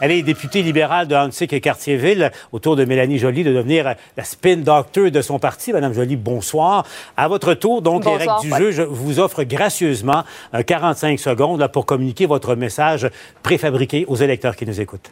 Elle 0.00 0.12
est 0.12 0.22
députée 0.22 0.62
libérale 0.62 1.08
de 1.08 1.16
Hansik 1.16 1.52
et 1.52 1.60
Cartierville, 1.60 2.30
autour 2.52 2.76
de 2.76 2.84
Mélanie 2.84 3.18
Joly 3.18 3.42
de 3.42 3.52
devenir 3.52 3.96
la 4.16 4.24
spin 4.24 4.58
doctor 4.58 5.10
de 5.10 5.20
son 5.22 5.40
parti. 5.40 5.72
Madame 5.72 5.92
Joly, 5.92 6.14
bonsoir. 6.14 6.86
À 7.16 7.26
votre 7.26 7.54
tour, 7.54 7.82
donc, 7.82 8.04
les 8.04 8.16
règles 8.16 8.40
du 8.40 8.54
jeu, 8.54 8.70
je 8.70 8.82
vous 8.82 9.18
offre 9.18 9.42
gracieusement 9.42 10.22
45 10.64 11.18
secondes 11.18 11.58
là, 11.58 11.68
pour 11.68 11.84
communiquer 11.84 12.26
votre 12.26 12.54
message 12.54 13.10
préfabriqué 13.42 14.04
aux 14.06 14.14
électeurs 14.14 14.54
qui 14.54 14.66
nous 14.66 14.80
écoutent. 14.80 15.10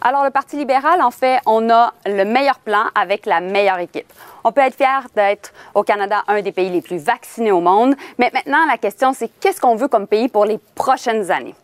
Alors, 0.00 0.24
le 0.24 0.30
Parti 0.30 0.56
libéral, 0.56 1.02
en 1.02 1.10
fait, 1.10 1.40
on 1.44 1.68
a 1.68 1.92
le 2.06 2.24
meilleur 2.24 2.58
plan 2.58 2.84
avec 2.94 3.26
la 3.26 3.40
meilleure 3.40 3.78
équipe. 3.78 4.10
On 4.42 4.52
peut 4.52 4.62
être 4.62 4.76
fier 4.76 5.02
d'être 5.14 5.52
au 5.74 5.82
Canada 5.82 6.22
un 6.28 6.40
des 6.40 6.52
pays 6.52 6.70
les 6.70 6.80
plus 6.80 6.96
vaccinés 6.96 7.52
au 7.52 7.60
monde, 7.60 7.94
mais 8.18 8.30
maintenant, 8.32 8.64
la 8.66 8.78
question, 8.78 9.12
c'est 9.12 9.30
qu'est-ce 9.40 9.60
qu'on 9.60 9.76
veut 9.76 9.88
comme 9.88 10.06
pays 10.06 10.28
pour 10.28 10.46
les 10.46 10.58
prochaines 10.74 11.30
années? 11.30 11.54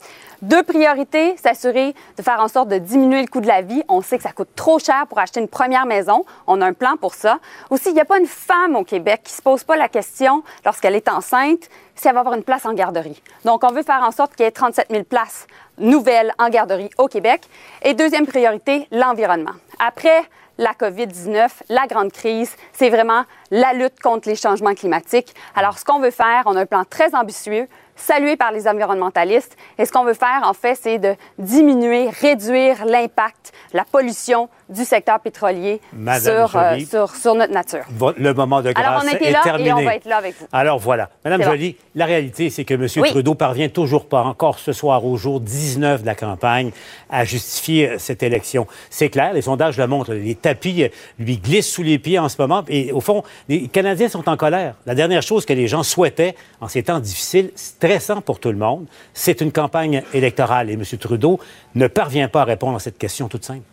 Deux 0.42 0.62
priorités, 0.62 1.36
s'assurer 1.36 1.94
de 2.16 2.22
faire 2.22 2.40
en 2.40 2.48
sorte 2.48 2.68
de 2.68 2.78
diminuer 2.78 3.20
le 3.20 3.26
coût 3.26 3.42
de 3.42 3.46
la 3.46 3.60
vie. 3.60 3.82
On 3.88 4.00
sait 4.00 4.16
que 4.16 4.22
ça 4.22 4.32
coûte 4.32 4.48
trop 4.56 4.78
cher 4.78 5.06
pour 5.06 5.18
acheter 5.18 5.38
une 5.38 5.48
première 5.48 5.84
maison. 5.84 6.24
On 6.46 6.62
a 6.62 6.66
un 6.66 6.72
plan 6.72 6.96
pour 6.98 7.12
ça. 7.12 7.40
Aussi, 7.68 7.90
il 7.90 7.94
n'y 7.94 8.00
a 8.00 8.06
pas 8.06 8.18
une 8.18 8.26
femme 8.26 8.74
au 8.74 8.82
Québec 8.82 9.20
qui 9.24 9.34
se 9.34 9.42
pose 9.42 9.64
pas 9.64 9.76
la 9.76 9.88
question 9.88 10.42
lorsqu'elle 10.64 10.94
est 10.94 11.10
enceinte 11.10 11.68
si 11.94 12.08
elle 12.08 12.14
va 12.14 12.20
avoir 12.20 12.34
une 12.34 12.42
place 12.42 12.64
en 12.64 12.72
garderie. 12.72 13.22
Donc, 13.44 13.64
on 13.64 13.72
veut 13.72 13.82
faire 13.82 14.02
en 14.02 14.12
sorte 14.12 14.34
qu'il 14.34 14.44
y 14.44 14.48
ait 14.48 14.52
37 14.52 14.86
000 14.90 15.04
places 15.04 15.46
nouvelles 15.76 16.32
en 16.38 16.48
garderie 16.48 16.88
au 16.96 17.06
Québec. 17.06 17.42
Et 17.82 17.92
deuxième 17.92 18.26
priorité, 18.26 18.88
l'environnement. 18.90 19.52
Après 19.78 20.22
la 20.56 20.72
COVID-19, 20.72 21.48
la 21.68 21.86
grande 21.86 22.12
crise, 22.12 22.54
c'est 22.72 22.88
vraiment 22.88 23.24
la 23.50 23.74
lutte 23.74 24.00
contre 24.00 24.28
les 24.28 24.36
changements 24.36 24.74
climatiques. 24.74 25.34
Alors, 25.54 25.78
ce 25.78 25.84
qu'on 25.84 26.00
veut 26.00 26.10
faire, 26.10 26.42
on 26.46 26.56
a 26.56 26.60
un 26.60 26.66
plan 26.66 26.84
très 26.88 27.14
ambitieux 27.14 27.66
salué 28.00 28.36
par 28.36 28.52
les 28.52 28.66
environnementalistes. 28.66 29.56
Et 29.78 29.84
ce 29.84 29.92
qu'on 29.92 30.04
veut 30.04 30.14
faire, 30.14 30.42
en 30.44 30.54
fait, 30.54 30.74
c'est 30.74 30.98
de 30.98 31.14
diminuer, 31.38 32.08
réduire 32.08 32.84
l'impact, 32.84 33.52
la 33.72 33.84
pollution 33.84 34.48
du 34.70 34.84
secteur 34.84 35.20
pétrolier 35.20 35.80
sur, 36.20 36.56
euh, 36.56 36.78
sur, 36.88 37.14
sur, 37.14 37.34
notre 37.34 37.52
nature. 37.52 37.84
Le 38.16 38.32
moment 38.32 38.62
de 38.62 38.72
grâce 38.72 38.86
Alors, 38.86 39.02
on 39.04 39.08
était 39.08 39.30
là 39.30 39.40
terminé. 39.42 39.68
et 39.68 39.72
on 39.72 39.84
va 39.84 39.96
être 39.96 40.06
là 40.06 40.18
avec 40.18 40.34
vous. 40.38 40.46
Alors, 40.52 40.78
voilà. 40.78 41.10
Madame 41.24 41.42
Joly, 41.42 41.76
la 41.94 42.06
réalité, 42.06 42.50
c'est 42.50 42.64
que 42.64 42.74
M. 42.74 42.86
Oui. 42.96 43.10
Trudeau 43.10 43.34
parvient 43.34 43.68
toujours 43.68 44.06
pas, 44.06 44.22
encore 44.22 44.58
ce 44.58 44.72
soir, 44.72 45.04
au 45.04 45.16
jour 45.16 45.40
19 45.40 46.02
de 46.02 46.06
la 46.06 46.14
campagne, 46.14 46.70
à 47.10 47.24
justifier 47.24 47.98
cette 47.98 48.22
élection. 48.22 48.66
C'est 48.90 49.10
clair, 49.10 49.32
les 49.32 49.42
sondages 49.42 49.76
le 49.76 49.86
montrent. 49.86 50.12
Les 50.12 50.34
tapis 50.34 50.86
lui 51.18 51.38
glissent 51.38 51.70
sous 51.70 51.82
les 51.82 51.98
pieds 51.98 52.18
en 52.18 52.28
ce 52.28 52.40
moment. 52.40 52.64
Et 52.68 52.92
au 52.92 53.00
fond, 53.00 53.22
les 53.48 53.68
Canadiens 53.68 54.08
sont 54.08 54.28
en 54.28 54.36
colère. 54.36 54.74
La 54.86 54.94
dernière 54.94 55.22
chose 55.22 55.44
que 55.44 55.52
les 55.52 55.68
gens 55.68 55.82
souhaitaient 55.82 56.34
en 56.60 56.68
ces 56.68 56.84
temps 56.84 57.00
difficiles, 57.00 57.50
stressants 57.54 58.20
pour 58.20 58.38
tout 58.38 58.50
le 58.50 58.58
monde, 58.58 58.86
c'est 59.14 59.40
une 59.40 59.52
campagne 59.52 60.02
électorale. 60.14 60.70
Et 60.70 60.74
M. 60.74 60.84
Trudeau 60.98 61.40
ne 61.74 61.86
parvient 61.86 62.28
pas 62.28 62.42
à 62.42 62.44
répondre 62.44 62.76
à 62.76 62.80
cette 62.80 62.98
question 62.98 63.28
toute 63.28 63.44
simple. 63.44 63.69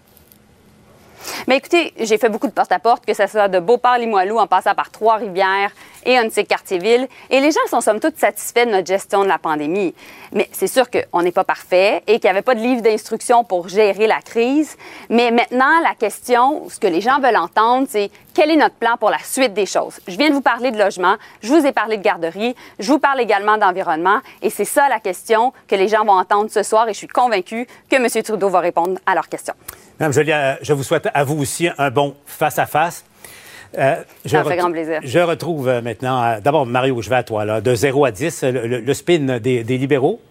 Mais 1.47 1.57
écoutez, 1.57 1.93
j'ai 1.99 2.17
fait 2.17 2.29
beaucoup 2.29 2.47
de 2.47 2.51
porte-à-porte, 2.51 3.05
que 3.05 3.13
ce 3.13 3.27
soit 3.27 3.47
de 3.47 3.59
Beauport-Limoilou 3.59 4.37
en 4.37 4.47
passant 4.47 4.75
par 4.75 4.91
Trois-Rivières 4.91 5.71
et 6.07 6.17
Huntsic-Cartierville. 6.17 7.07
Et 7.29 7.39
les 7.39 7.51
gens 7.51 7.59
sont 7.69 7.81
somme 7.81 7.99
toute 7.99 8.17
satisfaits 8.17 8.65
de 8.65 8.71
notre 8.71 8.87
gestion 8.87 9.21
de 9.23 9.27
la 9.27 9.37
pandémie. 9.37 9.93
Mais 10.31 10.49
c'est 10.51 10.67
sûr 10.67 10.85
qu'on 10.89 11.21
n'est 11.21 11.31
pas 11.31 11.43
parfait 11.43 12.01
et 12.07 12.19
qu'il 12.19 12.23
n'y 12.23 12.31
avait 12.31 12.41
pas 12.41 12.55
de 12.55 12.61
livre 12.61 12.81
d'instruction 12.81 13.43
pour 13.43 13.67
gérer 13.67 14.07
la 14.07 14.21
crise. 14.21 14.75
Mais 15.09 15.29
maintenant, 15.29 15.79
la 15.83 15.93
question, 15.93 16.67
ce 16.69 16.79
que 16.79 16.87
les 16.87 17.01
gens 17.01 17.19
veulent 17.19 17.37
entendre, 17.37 17.87
c'est 17.89 18.09
quel 18.33 18.51
est 18.51 18.55
notre 18.55 18.75
plan 18.75 18.97
pour 18.97 19.09
la 19.09 19.19
suite 19.19 19.53
des 19.53 19.65
choses? 19.65 19.99
Je 20.07 20.17
viens 20.17 20.29
de 20.29 20.33
vous 20.33 20.41
parler 20.41 20.71
de 20.71 20.77
logement, 20.77 21.15
je 21.41 21.49
vous 21.53 21.65
ai 21.65 21.71
parlé 21.71 21.97
de 21.97 22.03
garderie, 22.03 22.55
je 22.79 22.91
vous 22.91 22.99
parle 22.99 23.19
également 23.19 23.57
d'environnement. 23.57 24.19
Et 24.41 24.49
c'est 24.49 24.65
ça 24.65 24.87
la 24.89 24.99
question 24.99 25.53
que 25.67 25.75
les 25.75 25.87
gens 25.87 26.05
vont 26.05 26.13
entendre 26.13 26.49
ce 26.49 26.63
soir 26.63 26.87
et 26.87 26.93
je 26.93 26.99
suis 26.99 27.07
convaincue 27.07 27.67
que 27.89 27.95
M. 27.95 28.23
Trudeau 28.23 28.49
va 28.49 28.59
répondre 28.59 28.99
à 29.05 29.13
leurs 29.13 29.27
questions. 29.27 29.55
Madame 29.99 30.13
Joly, 30.13 30.31
euh, 30.31 30.55
je 30.61 30.73
vous 30.73 30.83
souhaite 30.83 31.09
à 31.13 31.23
vous 31.23 31.41
aussi 31.41 31.67
un 31.77 31.89
bon 31.89 32.15
face-à-face. 32.25 33.03
Euh, 33.78 33.95
je 34.26 34.30
Ça 34.30 34.44
me 34.44 34.50
fait 34.50 34.58
grand 34.58 34.72
plaisir. 34.72 35.00
Je 35.04 35.20
retrouve 35.20 35.67
euh, 35.67 35.82
maintenant, 35.82 36.23
euh, 36.23 36.39
d'abord, 36.39 36.66
Mario, 36.66 37.02
je 37.02 37.10
vais 37.10 37.16
à 37.17 37.23
toi, 37.23 37.45
là, 37.45 37.61
de 37.61 37.73
0 37.76 38.05
à 38.05 38.11
10, 38.11 38.44
le, 38.44 38.67
le- 38.67 38.80
le 38.80 38.94
spin 38.94 39.39
des, 39.39 39.64
des 39.64 39.78
libéraux. 39.78 40.22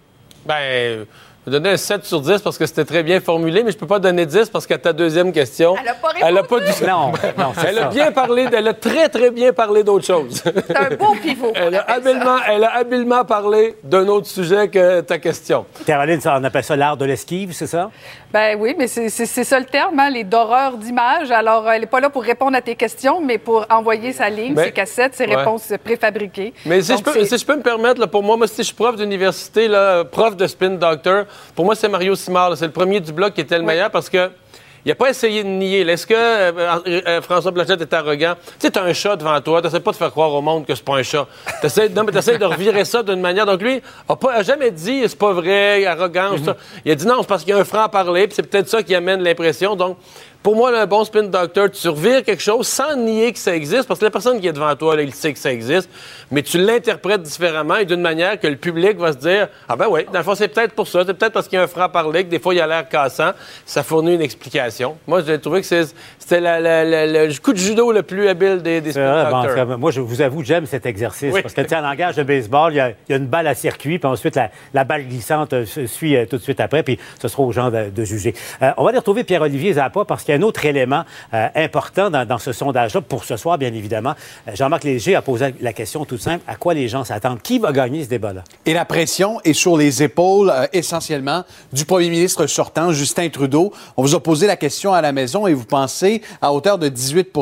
Ben, 0.47 1.05
je 1.47 1.53
vais 1.53 1.59
donner 1.59 1.71
un 1.71 1.77
7 1.77 2.05
sur 2.05 2.21
10 2.21 2.41
parce 2.43 2.59
que 2.59 2.67
c'était 2.67 2.85
très 2.85 3.05
bien 3.05 3.21
formulé, 3.21 3.63
mais 3.63 3.71
je 3.71 3.77
peux 3.79 3.87
pas 3.87 4.01
donner 4.01 4.27
10 4.27 4.49
parce 4.51 4.67
qu'à 4.67 4.79
ta 4.79 4.93
deuxième 4.93 5.31
question. 5.33 5.77
Elle 5.81 5.87
a 5.89 5.95
pas 5.95 6.09
Elle 6.17 6.37
a 6.39 6.41
répondu. 6.43 6.65
pas 6.65 6.73
du 6.73 6.87
Non, 6.91 7.13
non, 7.39 7.53
c'est 7.57 7.69
Elle 7.69 7.79
a 7.79 7.83
ça. 7.83 7.89
bien 7.89 8.11
parlé, 8.11 8.47
elle 8.53 8.67
a 8.67 8.75
très, 8.75 9.09
très 9.09 9.31
bien 9.31 9.53
parlé 9.53 9.85
d'autre 9.85 10.05
chose. 10.05 10.43
C'est 10.45 10.77
un 10.77 10.97
beau 10.97 11.15
pivot. 11.23 11.53
Elle 11.55 11.77
a, 11.77 11.83
habilement, 11.89 12.37
elle 12.49 12.65
a 12.65 12.75
habilement 12.77 13.25
parlé 13.25 13.77
d'un 13.85 14.09
autre 14.09 14.27
sujet 14.27 14.67
que 14.69 15.03
ta 15.03 15.19
question. 15.19 15.67
Caroline, 15.87 16.21
ça, 16.21 16.37
on 16.41 16.43
appelle 16.43 16.65
ça 16.65 16.75
l'art 16.75 16.97
de 16.97 17.05
l'esquive, 17.05 17.53
c'est 17.53 17.69
ça? 17.69 17.93
Ben 18.33 18.57
oui, 18.59 18.75
mais 18.77 18.89
c'est 18.89 19.09
ça 19.45 19.59
le 19.61 19.67
terme, 19.67 20.01
hein, 20.01 20.11
les 20.11 20.25
d'horreur 20.25 20.77
d'image. 20.77 21.31
Alors, 21.31 21.71
elle 21.71 21.83
n'est 21.83 21.87
pas 21.87 22.01
là 22.01 22.11
pour 22.11 22.25
répondre 22.25 22.57
à 22.57 22.61
tes 22.61 22.75
questions, 22.75 23.21
mais 23.21 23.39
pour 23.39 23.65
envoyer 23.71 24.13
sa 24.13 24.29
ligne, 24.29 24.55
Ben, 24.55 24.65
ses 24.65 24.73
cassettes, 24.73 25.15
ses 25.15 25.27
ouais. 25.27 25.37
réponses 25.37 25.73
préfabriquées. 25.85 26.53
Mais 26.67 26.83
si, 26.83 26.97
je 26.97 27.03
peux, 27.03 27.25
si 27.25 27.39
je 27.39 27.47
peux 27.47 27.57
me 27.57 27.63
permettre, 27.63 28.01
là, 28.01 28.09
pour 28.09 28.25
moi, 28.25 28.37
moi, 28.37 28.49
si 28.49 28.57
je 28.59 28.63
suis 28.65 28.75
prof 28.75 28.97
d'université, 28.97 29.69
prof 30.11 30.37
de 30.37 30.47
spin 30.49 30.71
doctor, 30.71 31.25
pour 31.55 31.65
moi, 31.65 31.75
c'est 31.75 31.89
Mario 31.89 32.15
Simard. 32.15 32.57
C'est 32.57 32.67
le 32.67 32.73
premier 32.73 33.01
du 33.01 33.13
bloc 33.13 33.35
qui 33.35 33.41
était 33.41 33.59
le 33.59 33.65
meilleur 33.65 33.91
parce 33.91 34.09
que. 34.09 34.31
Il 34.85 34.91
n'a 34.91 34.95
pas 34.95 35.11
essayé 35.11 35.43
de 35.43 35.49
nier. 35.49 35.81
Est-ce 35.81 36.07
que 36.07 36.15
euh, 36.15 36.53
euh, 36.87 37.21
François 37.21 37.51
Blanchette 37.51 37.81
est 37.81 37.93
arrogant? 37.93 38.35
Tu 38.37 38.53
sais, 38.61 38.71
t'as 38.71 38.85
un 38.85 38.93
chat 38.93 39.17
devant 39.17 39.41
toi, 39.41 39.61
t'essaies 39.61 39.81
pas 39.81 39.91
de 39.91 39.97
faire 39.97 40.13
croire 40.13 40.33
au 40.33 40.41
monde 40.41 40.65
que 40.65 40.77
c'est 40.77 40.85
pas 40.85 40.95
un 40.95 41.03
chat. 41.03 41.27
T'essaies, 41.61 41.89
non, 41.89 42.05
mais 42.05 42.13
t'essaies 42.13 42.39
de 42.39 42.45
revirer 42.45 42.85
ça 42.85 43.03
d'une 43.03 43.21
manière. 43.21 43.47
Donc 43.47 43.61
lui, 43.63 43.83
a, 44.09 44.15
pas, 44.15 44.35
a 44.35 44.43
jamais 44.45 44.71
dit 44.71 45.03
c'est 45.09 45.19
pas 45.19 45.33
vrai, 45.33 45.85
arrogance. 45.87 46.41
ça. 46.45 46.57
Il 46.85 46.93
a 46.93 46.95
dit 46.95 47.05
non, 47.05 47.17
c'est 47.23 47.27
parce 47.27 47.43
qu'il 47.43 47.53
y 47.53 47.59
a 47.59 47.61
un 47.61 47.65
franc-parler, 47.65 48.29
puis 48.29 48.37
c'est 48.37 48.45
peut-être 48.49 48.69
ça 48.69 48.81
qui 48.85 48.95
amène 48.95 49.25
l'impression. 49.25 49.75
Donc, 49.75 49.99
pour 50.47 50.55
moi, 50.55 50.71
là, 50.71 50.83
un 50.83 50.87
bon 50.87 51.03
spin 51.03 51.25
doctor, 51.25 51.69
tu 51.73 51.89
revires 51.89 52.23
quelque 52.23 52.41
chose 52.41 52.69
sans 52.69 52.95
nier 52.95 53.33
que 53.33 53.39
ça 53.41 53.53
existe, 53.53 53.89
parce 53.89 53.99
que 53.99 54.05
la 54.05 54.13
personne 54.13 54.41
qui 54.41 54.47
est 54.47 54.53
devant 54.53 54.77
toi, 54.77 54.95
là, 54.95 55.03
il 55.03 55.13
sait 55.13 55.33
que 55.33 55.41
ça 55.41 55.51
existe, 55.53 55.91
mais 56.31 56.41
tu 56.43 56.57
l'interprètes 56.59 57.21
différemment 57.23 57.75
et 57.75 57.85
d'une 57.85 58.01
manière 58.01 58.39
que 58.39 58.47
le 58.47 58.55
public 58.55 58.97
va 58.97 59.11
se 59.13 59.17
dire 59.19 59.49
Ah 59.69 59.75
ben 59.75 59.87
oui, 59.91 60.03
dans 60.13 60.21
le 60.21 60.25
fond, 60.25 60.37
c'est 60.37 60.47
peut-être 60.47 60.73
pour 60.73 60.87
ça, 60.87 61.01
c'est 61.05 61.15
peut-être 61.15 61.33
parce 61.33 61.49
qu'il 61.49 61.57
y 61.57 61.61
a 61.61 61.65
un 61.65 61.67
franc-parler, 61.67 62.23
que 62.23 62.29
des 62.31 62.39
fois, 62.39 62.55
il 62.55 62.61
a 62.61 62.67
l'air 62.69 62.89
cassant. 62.89 63.33
Ça 63.65 63.83
fournit 63.83 64.15
une 64.15 64.21
explication. 64.23 64.97
Moi, 65.09 65.21
j'ai 65.27 65.41
trouvé 65.41 65.63
que 65.63 65.67
c'est- 65.67 65.93
c'était 66.21 66.41
le 66.41 67.41
coup 67.41 67.53
de 67.53 67.59
judo 67.59 67.91
le 67.91 68.05
plus 68.05 68.29
habile 68.29 68.63
des, 68.63 68.93
spin 68.93 69.29
bon, 69.29 69.43
doctors. 69.43 69.79
moi, 69.79 69.91
je 69.91 70.01
vous 70.01 70.23
avoue, 70.23 70.45
j'aime 70.45 70.67
cet 70.67 70.87
exercice. 70.87 71.33
Oui. 71.35 71.43
Parce 71.43 71.55
que, 71.55 71.63
tu 71.63 71.71
sais, 71.71 71.77
en 71.77 71.81
langage 71.81 72.15
de 72.15 72.23
baseball, 72.23 72.73
il 72.73 72.77
y, 72.77 72.81
a, 72.81 72.91
il 72.91 72.95
y 73.11 73.13
a 73.15 73.17
une 73.17 73.27
balle 73.27 73.49
à 73.49 73.57
circuit, 73.57 73.99
puis 73.99 74.09
ensuite, 74.09 74.37
la, 74.37 74.51
la 74.75 74.85
balle 74.85 75.09
glissante 75.09 75.55
euh, 75.55 75.67
se- 75.67 75.87
suit 75.87 76.15
euh, 76.17 76.25
tout 76.25 76.37
de 76.37 76.43
suite 76.43 76.61
après, 76.61 76.85
puis 76.85 77.01
ce 77.21 77.27
sera 77.27 77.43
aux 77.43 77.51
gens 77.51 77.73
de, 77.73 77.91
de 77.91 78.05
juger. 78.05 78.33
Euh, 78.63 78.71
on 78.77 78.85
va 78.85 78.91
aller 78.91 78.99
retrouver 78.99 79.25
Pierre-Olivier 79.25 79.73
Zappa, 79.73 80.05
parce 80.05 80.23
qu'il 80.23 80.31
y 80.31 80.35
a 80.35 80.36
un 80.37 80.43
autre 80.43 80.65
élément 80.65 81.05
euh, 81.35 81.49
important 81.55 82.11
dans, 82.11 82.27
dans 82.27 82.39
ce 82.39 82.53
sondage-là, 82.53 83.01
pour 83.01 83.25
ce 83.25 83.37
soir, 83.37 83.59
bien 83.59 83.73
évidemment. 83.73 84.15
Euh, 84.49 84.53
Jean-Marc 84.55 84.85
Léger 84.85 85.15
a 85.15 85.23
posé 85.23 85.55
la 85.61 85.73
question 85.73 86.05
toute 86.05 86.21
simple 86.21 86.45
à 86.47 86.57
quoi 86.57 86.75
les 86.75 86.89
gens 86.89 87.05
s'attendent? 87.05 87.43
Qui 87.43 87.59
va 87.59 87.73
gagner 87.73 88.05
ce 88.05 88.09
débat-là? 88.09 88.45
Et 88.65 88.75
la 88.75 88.85
pression 88.85 89.41
est 89.45 89.53
sur 89.53 89.77
les 89.77 90.03
épaules 90.03 90.51
euh, 90.51 90.67
essentiellement 90.73 91.45
du 91.73 91.85
premier 91.85 92.11
ministre 92.11 92.47
sortant, 92.47 92.93
Justin 92.93 93.29
Trudeau. 93.29 93.73
On 93.97 94.03
vous 94.03 94.15
a 94.15 94.23
posé 94.23 94.47
la 94.47 94.57
question 94.57 94.93
à 94.93 95.01
la 95.01 95.13
maison 95.13 95.47
et 95.47 95.55
vous 95.55 95.65
pensez 95.65 96.23
à 96.41 96.53
hauteur 96.53 96.79
de 96.79 96.89
18 96.89 97.33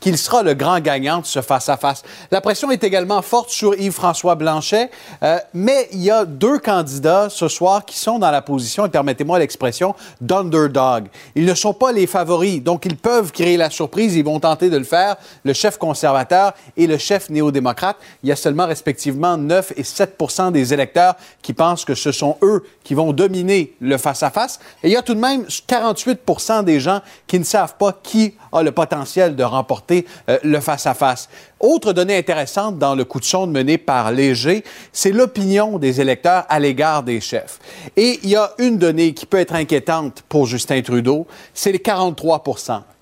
qu'il 0.00 0.18
sera 0.18 0.42
le 0.42 0.54
grand 0.54 0.80
gagnant 0.80 1.20
de 1.20 1.26
ce 1.26 1.40
face-à-face. 1.40 2.02
La 2.30 2.40
pression 2.40 2.70
est 2.70 2.84
également 2.84 3.22
forte 3.22 3.50
sur 3.50 3.74
Yves-François 3.74 4.34
Blanchet, 4.34 4.90
euh, 5.22 5.38
mais 5.54 5.88
il 5.92 6.02
y 6.02 6.10
a 6.10 6.24
deux 6.24 6.58
candidats 6.58 7.28
ce 7.30 7.48
soir 7.48 7.84
qui 7.84 7.96
sont 7.96 8.18
dans 8.18 8.30
la 8.30 8.42
position, 8.42 8.86
et 8.86 8.88
permettez-moi 8.88 9.38
l'expression, 9.38 9.94
d'underdog. 10.20 11.08
Ils 11.34 11.44
ne 11.44 11.54
sont 11.54 11.74
pas 11.74 11.92
les 11.92 12.06
favoris 12.06 12.31
Donc, 12.60 12.86
ils 12.86 12.96
peuvent 12.96 13.32
créer 13.32 13.56
la 13.56 13.70
surprise. 13.70 14.16
Ils 14.16 14.24
vont 14.24 14.40
tenter 14.40 14.70
de 14.70 14.76
le 14.76 14.84
faire. 14.84 15.16
Le 15.44 15.52
chef 15.52 15.78
conservateur 15.78 16.54
et 16.76 16.86
le 16.86 16.98
chef 16.98 17.30
néo-démocrate. 17.30 17.96
Il 18.22 18.28
y 18.28 18.32
a 18.32 18.36
seulement 18.36 18.66
respectivement 18.66 19.36
9 19.36 19.74
et 19.76 19.84
7 19.84 20.18
des 20.52 20.72
électeurs 20.72 21.14
qui 21.42 21.52
pensent 21.52 21.84
que 21.84 21.94
ce 21.94 22.12
sont 22.12 22.36
eux 22.42 22.64
qui 22.84 22.94
vont 22.94 23.12
dominer 23.12 23.74
le 23.80 23.96
face-à-face. 23.98 24.60
Et 24.82 24.88
il 24.88 24.92
y 24.92 24.96
a 24.96 25.02
tout 25.02 25.14
de 25.14 25.20
même 25.20 25.46
48 25.66 26.20
des 26.64 26.80
gens 26.80 27.00
qui 27.26 27.38
ne 27.38 27.44
savent 27.44 27.76
pas 27.76 27.98
qui 28.02 28.34
a 28.52 28.62
le 28.62 28.72
potentiel 28.72 29.36
de 29.36 29.44
remporter 29.44 30.06
euh, 30.28 30.38
le 30.42 30.60
face-à-face. 30.60 31.28
Autre 31.62 31.92
donnée 31.92 32.16
intéressante 32.16 32.76
dans 32.76 32.96
le 32.96 33.04
coup 33.04 33.20
de 33.20 33.24
sonde 33.24 33.52
mené 33.52 33.78
par 33.78 34.10
Léger, 34.10 34.64
c'est 34.92 35.12
l'opinion 35.12 35.78
des 35.78 36.00
électeurs 36.00 36.44
à 36.48 36.58
l'égard 36.58 37.04
des 37.04 37.20
chefs. 37.20 37.60
Et 37.96 38.18
il 38.24 38.30
y 38.30 38.36
a 38.36 38.50
une 38.58 38.78
donnée 38.78 39.14
qui 39.14 39.26
peut 39.26 39.38
être 39.38 39.54
inquiétante 39.54 40.24
pour 40.28 40.46
Justin 40.46 40.82
Trudeau, 40.82 41.28
c'est 41.54 41.70
les 41.70 41.78
43 41.78 42.42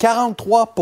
43 0.01 0.75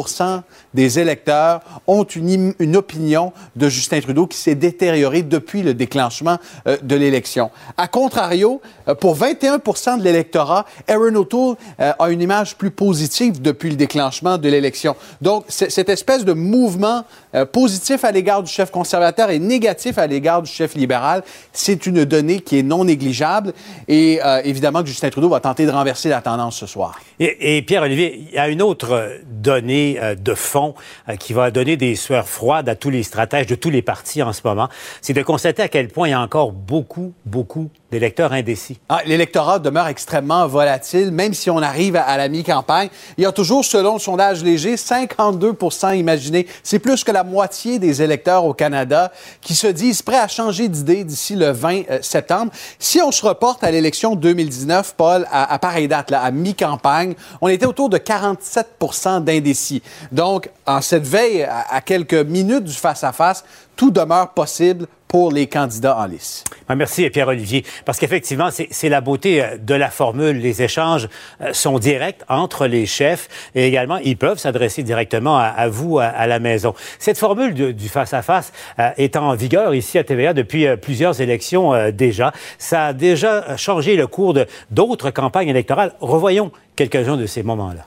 des 0.74 0.98
électeurs 1.00 1.60
ont 1.88 2.04
une, 2.04 2.54
une, 2.58 2.76
opinion 2.76 3.32
de 3.56 3.68
Justin 3.68 4.00
Trudeau 4.00 4.28
qui 4.28 4.38
s'est 4.38 4.54
détériorée 4.54 5.22
depuis 5.22 5.62
le 5.62 5.74
déclenchement 5.74 6.38
euh, 6.68 6.76
de 6.82 6.94
l'élection. 6.94 7.50
A 7.76 7.88
contrario, 7.88 8.60
euh, 8.86 8.94
pour 8.94 9.16
21 9.16 9.58
de 9.98 10.04
l'électorat, 10.04 10.66
Aaron 10.86 11.16
O'Toole 11.16 11.56
euh, 11.80 11.92
a 11.98 12.10
une 12.10 12.22
image 12.22 12.56
plus 12.56 12.70
positive 12.70 13.42
depuis 13.42 13.70
le 13.70 13.76
déclenchement 13.76 14.38
de 14.38 14.48
l'élection. 14.48 14.94
Donc, 15.20 15.44
cette 15.48 15.88
espèce 15.88 16.24
de 16.24 16.32
mouvement 16.32 17.04
positif 17.52 17.67
à 18.02 18.12
l'égard 18.12 18.42
du 18.42 18.50
chef 18.50 18.70
conservateur 18.70 19.30
et 19.30 19.38
négatif 19.38 19.98
à 19.98 20.06
l'égard 20.06 20.42
du 20.42 20.50
chef 20.50 20.74
libéral, 20.74 21.22
c'est 21.52 21.86
une 21.86 22.04
donnée 22.04 22.40
qui 22.40 22.58
est 22.58 22.62
non 22.62 22.84
négligeable. 22.84 23.52
Et 23.88 24.20
évidemment 24.44 24.82
que 24.82 24.88
Justin 24.88 25.10
Trudeau 25.10 25.28
va 25.28 25.40
tenter 25.40 25.66
de 25.66 25.70
renverser 25.70 26.08
la 26.08 26.20
tendance 26.20 26.56
ce 26.56 26.66
soir. 26.66 26.98
Et, 27.20 27.56
et 27.56 27.62
Pierre-Olivier, 27.62 28.26
il 28.28 28.34
y 28.34 28.38
a 28.38 28.48
une 28.48 28.62
autre 28.62 29.08
donnée 29.48 29.98
euh, 30.00 30.14
de 30.14 30.34
fond 30.34 30.74
euh, 31.08 31.16
qui 31.16 31.32
va 31.32 31.50
donner 31.50 31.76
des 31.76 31.94
sueurs 31.94 32.28
froides 32.28 32.68
à 32.68 32.74
tous 32.74 32.90
les 32.90 33.02
stratèges 33.02 33.46
de 33.46 33.54
tous 33.54 33.70
les 33.70 33.82
partis 33.82 34.22
en 34.22 34.32
ce 34.32 34.40
moment, 34.44 34.68
c'est 35.00 35.12
de 35.12 35.22
constater 35.22 35.62
à 35.62 35.68
quel 35.68 35.88
point 35.88 36.08
il 36.08 36.10
y 36.12 36.14
a 36.14 36.20
encore 36.20 36.52
beaucoup, 36.52 37.12
beaucoup 37.24 37.70
d'électeurs 37.90 38.32
indécis. 38.32 38.78
Ah, 38.88 39.00
L'électorat 39.06 39.58
demeure 39.58 39.88
extrêmement 39.88 40.46
volatile, 40.46 41.10
même 41.10 41.34
si 41.34 41.50
on 41.50 41.58
arrive 41.58 41.96
à, 41.96 42.16
la 42.16 42.28
mi-campagne. 42.28 42.88
Il 43.16 43.24
y 43.24 43.26
a 43.26 43.32
toujours, 43.32 43.64
selon 43.64 43.94
le 43.94 43.98
sondage 43.98 44.44
léger, 44.44 44.76
52 44.76 45.56
imaginez. 45.94 46.46
C'est 46.62 46.78
plus 46.78 47.02
que 47.04 47.12
la 47.12 47.24
moitié 47.24 47.78
des 47.78 48.02
électeurs 48.02 48.44
au 48.44 48.52
Canada 48.52 49.10
qui 49.40 49.54
se 49.54 49.66
disent 49.66 50.02
prêts 50.02 50.18
à 50.18 50.28
changer 50.28 50.68
d'idée 50.68 51.04
d'ici 51.04 51.34
le 51.34 51.50
20 51.50 51.82
euh, 51.90 51.98
septembre. 52.02 52.52
Si 52.78 53.00
on 53.00 53.10
se 53.10 53.24
reporte 53.24 53.64
à 53.64 53.70
l'élection 53.70 54.14
2019, 54.16 54.94
Paul, 54.96 55.26
à, 55.30 55.52
à 55.52 55.58
pareille 55.58 55.88
date, 55.88 56.10
là, 56.10 56.22
à 56.22 56.30
mi-campagne, 56.30 57.14
on 57.40 57.48
était 57.48 57.66
autour 57.66 57.88
de 57.88 57.98
47% 57.98 59.24
d'indécis. 59.24 59.82
Donc, 60.12 60.50
en 60.66 60.80
cette 60.80 61.06
veille, 61.06 61.42
à, 61.44 61.80
quelques 61.80 62.14
minutes 62.14 62.64
du 62.64 62.74
face-à-face, 62.74 63.44
tout 63.76 63.90
demeure 63.90 64.30
possible 64.30 64.86
pour 65.08 65.32
les 65.32 65.46
candidats 65.46 65.96
en 65.98 66.06
lice. 66.06 66.44
Ah, 66.68 66.76
merci, 66.76 67.08
Pierre-Olivier. 67.10 67.64
Parce 67.84 67.98
qu'effectivement, 67.98 68.50
c'est 68.50 68.88
la 68.88 69.00
beauté 69.00 69.42
euh, 69.42 69.56
de 69.58 69.74
la 69.74 69.90
formule. 69.90 70.38
Les 70.38 70.62
échanges 70.62 71.08
euh, 71.40 71.52
sont 71.52 71.78
directs 71.78 72.20
entre 72.28 72.66
les 72.66 72.86
chefs 72.86 73.28
et 73.54 73.66
également, 73.66 73.96
ils 73.96 74.16
peuvent 74.16 74.38
s'adresser 74.38 74.82
directement 74.82 75.38
à, 75.38 75.68
vous, 75.68 75.98
à, 75.98 76.26
la 76.26 76.38
maison. 76.38 76.74
Cette 76.98 77.18
formule 77.18 77.54
du 77.54 77.88
face-à-face 77.88 78.52
euh, 78.78 78.90
est 78.98 79.16
en 79.16 79.34
vigueur 79.34 79.74
ici 79.74 79.98
à 79.98 80.04
TVA 80.04 80.34
depuis 80.34 80.66
plusieurs 80.76 81.20
élections 81.20 81.90
déjà. 81.90 82.32
Ça 82.58 82.86
a 82.86 82.92
déjà 82.92 83.56
changé 83.56 83.96
le 83.96 84.06
cours 84.06 84.34
d'autres 84.70 85.10
campagnes 85.10 85.48
électorales. 85.48 85.94
Revoyons 86.00 86.52
quelques-uns 86.76 87.16
de 87.16 87.26
ces 87.26 87.42
moments-là 87.42 87.86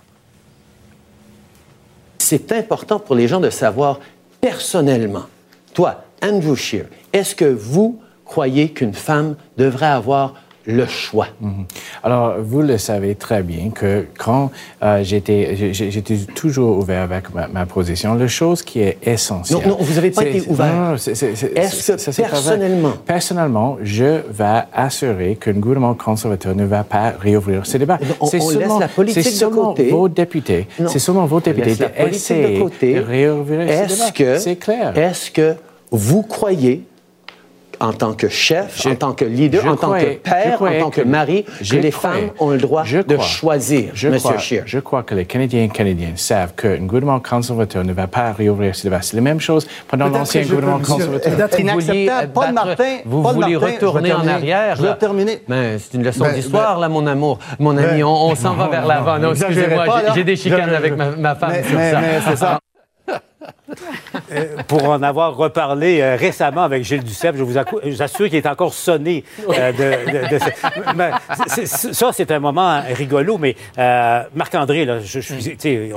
c'est 2.32 2.54
important 2.54 2.98
pour 2.98 3.14
les 3.14 3.28
gens 3.28 3.42
de 3.42 3.50
savoir 3.50 4.00
personnellement, 4.40 5.26
toi, 5.74 6.04
Andrew 6.22 6.56
Scheer, 6.56 6.86
est-ce 7.14 7.36
que 7.36 7.46
vous 7.46 8.02
croyez 8.26 8.70
qu'une 8.70 8.94
femme 8.94 9.36
devrait 9.58 9.88
avoir 9.88 10.36
le 10.66 10.86
choix. 10.86 11.28
Mhm. 11.40 11.66
Alors, 12.04 12.36
vous 12.40 12.62
le 12.62 12.78
savez 12.78 13.16
très 13.16 13.44
bien 13.44 13.70
que 13.70 14.06
quand 14.18 14.52
euh, 14.84 15.04
j'étais, 15.04 15.74
j'étais 15.74 16.18
toujours 16.36 16.78
ouvert 16.78 17.04
avec 17.04 17.26
ma, 17.34 17.66
position. 17.66 18.14
La 18.14 18.28
chose 18.28 18.62
qui 18.62 18.82
est 18.82 18.98
essentielle. 19.04 19.60
Non, 19.64 19.70
non 19.70 19.78
vous 19.80 19.94
n'avez 19.96 20.12
pas 20.12 20.26
été 20.26 20.48
ouvert. 20.48 20.94
Est-ce 20.96 21.92
que 21.92 22.22
personnellement, 22.22 22.94
personnellement, 23.06 23.78
je 23.82 24.22
vais 24.30 24.64
assurer 24.74 25.38
qu'un 25.40 25.54
gouvernement 25.54 25.94
conservateur 25.94 26.56
ne 26.56 26.66
va 26.66 26.84
pas 26.84 27.14
réouvrir 27.20 27.66
ce 27.66 27.78
débat. 27.78 28.00
C'est 28.30 28.40
seulement, 28.40 28.80
la 28.80 28.88
politique 28.88 29.40
de 29.40 29.46
côté. 29.46 29.90
vos 29.90 30.10
députés. 30.10 30.68
C'est 30.88 31.00
seulement 31.00 31.26
vos 31.26 31.40
députés 31.40 31.76
d'essayer 31.76 32.60
de, 32.60 32.94
de 32.94 33.00
réouvrir 33.00 33.90
ce 33.90 34.12
débat. 34.14 34.40
C'est 34.40 34.56
clair. 34.58 34.98
Est-ce 34.98 35.32
que 35.32 35.56
vous 35.92 36.24
croyez 36.24 36.86
en 37.82 37.94
tant 37.94 38.14
que 38.14 38.30
chef, 38.30 38.86
en 38.86 38.96
tant 38.96 39.14
que 39.14 39.26
leader, 39.26 39.66
en 39.66 39.76
tant 39.76 39.94
que 39.94 40.14
père, 40.18 40.62
en 40.62 40.80
tant 40.80 40.90
que, 40.92 41.02
mari, 41.02 41.44
que 41.44 41.76
les 41.76 41.92
femmes 41.92 42.30
ont 42.40 42.52
le 42.52 42.58
droit 42.58 42.84
de 42.84 43.18
choisir, 43.18 43.92
je 43.94 44.08
M. 44.08 44.18
Scheer. 44.38 44.64
Je 44.66 44.80
crois 44.80 45.04
que 45.04 45.16
les 45.16 45.26
Canadiens 45.26 45.64
et 45.64 45.70
Canadiennes 45.70 46.18
savent 46.18 46.54
qu'un 46.56 46.78
gouvernement 46.78 47.20
conservateur 47.20 47.84
ne 47.84 47.94
va 47.94 48.08
pas 48.08 48.32
réouvrir 48.34 48.76
ce 48.76 48.84
débat. 48.84 49.02
C'est 49.02 49.16
la 49.16 49.22
même 49.22 49.40
chose 49.40 49.68
pendant 49.88 50.08
l'ancien 50.08 50.44
gouvernement 50.44 50.80
conservateur. 50.80 51.34
C'est 51.52 51.60
inacceptable? 51.60 52.32
Paul 52.34 52.54
Martin, 52.54 52.98
vous 53.06 53.24
voulez 53.24 53.56
retourner 53.56 54.14
en 54.14 54.28
arrière. 54.28 54.76
Je 54.76 54.84
vais 54.84 54.96
terminer. 54.96 55.42
Mais 55.48 55.80
c'est 55.80 55.98
une 55.98 56.04
leçon 56.04 56.24
ben, 56.24 56.34
d'histoire, 56.34 56.76
ben, 56.76 56.82
là, 56.82 56.90
mon 56.90 57.08
amour. 57.08 57.40
Mon 57.60 57.76
ami, 57.78 58.02
ben, 58.02 58.04
on, 58.04 58.36
s'en 58.36 58.54
va 58.54 58.68
vers 58.68 58.86
l'avant. 58.86 59.32
Excusez-moi, 59.32 59.86
j'ai 60.14 60.24
des 60.24 60.36
chicanes 60.36 60.70
avec 60.70 60.96
ma, 60.96 61.36
femme 61.36 61.54
sur 61.64 61.78
ça. 61.78 62.02
Mais 62.02 62.20
c'est 62.28 62.36
ça. 62.36 62.60
Euh, 64.32 64.58
pour 64.68 64.84
en 64.90 65.02
avoir 65.02 65.36
reparlé 65.36 66.02
euh, 66.02 66.16
récemment 66.16 66.62
avec 66.62 66.84
Gilles 66.84 67.04
Duceppe, 67.04 67.36
je 67.38 67.44
vous, 67.44 67.58
assure 67.58 68.28
qu'il 68.28 68.36
est 68.36 68.46
encore 68.46 68.74
sonné 68.74 69.24
euh, 69.50 69.72
de, 70.30 70.40
ça. 71.94 72.12
c'est 72.12 72.32
un 72.32 72.40
moment 72.40 72.82
rigolo, 72.94 73.38
mais 73.38 73.56
Marc-André, 74.36 74.88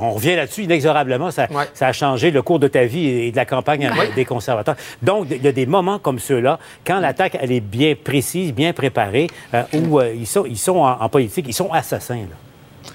on 0.00 0.12
revient 0.12 0.36
là-dessus 0.36 0.62
inexorablement. 0.62 1.30
Ça, 1.30 1.48
ça, 1.74 1.88
a 1.88 1.92
changé 1.92 2.30
le 2.30 2.42
cours 2.42 2.58
de 2.58 2.68
ta 2.68 2.84
vie 2.84 3.06
et 3.08 3.30
de 3.30 3.36
la 3.36 3.44
campagne 3.44 3.90
des 4.14 4.24
conservateurs. 4.24 4.76
Donc, 5.02 5.26
il 5.30 5.42
y 5.42 5.48
a 5.48 5.52
des 5.52 5.66
moments 5.66 5.98
comme 5.98 6.18
ceux-là, 6.18 6.58
quand 6.86 7.00
l'attaque, 7.00 7.36
elle 7.40 7.52
est 7.52 7.60
bien 7.60 7.94
précise, 8.02 8.52
bien 8.52 8.72
préparée, 8.72 9.28
où 9.74 10.00
ils 10.00 10.26
sont, 10.26 10.44
ils 10.46 10.58
sont 10.58 10.78
en, 10.78 11.00
en, 11.00 11.08
politique, 11.08 11.46
ils 11.48 11.54
sont 11.54 11.72
assassins. 11.72 12.14
Là. 12.14 12.43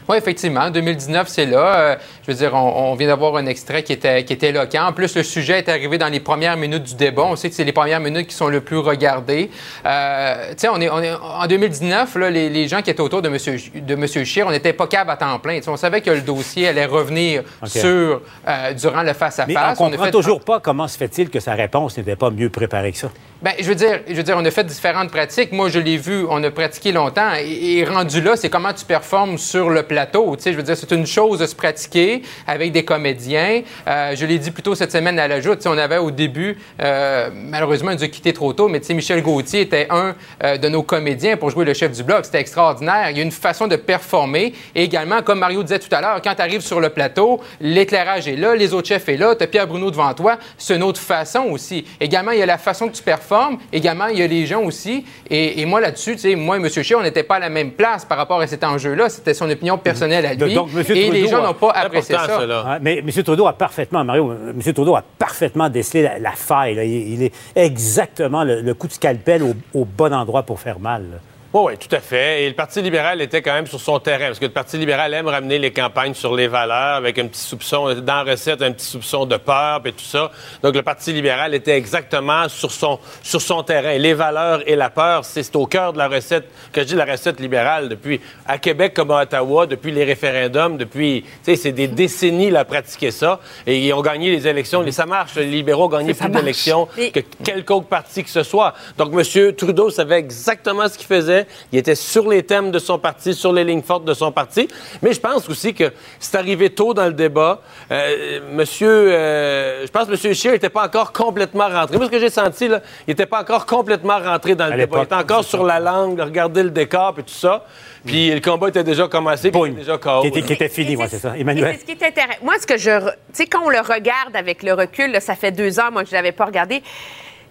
Oui, 0.08 0.18
effectivement. 0.18 0.70
2019, 0.70 1.28
c'est 1.28 1.46
là. 1.46 1.80
Euh, 1.80 1.96
je 2.26 2.32
veux 2.32 2.38
dire, 2.38 2.54
on, 2.54 2.96
vient 2.96 3.08
d'avoir 3.08 3.36
un 3.36 3.46
extrait 3.46 3.84
qui 3.84 3.94
était, 3.94 4.24
qui 4.24 4.34
était 4.34 4.50
éloquent. 4.50 4.88
En 4.88 4.94
plus, 4.94 5.16
le 5.16 5.24
sujet 5.24 5.60
est 5.60 5.70
arrivé 5.70 5.98
dans 5.98 6.08
les 6.08 6.20
premières 6.20 6.58
minutes 6.58 6.84
du 6.84 6.96
débat. 6.96 7.24
On 7.24 7.36
sait 7.36 7.50
que 7.50 7.56
c'est 7.56 7.64
les 7.64 7.72
premières 7.72 8.00
minutes 8.00 8.28
qui 8.28 8.36
sont 8.36 8.48
le 8.48 8.62
plus 8.62 8.78
regardées. 8.78 9.50
Euh, 9.86 10.50
tu 10.52 10.56
sais, 10.58 10.70
on 10.70 10.80
est, 10.82 10.90
on 10.90 11.02
est, 11.02 11.14
en 11.14 11.48
2019, 11.48 12.16
là, 12.16 12.30
les, 12.30 12.50
les, 12.50 12.68
gens 12.68 12.82
qui 12.82 12.90
étaient 12.90 13.02
autour 13.02 13.22
de 13.22 13.30
M. 13.30 13.38
De 13.86 13.96
Monsieur 13.96 14.24
Scheer, 14.24 14.48
on 14.48 14.52
n'était 14.52 14.74
pas 14.74 14.88
capable 14.88 15.12
à 15.12 15.18
temps 15.18 15.40
plein. 15.40 15.60
on 15.68 15.78
savait 15.78 16.02
que 16.02 16.12
le 16.12 16.22
dossier 16.22 16.68
allait 16.68 16.86
revenir 16.86 17.44
sur 17.66 18.22
euh, 18.48 18.74
durant 18.74 19.04
le 19.04 19.14
face-à-face. 19.14 19.48
Mais 19.48 19.56
on 19.80 19.90
ne 19.90 19.96
comprend 19.96 20.12
toujours 20.12 20.42
pas 20.42 20.60
comment 20.60 20.88
se 20.88 20.98
fait-il 20.98 21.30
que 21.30 21.40
sa 21.40 21.54
réponse 21.54 21.98
n'était 21.98 22.16
pas 22.16 22.30
mieux 22.30 22.50
préparée 22.50 22.92
que 22.92 22.98
ça. 22.98 23.10
Bien, 23.42 23.54
je 23.58 23.64
veux 23.70 23.76
dire, 23.76 24.02
je 24.06 24.16
veux 24.16 24.24
dire, 24.24 24.36
on 24.38 24.44
a 24.44 24.52
fait 24.52 24.66
différentes 24.66 25.12
pratiques. 25.12 25.54
Moi, 25.54 25.70
je 25.70 25.80
l'ai 25.80 25.96
vu, 25.96 26.26
on 26.30 26.44
a 26.44 26.52
pratiqué 26.52 26.92
longtemps. 26.92 27.32
Et, 27.42 27.86
rendu 27.86 28.20
là, 28.20 28.36
c'est 28.36 28.50
comment 28.50 28.74
tu 28.74 28.84
performes 28.84 29.38
sur 29.38 29.70
le 29.70 29.84
plateau. 29.84 30.36
Tu 30.36 30.44
sais, 30.44 30.52
je 30.52 30.58
veux 30.58 30.64
dire, 30.64 30.76
c'est 30.76 30.92
une 30.92 31.08
chose 31.08 31.40
de 31.40 31.46
se 31.46 31.56
pratiquer 31.56 32.22
avec 32.46 32.74
des 32.74 32.84
comédiens. 32.84 33.62
Euh, 33.88 34.14
je 34.14 34.26
l'ai 34.26 34.40
dit 34.40 34.52
plus 34.52 34.62
tôt 34.62 34.76
cette 34.76 34.92
semaine 34.92 35.18
à 35.20 35.30
la 35.30 35.40
joute. 35.40 35.66
On 35.68 35.78
avait 35.78 36.00
au 36.00 36.12
début, 36.12 36.58
euh, 36.82 37.30
malheureusement, 37.34 37.92
il 37.92 37.96
nous 38.00 38.04
a 38.04 38.10
quitté 38.10 38.34
trop 38.34 38.52
tôt, 38.52 38.68
mais 38.68 38.82
tu 38.82 38.94
Michel 38.94 39.22
Gauthier 39.22 39.62
était 39.62 39.88
un 39.90 40.16
euh, 40.44 40.58
de 40.58 40.68
nos 40.68 40.84
comédiens 40.84 41.38
pour 41.38 41.50
jouer 41.50 41.64
le 41.64 41.74
chef 41.74 41.94
du 41.94 42.04
bloc. 42.04 42.26
C'était 42.26 42.42
extraordinaire. 42.42 43.10
Il 43.12 43.16
y 43.16 43.22
a 43.22 43.24
une 43.24 43.32
façon 43.32 43.68
de 43.68 43.78
performer. 43.78 44.54
Et 44.76 44.84
également, 44.84 45.22
comme 45.22 45.40
Mario 45.40 45.64
disait 45.64 45.80
tout 45.80 45.96
à 45.96 46.02
l'heure, 46.02 46.22
quand 46.22 46.36
tu 46.36 46.42
arrives 46.42 46.60
sur 46.60 46.82
le 46.82 46.90
plateau, 46.90 47.40
l'éclairage 47.62 48.28
est 48.28 48.36
là, 48.36 48.54
les 48.54 48.74
autres 48.74 48.90
chefs 48.90 49.06
sont 49.06 49.18
là, 49.18 49.34
tu 49.34 49.46
as 49.46 49.48
Pierre 49.48 49.66
Bruno 49.68 49.90
devant 49.92 50.14
toi. 50.14 50.38
C'est 50.58 50.76
une 50.76 50.84
autre 50.84 51.00
façon 51.00 51.44
aussi. 51.52 51.86
Également, 52.02 52.32
il 52.32 52.40
y 52.40 52.44
a 52.44 52.46
la 52.46 52.58
façon 52.58 52.90
que 52.90 52.98
tu 52.98 53.02
performes 53.02 53.29
Également, 53.72 54.08
il 54.08 54.20
y 54.20 54.22
a 54.22 54.28
les 54.28 54.46
gens 54.46 54.64
aussi. 54.64 55.06
Et, 55.30 55.66
moi, 55.66 55.82
là-dessus, 55.82 56.14
tu 56.14 56.20
sais, 56.20 56.36
moi 56.36 56.58
et 56.58 56.60
M. 56.60 56.70
Scheer, 56.70 56.98
on 56.98 57.04
n'était 57.04 57.24
pas 57.24 57.36
à 57.36 57.40
la 57.40 57.50
même 57.50 57.72
place 57.72 58.06
par 58.06 58.18
rapport 58.18 58.40
à 58.42 58.48
cet 58.48 58.64
enjeu-là. 58.64 59.10
C'était 59.10 59.34
son 59.34 59.50
opinion 59.50 59.78
personnelle 59.78 60.26
à 60.26 60.34
lui. 60.34 60.54
Donc, 60.54 60.70
et 60.90 61.12
les 61.12 61.28
gens 61.28 61.44
n'ont 61.44 61.54
pas 61.54 61.72
apprécié 61.72 62.16
ça. 62.16 62.80
mais 62.82 63.00
M. 63.00 63.24
Trudeau 63.24 63.48
a 63.48 63.54
parfaitement, 63.54 64.04
Mario, 64.04 64.32
M. 64.32 64.74
Trudeau 64.74 64.96
a 64.96 65.04
parfaitement 65.18 65.70
décelé 65.70 66.10
la, 66.20 66.32
faille. 66.32 66.76
Il, 66.88 67.24
est 67.24 67.34
exactement 67.56 68.44
le, 68.44 68.74
coup 68.74 68.88
de 68.88 68.94
scalpel 68.94 69.44
au, 69.74 69.86
bon 69.86 70.14
endroit 70.14 70.44
pour 70.44 70.60
faire 70.60 70.80
mal. 70.80 71.20
Oui, 71.52 71.62
oui, 71.66 71.78
tout 71.80 71.96
à 71.96 72.00
fait. 72.00 72.44
Et 72.44 72.48
le 72.48 72.54
Parti 72.54 72.80
libéral 72.80 73.20
était 73.22 73.42
quand 73.42 73.54
même 73.54 73.66
sur 73.66 73.82
son 73.82 73.98
terrain, 73.98 74.28
parce 74.28 74.38
que 74.38 74.46
le 74.46 74.52
Parti 74.52 74.78
libéral 74.78 75.12
aime 75.16 75.28
ramener 75.28 75.58
les 75.58 75.72
campagnes 75.72 76.14
sur 76.14 76.36
les 76.36 76.48
valeurs, 76.48 76.98
avec 76.98 77.18
un 77.18 77.26
petit 77.26 77.42
soupçon, 77.42 77.92
dans 77.96 78.24
la 78.24 78.34
recette, 78.34 78.62
un 78.62 78.72
petit 78.72 78.86
soupçon 78.86 79.26
de 79.26 79.36
peur, 79.36 79.82
et 79.84 79.92
tout 79.92 80.06
ça. 80.06 80.30
Donc, 80.62 80.76
le 80.76 80.84
Parti 80.84 81.12
libéral 81.12 81.56
était 81.56 81.76
exactement 81.76 82.48
sur 82.50 82.70
son, 82.70 83.00
sur 83.24 83.42
son 83.42 83.64
terrain. 83.64 83.98
Les 83.98 84.14
valeurs 84.14 84.62
et 84.68 84.76
la 84.76 84.92
peur, 84.92 85.26
c'est 85.26 85.56
au 85.56 85.66
cœur 85.66 85.92
de 85.92 85.98
la 85.98 86.08
recette, 86.08 86.46
que 86.72 86.82
je 86.82 86.86
dis 86.86 86.94
la 86.94 87.06
recette 87.06 87.40
libérale, 87.40 87.90
depuis 87.90 88.22
à 88.46 88.60
Québec 88.60 88.94
comme 88.94 89.10
à 89.10 89.24
Ottawa, 89.24 89.66
depuis 89.66 89.92
les 89.92 90.04
référendums, 90.04 90.78
depuis, 90.78 91.24
tu 91.24 91.30
sais, 91.46 91.56
c'est 91.56 91.72
des 91.72 91.88
décennies, 91.88 92.52
là, 92.52 92.60
à 92.60 92.66
pratiquer 92.66 93.10
ça. 93.10 93.40
Et 93.66 93.88
ils 93.88 93.94
ont 93.94 94.02
gagné 94.02 94.30
les 94.30 94.48
élections. 94.48 94.84
Et 94.84 94.92
ça 94.92 95.08
marche. 95.08 95.34
Les 95.34 95.46
libéraux 95.46 95.86
ont 95.86 95.90
gagné 95.98 96.14
plus 96.14 96.30
d'élections 96.30 96.88
que 96.96 97.22
quelque 97.44 97.72
autre 97.72 97.88
parti 97.88 98.24
que 98.24 98.30
ce 98.30 98.44
soit. 98.44 98.76
Donc, 99.00 99.12
M. 99.14 99.54
Trudeau 99.56 99.90
savait 99.90 100.20
exactement 100.20 100.88
ce 100.88 100.96
qu'il 100.96 101.08
faisait. 101.08 101.39
Il 101.72 101.80
était 101.80 101.96
sur 101.96 102.28
les 102.28 102.44
thèmes 102.44 102.72
de 102.72 102.80
son 102.80 103.00
parti, 103.00 103.34
sur 103.34 103.54
les 103.54 103.64
lignes 103.64 103.82
fortes 103.82 104.06
de 104.06 104.14
son 104.14 104.32
parti. 104.32 104.68
Mais 105.02 105.14
je 105.14 105.20
pense 105.20 105.50
aussi 105.50 105.74
que 105.74 105.92
c'est 106.20 106.36
arrivé 106.36 106.70
tôt 106.70 106.94
dans 106.94 107.06
le 107.06 107.14
débat. 107.14 107.62
Euh, 107.92 108.40
monsieur, 108.52 108.88
euh, 108.90 109.86
je 109.86 109.92
pense 109.92 110.08
que 110.08 110.28
M. 110.28 110.34
Scheer 110.34 110.54
n'était 110.54 110.70
pas 110.70 110.86
encore 110.86 111.12
complètement 111.12 111.68
rentré. 111.68 111.98
Moi, 111.98 112.08
ce 112.08 112.12
que 112.12 112.20
j'ai 112.20 112.30
senti, 112.30 112.68
là, 112.68 112.82
il 113.08 113.12
n'était 113.12 113.26
pas 113.26 113.42
encore 113.42 113.66
complètement 113.66 114.20
rentré 114.20 114.56
dans 114.56 114.68
le 114.68 114.74
À 114.74 114.78
débat. 114.78 115.00
Il 115.00 115.04
était 115.04 115.16
encore 115.16 115.44
sur 115.44 115.64
la 115.64 115.80
langue, 115.80 116.20
regarder 116.20 116.64
le 116.64 116.72
décor 116.72 117.16
et 117.18 117.24
tout 117.24 117.30
ça. 117.30 117.66
Puis 118.06 118.32
le 118.32 118.40
combat 118.40 118.70
était 118.70 118.84
déjà 118.84 119.08
commencé, 119.08 119.52
puis 119.52 119.62
il 119.62 119.72
était 119.72 119.80
déjà 119.80 119.98
KO. 119.98 120.22
Qui 120.22 120.28
était, 120.28 120.42
qui 120.42 120.54
était 120.54 120.70
fini, 120.70 120.96
moi, 120.96 121.08
c'est 121.08 121.20
ça. 121.20 121.38
Emmanuel. 121.38 121.78
Ce 121.80 121.86
qui 121.86 121.92
est 121.92 122.04
intéressant. 122.04 122.40
Moi, 122.44 122.56
ce 122.60 122.66
que 122.66 122.78
je. 122.78 123.00
Tu 123.00 123.14
sais, 123.34 123.46
quand 123.46 123.62
on 123.66 123.70
le 123.70 123.80
regarde 123.80 124.36
avec 124.36 124.64
le 124.64 124.74
recul, 124.74 125.12
là, 125.12 125.20
ça 125.20 125.36
fait 125.36 125.52
deux 125.52 125.80
ans, 125.80 125.92
moi, 125.92 126.04
que 126.04 126.10
je 126.10 126.16
ne 126.16 126.18
l'avais 126.18 126.32
pas 126.32 126.46
regardé. 126.46 126.82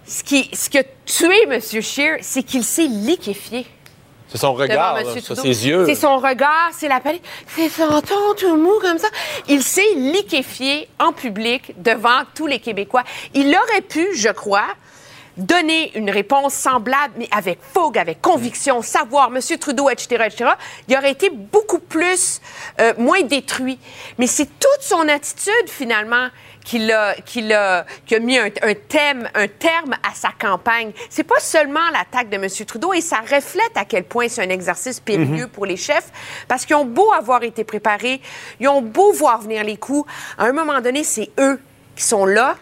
Ce 0.07 0.23
qui, 0.25 0.49
ce 0.55 0.71
qui 0.71 0.79
a 0.79 0.85
tué 1.05 1.43
M. 1.51 1.61
Scheer, 1.61 2.17
c'est 2.23 2.43
qu'il 2.43 2.65
s'est 2.65 2.87
liquéfié. 2.87 3.67
C'est 4.29 4.39
son 4.39 4.53
regard, 4.53 4.95
là, 4.95 5.03
ses 5.21 5.67
yeux. 5.67 5.87
C'est 5.87 5.95
son 5.95 6.19
regard, 6.19 6.71
c'est 6.73 6.89
la 6.89 7.01
palette. 7.01 7.23
C'est 7.49 7.69
son 7.69 8.01
ton 8.03 8.35
tout 8.37 8.57
mou 8.57 8.79
comme 8.81 8.99
ça. 8.99 9.09
Il 9.49 9.63
s'est 9.63 9.95
liquéfié 9.97 10.89
en 10.99 11.13
public 11.13 11.73
devant 11.83 12.23
tous 12.35 12.47
les 12.47 12.59
Québécois. 12.59 13.05
Il 13.35 13.49
aurait 13.49 13.81
pu, 13.81 14.15
je 14.15 14.29
crois, 14.29 14.67
donner 15.39 15.97
une 15.97 16.11
réponse 16.11 16.53
semblable, 16.53 17.15
mais 17.17 17.29
avec 17.31 17.61
fougue, 17.63 17.97
avec 17.97 18.21
conviction, 18.21 18.83
savoir, 18.83 19.31
M. 19.35 19.41
Trudeau, 19.59 19.89
etc., 19.89 20.25
etc., 20.27 20.51
il 20.89 20.97
aurait 20.97 21.13
été 21.13 21.31
beaucoup 21.31 21.79
plus, 21.79 22.41
euh, 22.81 22.93
moins 22.99 23.23
détruit. 23.23 23.79
Mais 24.19 24.27
c'est 24.27 24.47
toute 24.47 24.83
son 24.83 25.09
attitude, 25.09 25.69
finalement, 25.69 26.29
qui 26.65 26.93
a, 26.93 27.15
qui 27.25 27.53
a, 27.53 27.87
qui 28.05 28.17
a 28.17 28.19
mis 28.19 28.37
un, 28.37 28.49
un 28.63 28.75
thème, 28.75 29.29
un 29.35 29.49
terme 29.49 29.95
à 30.03 30.15
sa 30.15 30.31
campagne. 30.39 30.93
C'est 31.09 31.23
pas 31.23 31.41
seulement 31.41 31.89
l'attaque 31.93 32.29
de 32.29 32.37
M. 32.37 32.49
Trudeau, 32.67 32.93
et 32.93 33.01
ça 33.01 33.21
reflète 33.21 33.77
à 33.77 33.85
quel 33.85 34.05
point 34.05 34.29
c'est 34.29 34.43
un 34.43 34.51
exercice 34.51 35.01
périlleux 35.01 35.47
pour 35.47 35.65
les 35.65 35.77
chefs, 35.77 36.11
parce 36.47 36.67
qu'ils 36.67 36.77
ont 36.77 36.85
beau 36.85 37.11
avoir 37.13 37.43
été 37.43 37.65
préparés, 37.65 38.21
ils 38.61 38.69
ont 38.69 38.83
beau 38.83 39.13
voir 39.13 39.41
venir 39.41 39.65
les 39.65 39.77
coups, 39.77 40.11
à 40.37 40.45
un 40.45 40.53
moment 40.53 40.81
donné, 40.81 41.05
c'est 41.05 41.31
eux 41.39 41.61
qui 41.97 42.03
sont 42.03 42.27
là, 42.27 42.57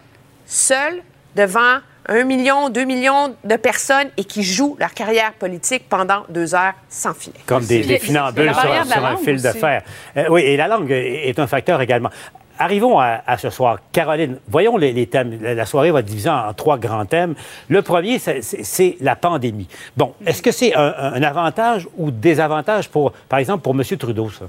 seuls, 0.47 1.03
devant 1.35 1.81
un 2.09 2.25
million, 2.25 2.69
deux 2.69 2.85
millions 2.85 3.35
de 3.45 3.57
personnes 3.57 4.09
et 4.17 4.25
qui 4.25 4.43
jouent 4.43 4.77
leur 4.79 4.93
carrière 4.95 5.33
politique 5.33 5.89
pendant 5.89 6.23
deux 6.29 6.55
heures 6.55 6.75
sans 6.89 7.15
filet. 7.15 7.41
Comme 7.47 7.65
des, 7.65 7.81
des 7.81 7.99
la 8.13 8.55
sur, 8.55 9.05
un 9.05 9.17
fil 9.17 9.43
de 9.43 9.49
fer. 9.49 9.83
Euh, 10.17 10.25
oui, 10.31 10.43
et 10.43 10.57
la 10.57 10.69
langue 10.69 10.91
est 10.91 11.39
un 11.39 11.47
facteur 11.47 11.81
également. 11.81 12.11
Arrivons 12.59 12.99
à, 12.99 13.23
à 13.27 13.37
ce 13.37 13.51
soir. 13.51 13.79
Caroline, 13.93 14.39
voyons 14.49 14.79
les, 14.79 14.93
les 14.93 15.07
thèmes. 15.07 15.39
La 15.43 15.67
soirée 15.67 15.91
va 15.91 16.01
être 16.01 16.07
divisée 16.07 16.31
en, 16.31 16.55
trois 16.55 16.79
grands 16.79 17.05
thèmes. 17.05 17.35
Le 17.69 17.83
premier, 17.83 18.19
c'est 18.19 18.97
la 19.01 19.15
pandémie. 19.15 19.69
Bon, 19.97 20.15
est-ce 20.25 20.41
que 20.41 20.53
c'est 20.53 20.75
un, 20.75 20.95
un 20.99 21.23
avantage 21.23 21.87
ou 21.99 22.11
désavantage, 22.11 22.89
pour, 22.89 23.13
par 23.29 23.41
exemple, 23.41 23.63
pour 23.63 23.75
M. 23.75 23.83
Trudeau, 23.99 24.31
ça? 24.31 24.47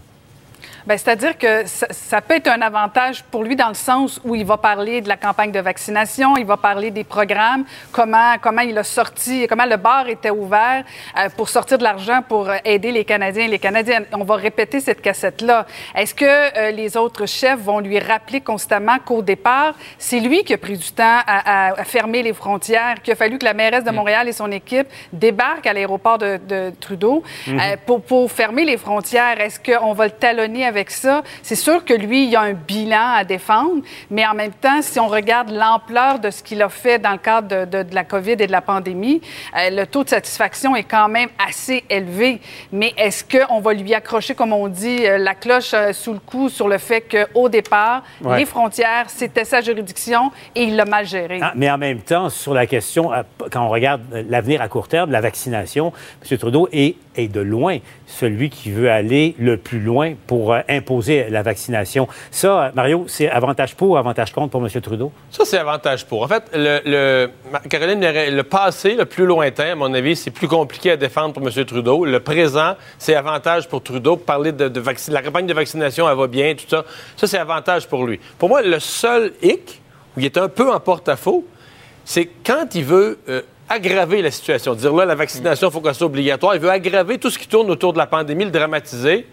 Bien, 0.88 0.96
C'est-à-dire 0.96 1.38
que 1.38 1.66
ça, 1.68 1.86
ça 1.92 2.22
peut 2.22 2.36
être 2.36 2.48
un 2.48 2.62
avantage 2.62 3.22
pour 3.30 3.44
lui 3.44 3.58
dans 3.58 3.68
le 3.68 3.74
sens 3.74 4.22
où 4.24 4.36
il 4.36 4.46
va 4.46 4.56
parler 4.56 5.02
de 5.02 5.10
la 5.10 5.18
campagne 5.18 5.52
de 5.52 5.60
vaccination, 5.60 6.38
il 6.38 6.46
va 6.46 6.56
parler 6.56 6.92
des 6.92 7.04
programmes, 7.04 7.66
comment, 7.92 8.36
comment 8.42 8.62
il 8.62 8.78
a 8.78 8.86
sorti, 8.86 9.48
comment 9.50 9.66
le 9.66 9.76
bar 9.76 10.08
était 10.08 10.30
ouvert 10.30 10.86
euh, 11.18 11.28
pour 11.36 11.50
sortir 11.50 11.78
de 11.78 11.84
l'argent 11.84 12.22
pour 12.26 12.48
euh, 12.50 12.56
aider 12.64 12.94
les 12.94 13.04
Canadiens 13.04 13.44
et 13.44 13.48
les 13.50 13.60
Canadiennes. 13.60 14.06
On 14.14 14.24
va 14.24 14.36
répéter 14.38 14.80
cette 14.80 15.02
cassette-là. 15.02 15.66
Est-ce 15.94 16.16
que 16.16 16.24
euh, 16.26 16.72
les 16.72 16.96
autres 16.96 17.26
chefs 17.26 17.60
vont 17.60 17.82
lui 17.82 18.00
rappeler 18.00 18.40
constamment 18.40 18.98
qu'au 19.04 19.22
départ, 19.22 19.74
c'est 19.98 20.22
lui 20.22 20.46
qui 20.46 20.54
a 20.54 20.58
pris 20.58 20.78
du 20.78 20.92
temps 20.94 21.04
à, 21.28 21.68
à- 21.68 21.82
à 21.82 21.84
fermer 21.84 22.24
les 22.24 22.32
frontières, 22.34 23.02
qu'il 23.04 23.12
a 23.12 23.18
fallu 23.18 23.38
que 23.40 23.46
la 23.46 23.54
mairesse 23.54 23.84
de 23.84 23.92
Montréal 23.92 24.30
et 24.30 24.32
son 24.32 24.50
équipe 24.54 24.88
débarquent 25.12 25.68
à 25.68 25.74
l'aéroport 25.74 26.18
de, 26.18 26.38
de 26.48 26.72
Trudeau 26.80 27.24
Mhm. 27.46 27.60
euh, 27.60 27.76
pour, 27.86 28.02
pour 28.02 28.32
fermer 28.32 28.64
les 28.64 28.78
frontières? 28.78 29.42
Est-ce 29.42 29.60
qu'on 29.60 29.92
va 29.92 30.06
le 30.06 30.12
talonner 30.12 30.66
avec 30.66 30.77
ça? 30.88 31.24
C'est 31.44 31.56
sûr 31.56 31.84
que 31.86 31.94
lui, 31.94 32.28
il 32.28 32.36
a 32.36 32.42
un 32.42 32.54
bilan 32.54 33.14
à 33.16 33.24
défendre, 33.24 33.82
mais 34.10 34.26
en 34.26 34.34
même 34.34 34.52
temps, 34.52 34.82
si 34.82 35.00
on 35.00 35.08
regarde 35.08 35.50
l'ampleur 35.52 36.20
de 36.20 36.30
ce 36.30 36.44
qu'il 36.44 36.62
a 36.62 36.70
fait 36.70 37.00
dans 37.00 37.12
le 37.12 37.18
cadre 37.18 37.48
de, 37.48 37.66
de- 37.66 37.84
de 37.90 37.96
la 37.96 38.04
COVID 38.04 38.32
et 38.34 38.48
de 38.48 38.52
la 38.52 38.62
pandémie, 38.62 39.22
euh, 39.56 39.70
le 39.72 39.86
taux 39.88 40.04
de 40.04 40.10
satisfaction 40.10 40.76
est 40.76 40.84
quand 40.84 41.08
même 41.10 41.30
assez 41.48 41.84
élevé. 41.90 42.40
Mais 42.72 42.94
est-ce 42.98 43.24
qu'on 43.24 43.60
va 43.60 43.74
lui 43.74 43.94
accrocher, 43.94 44.36
comme 44.36 44.54
on 44.54 44.68
dit, 44.68 45.06
euh, 45.06 45.18
la 45.18 45.36
cloche 45.36 45.72
euh, 45.74 45.94
sous 45.94 46.14
le 46.14 46.20
cou 46.20 46.50
sur 46.50 46.68
le 46.68 46.78
fait 46.78 47.02
qu'au 47.02 47.50
départ, 47.50 48.04
Ouais. 48.22 48.40
les 48.40 48.46
frontières, 48.46 49.06
c'était 49.10 49.46
sa 49.46 49.62
juridiction 49.62 50.32
et 50.56 50.64
il 50.64 50.76
l'a 50.76 50.86
mal 50.86 51.06
géré? 51.06 51.40
Ah, 51.42 51.54
mais 51.56 51.70
en 51.70 51.78
même 51.78 52.00
temps, 52.00 52.30
sur 52.30 52.54
la 52.54 52.66
question, 52.68 53.12
quand 53.52 53.66
on 53.66 53.70
regarde 53.70 54.02
l'avenir 54.30 54.62
à 54.62 54.68
court 54.68 54.88
terme, 54.88 55.12
la 55.12 55.22
vaccination, 55.22 55.94
M. 56.30 56.38
Trudeau 56.38 56.68
est, 56.72 56.96
est 57.16 57.28
de 57.28 57.40
loin 57.42 57.78
celui 58.06 58.50
qui 58.50 58.72
veut 58.72 58.90
aller 58.90 59.36
le 59.40 59.58
plus 59.58 59.80
loin 59.80 60.14
pour 60.28 60.56
imposer 60.70 61.28
la 61.30 61.42
vaccination. 61.42 62.08
Ça, 62.32 62.66
euh, 62.66 62.72
Mario, 62.74 63.06
c'est 63.08 63.30
avantage 63.30 63.76
pour 63.76 63.92
ou 63.92 63.98
avantage 63.98 64.34
contre 64.34 64.52
pour 64.52 64.66
M. 64.66 64.82
Trudeau? 64.82 65.12
Ça, 65.32 65.46
c'est 65.46 65.58
avantage 65.58 66.06
pour. 66.06 66.24
En 66.24 66.28
fait, 66.28 66.44
le, 66.54 67.30
Caroline, 67.70 68.02
le, 68.02 68.44
passé, 68.44 68.96
le 68.96 69.06
plus 69.06 69.26
lointain, 69.26 69.72
à 69.72 69.76
mon 69.76 69.94
avis, 69.94 70.16
c'est 70.16 70.32
plus 70.32 70.48
compliqué 70.48 70.92
à 70.92 70.98
défendre 70.98 71.34
pour 71.34 71.48
M. 71.48 71.66
Trudeau. 71.66 72.06
Le 72.06 72.20
présent, 72.20 72.76
c'est 72.98 73.16
avantage 73.16 73.68
pour 73.68 73.82
Trudeau. 73.82 74.18
Parler 74.18 74.52
de, 74.52 74.72
la 75.10 75.22
campagne 75.22 75.48
de 75.48 75.54
vaccination, 75.54 76.10
elle 76.10 76.18
va 76.18 76.28
bien, 76.28 76.54
tout 76.56 76.66
ça. 76.68 76.86
Ça, 77.16 77.28
c'est 77.28 77.38
avantage 77.38 77.88
pour 77.88 78.06
lui. 78.06 78.20
Pour 78.38 78.50
moi, 78.50 78.62
le 78.62 78.80
seul 78.80 79.34
hic, 79.42 79.82
où 80.16 80.20
il 80.20 80.26
est 80.26 80.38
un 80.38 80.50
peu 80.50 80.72
en 80.72 80.80
porte-à-faux, 80.80 81.46
c'est 82.06 82.26
quand 82.46 82.74
il 82.74 82.86
veut 82.86 83.20
euh, 83.28 83.42
aggraver 83.70 84.22
la 84.22 84.32
situation. 84.32 84.74
Dire 84.74 84.94
là, 84.94 85.06
la 85.06 85.16
vaccination, 85.16 85.70
il 85.70 85.72
faut 85.72 85.82
qu'elle 85.82 85.96
soit 85.96 86.08
obligatoire. 86.08 86.56
Il 86.56 86.62
veut 86.62 86.72
aggraver 86.72 87.18
tout 87.18 87.30
ce 87.30 87.38
qui 87.38 87.48
tourne 87.48 87.70
autour 87.70 87.94
de 87.94 87.98
la 87.98 88.08
pandémie, 88.08 88.46
le 88.46 88.52
dramatiser. 88.52 89.28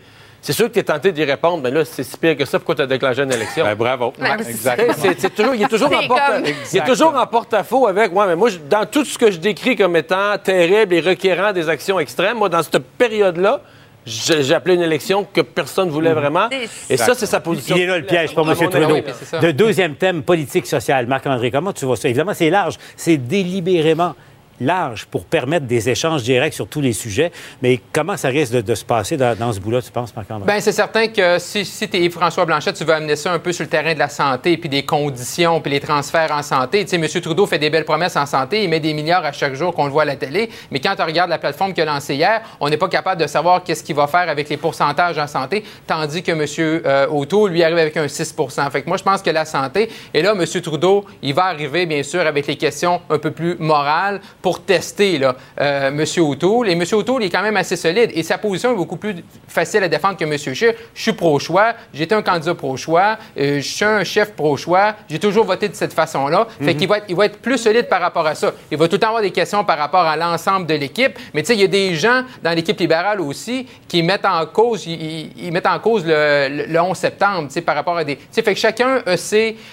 C'est 0.46 0.52
sûr 0.52 0.68
que 0.68 0.74
tu 0.74 0.80
es 0.80 0.82
tenté 0.82 1.10
d'y 1.10 1.24
répondre, 1.24 1.62
mais 1.62 1.70
là, 1.70 1.86
c'est 1.86 2.02
si 2.02 2.18
pire 2.18 2.36
que 2.36 2.44
ça, 2.44 2.58
pourquoi 2.58 2.74
tu 2.74 2.82
as 2.82 2.86
déclenché 2.86 3.22
une 3.22 3.32
élection? 3.32 3.64
Ben, 3.64 3.74
bravo. 3.74 4.12
Exactement. 4.46 4.92
Toujours, 5.34 5.54
il 5.54 5.62
est 5.62 5.68
toujours 5.68 5.88
en 5.90 6.00
C'est 6.02 6.06
porte- 6.06 6.20
comme- 6.26 6.44
il 6.72 6.76
est 6.78 6.84
toujours 6.84 7.14
en 7.16 7.26
porte-à-faux 7.26 7.86
avec 7.86 8.12
moi, 8.12 8.26
mais 8.26 8.36
moi, 8.36 8.50
je- 8.50 8.58
dans 8.58 8.84
tout 8.84 9.06
ce 9.06 9.16
que 9.16 9.30
je 9.30 9.38
décris 9.38 9.74
comme 9.74 9.96
étant 9.96 10.36
terrible 10.36 10.92
et 10.96 11.00
requérant 11.00 11.54
des 11.54 11.66
actions 11.70 11.98
extrêmes, 11.98 12.36
moi, 12.36 12.50
dans 12.50 12.62
cette 12.62 12.78
période-là, 12.78 13.62
j'ai 14.04 14.42
j'ai 14.42 14.52
appelé 14.54 14.74
une 14.74 14.82
élection 14.82 15.24
que 15.32 15.40
personne 15.40 15.86
ne 15.88 15.92
voulait 15.92 16.12
vraiment. 16.12 16.50
Et 16.90 16.98
ça, 16.98 17.14
c'est 17.14 17.24
sa 17.24 17.40
position. 17.40 17.74
Il 17.74 17.82
est 17.84 17.86
là 17.86 17.96
le 17.96 18.04
piège 18.04 18.34
pour 18.34 18.46
M. 18.46 18.54
Trudeau. 18.54 18.98
De 19.40 19.50
deuxième 19.50 19.94
thème, 19.94 20.22
politique 20.22 20.66
sociale. 20.66 21.06
Marc-André, 21.06 21.50
comment 21.50 21.72
tu 21.72 21.86
vois 21.86 21.96
ça? 21.96 22.06
Évidemment, 22.10 22.34
c'est 22.34 22.50
large. 22.50 22.74
C'est 22.96 23.16
délibérément 23.16 24.14
large 24.60 25.06
pour 25.06 25.24
permettre 25.24 25.66
des 25.66 25.88
échanges 25.88 26.22
directs 26.22 26.54
sur 26.54 26.66
tous 26.66 26.80
les 26.80 26.92
sujets. 26.92 27.32
Mais 27.62 27.80
comment 27.92 28.16
ça 28.16 28.28
risque 28.28 28.52
de, 28.52 28.74
se 28.74 28.84
passer 28.84 29.16
dans, 29.16 29.52
ce 29.52 29.60
bout-là, 29.60 29.82
tu 29.82 29.90
penses, 29.90 30.14
Marc-André? 30.14 30.46
Bien, 30.46 30.60
c'est 30.60 30.72
certain 30.72 31.08
que 31.08 31.38
si, 31.38 31.64
tu 31.64 32.04
es 32.04 32.10
François 32.10 32.44
Blanchette, 32.44 32.76
tu 32.76 32.84
veux 32.84 32.94
amener 32.94 33.16
ça 33.16 33.32
un 33.32 33.38
peu 33.38 33.52
sur 33.52 33.64
le 33.64 33.70
terrain 33.70 33.94
de 33.94 33.98
la 33.98 34.08
santé, 34.08 34.56
puis 34.56 34.68
des 34.68 34.84
conditions, 34.84 35.60
puis 35.60 35.72
les 35.72 35.80
transferts 35.80 36.32
en 36.32 36.42
santé. 36.42 36.84
Tu 36.84 36.90
sais, 36.90 36.96
M. 36.96 37.22
Trudeau 37.22 37.46
fait 37.46 37.58
des 37.58 37.70
belles 37.70 37.84
promesses 37.84 38.16
en 38.16 38.26
santé, 38.26 38.64
il 38.64 38.70
met 38.70 38.80
des 38.80 38.94
milliards 38.94 39.24
à 39.24 39.32
chaque 39.32 39.54
jour 39.54 39.74
qu'on 39.74 39.86
le 39.86 39.90
voit 39.90 40.02
à 40.02 40.06
la 40.06 40.16
télé, 40.16 40.50
mais 40.70 40.80
quand 40.80 40.94
tu 40.96 41.02
regardes 41.02 41.30
la 41.30 41.38
plateforme 41.38 41.72
qu'il 41.72 41.82
a 41.82 41.86
lancée 41.86 42.14
hier, 42.14 42.42
on 42.60 42.68
n'est 42.68 42.76
pas 42.76 42.88
capable 42.88 43.20
de 43.20 43.26
savoir 43.26 43.62
qu'est-ce 43.62 43.82
qu'il 43.82 43.96
va 43.96 44.06
faire 44.06 44.28
avec 44.28 44.48
les 44.48 44.56
pourcentages 44.56 45.18
en 45.18 45.26
santé, 45.26 45.64
tandis 45.86 46.22
que 46.22 46.32
M. 46.32 46.44
euh, 46.86 47.06
Auto, 47.08 47.48
lui, 47.48 47.62
arrive 47.62 47.78
avec 47.78 47.96
un 47.96 48.06
6% 48.06 48.70
Fait 48.70 48.82
que 48.82 48.88
moi, 48.88 48.96
je 48.96 49.02
pense 49.02 49.22
que 49.22 49.30
la 49.30 49.44
santé, 49.44 49.90
et 50.12 50.22
là, 50.22 50.32
M. 50.32 50.44
Trudeau, 50.62 51.04
il 51.22 51.34
va 51.34 51.44
arriver, 51.46 51.86
bien 51.86 52.02
sûr, 52.02 52.20
avec 52.20 52.46
les 52.46 52.56
questions 52.56 53.00
un 53.10 53.18
peu 53.18 53.30
plus 53.30 53.56
morales 53.58 54.20
pour 54.44 54.60
tester, 54.62 55.16
là, 55.16 55.34
euh, 55.58 55.88
M. 55.88 56.04
O'Toole. 56.22 56.68
Et 56.68 56.72
M. 56.72 56.82
O'Toole 56.92 57.22
est 57.24 57.30
quand 57.30 57.40
même 57.40 57.56
assez 57.56 57.76
solide. 57.76 58.10
Et 58.14 58.22
sa 58.22 58.36
position 58.36 58.72
est 58.72 58.76
beaucoup 58.76 58.98
plus 58.98 59.16
facile 59.48 59.82
à 59.82 59.88
défendre 59.88 60.18
que 60.18 60.24
M. 60.24 60.36
Scheer. 60.36 60.74
Je 60.94 61.00
suis 61.02 61.14
pro-choix. 61.14 61.72
J'étais 61.94 62.14
un 62.14 62.20
candidat 62.20 62.54
pro-choix. 62.54 63.16
euh, 63.38 63.56
je 63.56 63.66
suis 63.66 63.86
un 63.86 64.04
chef 64.04 64.32
pro-choix. 64.32 64.96
J'ai 65.08 65.18
toujours 65.18 65.46
voté 65.46 65.70
de 65.70 65.74
cette 65.74 65.94
façon-là. 65.94 66.46
Fait 66.60 66.74
qu'il 66.74 66.86
va 66.88 66.98
être, 66.98 67.06
il 67.08 67.16
va 67.16 67.24
être 67.24 67.38
plus 67.38 67.56
solide 67.56 67.88
par 67.88 68.02
rapport 68.02 68.26
à 68.26 68.34
ça. 68.34 68.52
Il 68.70 68.76
va 68.76 68.86
tout 68.86 68.96
le 68.96 69.00
temps 69.00 69.06
avoir 69.08 69.22
des 69.22 69.30
questions 69.30 69.64
par 69.64 69.78
rapport 69.78 70.02
à 70.04 70.14
l'ensemble 70.14 70.66
de 70.66 70.74
l'équipe. 70.74 71.18
Mais 71.32 71.40
tu 71.40 71.46
sais, 71.46 71.54
il 71.54 71.60
y 71.62 71.64
a 71.64 71.68
des 71.68 71.94
gens 71.94 72.24
dans 72.42 72.52
l'équipe 72.54 72.78
libérale 72.78 73.22
aussi 73.22 73.66
qui 73.88 74.02
mettent 74.02 74.26
en 74.26 74.44
cause, 74.44 74.86
ils, 74.86 75.50
mettent 75.52 75.64
en 75.66 75.78
cause 75.78 76.04
le, 76.04 76.48
le- 76.50 76.64
le 76.70 76.80
11 76.82 76.94
septembre, 76.94 77.44
tu 77.48 77.54
sais, 77.54 77.62
par 77.62 77.76
rapport 77.76 77.96
à 77.96 78.04
des... 78.04 78.16
Tu 78.16 78.22
sais, 78.30 78.42
fait 78.42 78.52
que 78.52 78.60
chacun, 78.60 79.02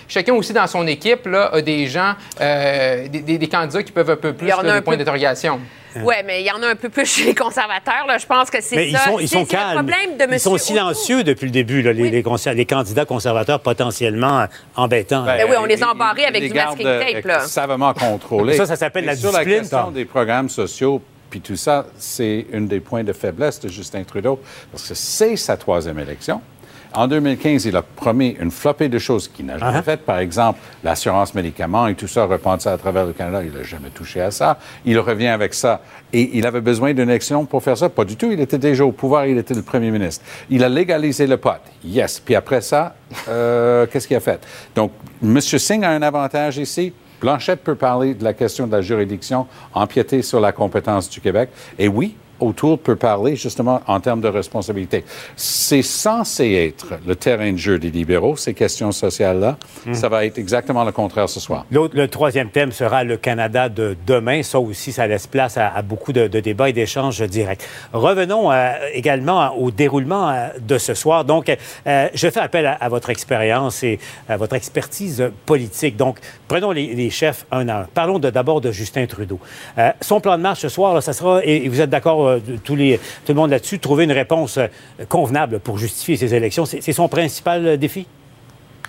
chacun 0.08 0.34
aussi 0.34 0.54
dans 0.54 0.68
son 0.68 0.88
équipe, 0.88 1.26
là, 1.26 1.50
a 1.54 1.62
des 1.62 1.88
gens, 1.88 2.14
euh, 2.40 3.08
des, 3.10 3.20
des- 3.20 3.38
des 3.38 3.48
candidats 3.50 3.84
qui 3.84 3.92
peuvent 3.92 4.10
un 4.12 4.16
peu 4.16 4.32
plus, 4.34 4.48
en 4.70 4.70
a 4.70 4.74
un 4.78 4.82
peu- 4.82 4.98
d'interrogation. 4.98 5.60
Oui, 5.98 6.16
mais 6.26 6.42
il 6.42 6.46
y 6.48 6.52
en 6.52 6.64
a 6.64 6.68
un 6.68 6.76
peu 6.76 6.88
plus 6.88 7.06
chez 7.14 7.26
les 7.26 7.36
conservateurs. 7.36 8.06
Là. 8.08 8.18
Je 8.18 8.26
pense 8.26 8.50
que 8.50 8.62
c'est 8.62 8.70
ça. 8.70 8.76
Mais 8.78 8.90
ils 8.90 8.98
sont, 8.98 9.20
ils 9.20 9.28
C'est- 9.28 9.34
sont 9.36 9.42
le 9.42 9.46
calmes. 9.46 9.74
problème 9.74 10.18
de 10.18 10.34
ils 10.34 10.40
sont 10.40 10.58
silencieux 10.58 11.24
depuis 11.24 11.46
le 11.46 11.52
début, 11.52 11.82
là, 11.82 11.92
les, 11.92 12.10
les 12.10 12.24
conser- 12.24 12.54
les 12.54 12.66
candidats 12.66 13.04
conservateurs 13.06 13.60
potentiellement 13.60 14.46
embêtants. 14.76 15.26
Ben 15.26 15.46
oui, 15.50 15.56
on 15.60 15.66
les 15.66 15.84
a 15.84 15.90
embarrés 15.92 16.26
avec 16.26 16.42
les 16.44 16.48
du 16.50 16.54
masking 16.56 16.86
tape, 16.86 17.26
euh, 17.26 17.28
là. 17.28 17.40
savamment 17.42 17.94
contrôlés. 17.94 18.56
Ça, 18.56 18.66
ça 18.66 18.76
s'appelle 18.78 19.06
la 19.06 19.16
sur 19.16 19.32
la 19.32 19.40
discipline, 19.40 19.60
question 19.62 19.92
des 19.92 20.06
programmes 20.06 20.48
sociaux, 20.50 21.02
puis 21.30 21.42
tout 21.42 21.56
ça, 21.58 21.86
c'est 21.98 22.46
un 22.54 22.62
des 22.62 22.80
points 22.80 23.04
de 23.04 23.12
faiblesse 23.14 23.60
de 23.60 23.68
Justin 23.70 24.04
Trudeau, 24.04 24.40
parce 24.72 24.88
que 24.88 24.94
c'est 24.94 25.36
sa 25.36 25.58
troisième 25.58 26.00
élection. 26.00 26.42
En 26.94 27.08
2015, 27.08 27.66
il 27.66 27.76
a 27.78 27.82
promis 27.82 28.36
une 28.40 28.52
flopée 28.52 28.90
de 28.90 29.00
choses 29.00 29.28
qu'il 29.28 29.46
n'a 29.46 29.58
jamais 29.58 29.78
Ah. 29.78 29.82
faites. 29.82 30.02
Par 30.02 30.20
exemple, 30.20 30.60
l'assurance 30.84 31.34
médicaments 31.34 31.88
et 31.88 31.96
tout 31.96 32.08
ça, 32.08 32.28
ça 32.60 32.74
à 32.74 32.78
travers 32.78 33.06
le 33.06 33.14
Canada. 33.14 33.42
Il 33.46 33.54
n'a 33.54 33.64
jamais 33.64 33.90
touché 33.90 34.20
à 34.22 34.30
ça. 34.32 34.60
Il 34.86 35.00
revient 35.00 35.28
avec 35.28 35.54
ça. 35.54 35.82
Et 36.12 36.38
il 36.38 36.46
avait 36.46 36.60
besoin 36.62 36.94
d'une 36.94 37.10
élection 37.10 37.46
pour 37.46 37.64
faire 37.64 37.78
ça. 37.78 37.88
Pas 37.88 38.04
du 38.04 38.18
tout. 38.18 38.30
Il 38.32 38.40
était 38.42 38.58
déjà 38.58 38.84
au 38.86 38.92
pouvoir. 38.92 39.26
Il 39.26 39.38
était 39.38 39.54
le 39.54 39.62
premier 39.62 39.90
ministre. 39.90 40.26
Il 40.50 40.64
a 40.64 40.70
légalisé 40.70 41.28
le 41.28 41.38
pot. 41.38 41.62
Yes. 41.86 42.20
Puis 42.20 42.36
après 42.36 42.60
ça, 42.62 42.96
euh, 43.30 43.86
qu'est-ce 43.92 44.08
qu'il 44.08 44.18
a 44.18 44.22
fait? 44.22 44.42
Donc, 44.76 44.92
M. 45.24 45.40
Singh 45.40 45.86
a 45.86 45.90
un 45.92 46.02
avantage 46.02 46.58
ici. 46.58 46.92
Blanchette 47.22 47.64
peut 47.64 47.76
parler 47.76 48.16
de 48.16 48.24
la 48.24 48.34
question 48.34 48.66
de 48.68 48.72
la 48.72 48.82
juridiction, 48.82 49.46
empiéter 49.74 50.24
sur 50.24 50.40
la 50.40 50.52
compétence 50.52 51.08
du 51.10 51.22
Québec. 51.22 51.50
Et 51.78 51.88
oui, 51.88 52.16
O'Toole 52.42 52.78
peut 52.78 52.96
parler 52.96 53.36
justement 53.36 53.82
en 53.88 54.00
termes 54.00 54.22
de 54.22 54.28
responsabilité. 54.28 55.04
C'est 55.36 55.82
censé 55.82 56.54
être 56.54 56.94
le 57.08 57.16
terrain 57.16 57.52
de 57.52 57.58
jeu 57.58 57.80
des 57.80 57.92
libéraux, 57.92 58.36
ces 58.36 58.54
questions 58.54 58.92
sociales-là. 58.92 59.58
Ça 59.94 60.10
va 60.10 60.26
être 60.26 60.38
exactement 60.38 60.84
le 60.84 60.92
contraire 60.92 61.30
ce 61.30 61.40
soir. 61.40 61.66
L'autre, 61.72 61.96
le 61.96 62.08
troisième 62.08 62.50
thème 62.50 62.72
sera 62.72 63.04
le 63.04 63.18
Canada 63.18 63.70
de 63.70 63.96
demain. 64.06 64.44
Ça 64.44 64.60
aussi, 64.60 64.92
ça 64.92 65.08
laisse 65.08 65.28
place 65.28 65.58
à, 65.58 65.68
à 65.70 65.82
beaucoup 65.82 66.14
de, 66.14 66.28
de 66.28 66.40
débats 66.40 66.70
et 66.70 66.74
d'échanges 66.74 67.22
directs. 67.22 67.62
Revenons 67.94 68.52
euh, 68.52 68.72
également 68.94 69.56
au 69.58 69.72
déroulement 69.72 70.30
euh, 70.30 70.48
de 70.60 70.78
ce 70.78 70.94
soir. 70.94 71.26
Donc, 71.26 71.50
euh, 71.88 72.08
je 72.14 72.30
fais 72.30 72.40
appel 72.40 72.66
à, 72.66 72.74
à 72.74 72.90
votre 72.90 73.10
expérience 73.10 73.84
et 73.84 74.00
à 74.28 74.38
votre 74.38 74.56
expertise 74.56 75.24
politique. 75.46 75.98
Donc, 75.98 76.20
prenons 76.48 76.72
les, 76.72 76.94
les 76.96 77.10
chefs 77.10 77.46
un 77.52 77.68
à 77.70 77.82
un. 77.82 77.84
Parlons 77.94 78.20
de- 78.20 78.30
d'abord 78.30 78.62
de 78.62 78.72
Justin 78.72 79.06
Trudeau. 79.06 79.40
Son 80.02 80.20
plan 80.22 80.38
de 80.38 80.42
marche 80.44 80.60
ce 80.62 80.70
soir, 80.70 80.94
là, 80.94 81.02
ça 81.02 81.14
sera, 81.14 81.42
et, 81.44 81.66
et 81.66 81.70
vous 81.70 81.82
êtes 81.82 81.90
d'accord, 81.90 82.31
euh, 82.32 82.40
de- 82.40 82.58
tous 82.58 82.76
les, 82.76 82.98
tout 82.98 83.30
le 83.30 83.36
monde 83.36 83.52
là-dessus, 83.52 83.80
trouver 83.80 84.04
une 84.06 84.12
réponse 84.12 84.58
euh, 84.58 84.68
convenable 85.10 85.60
pour 85.60 85.78
justifier 85.78 86.18
ces 86.18 86.34
élections. 86.36 86.66
C'est 86.66 86.94
son 86.94 87.08
principal 87.08 87.66
euh, 87.66 87.78
défi? 87.78 88.08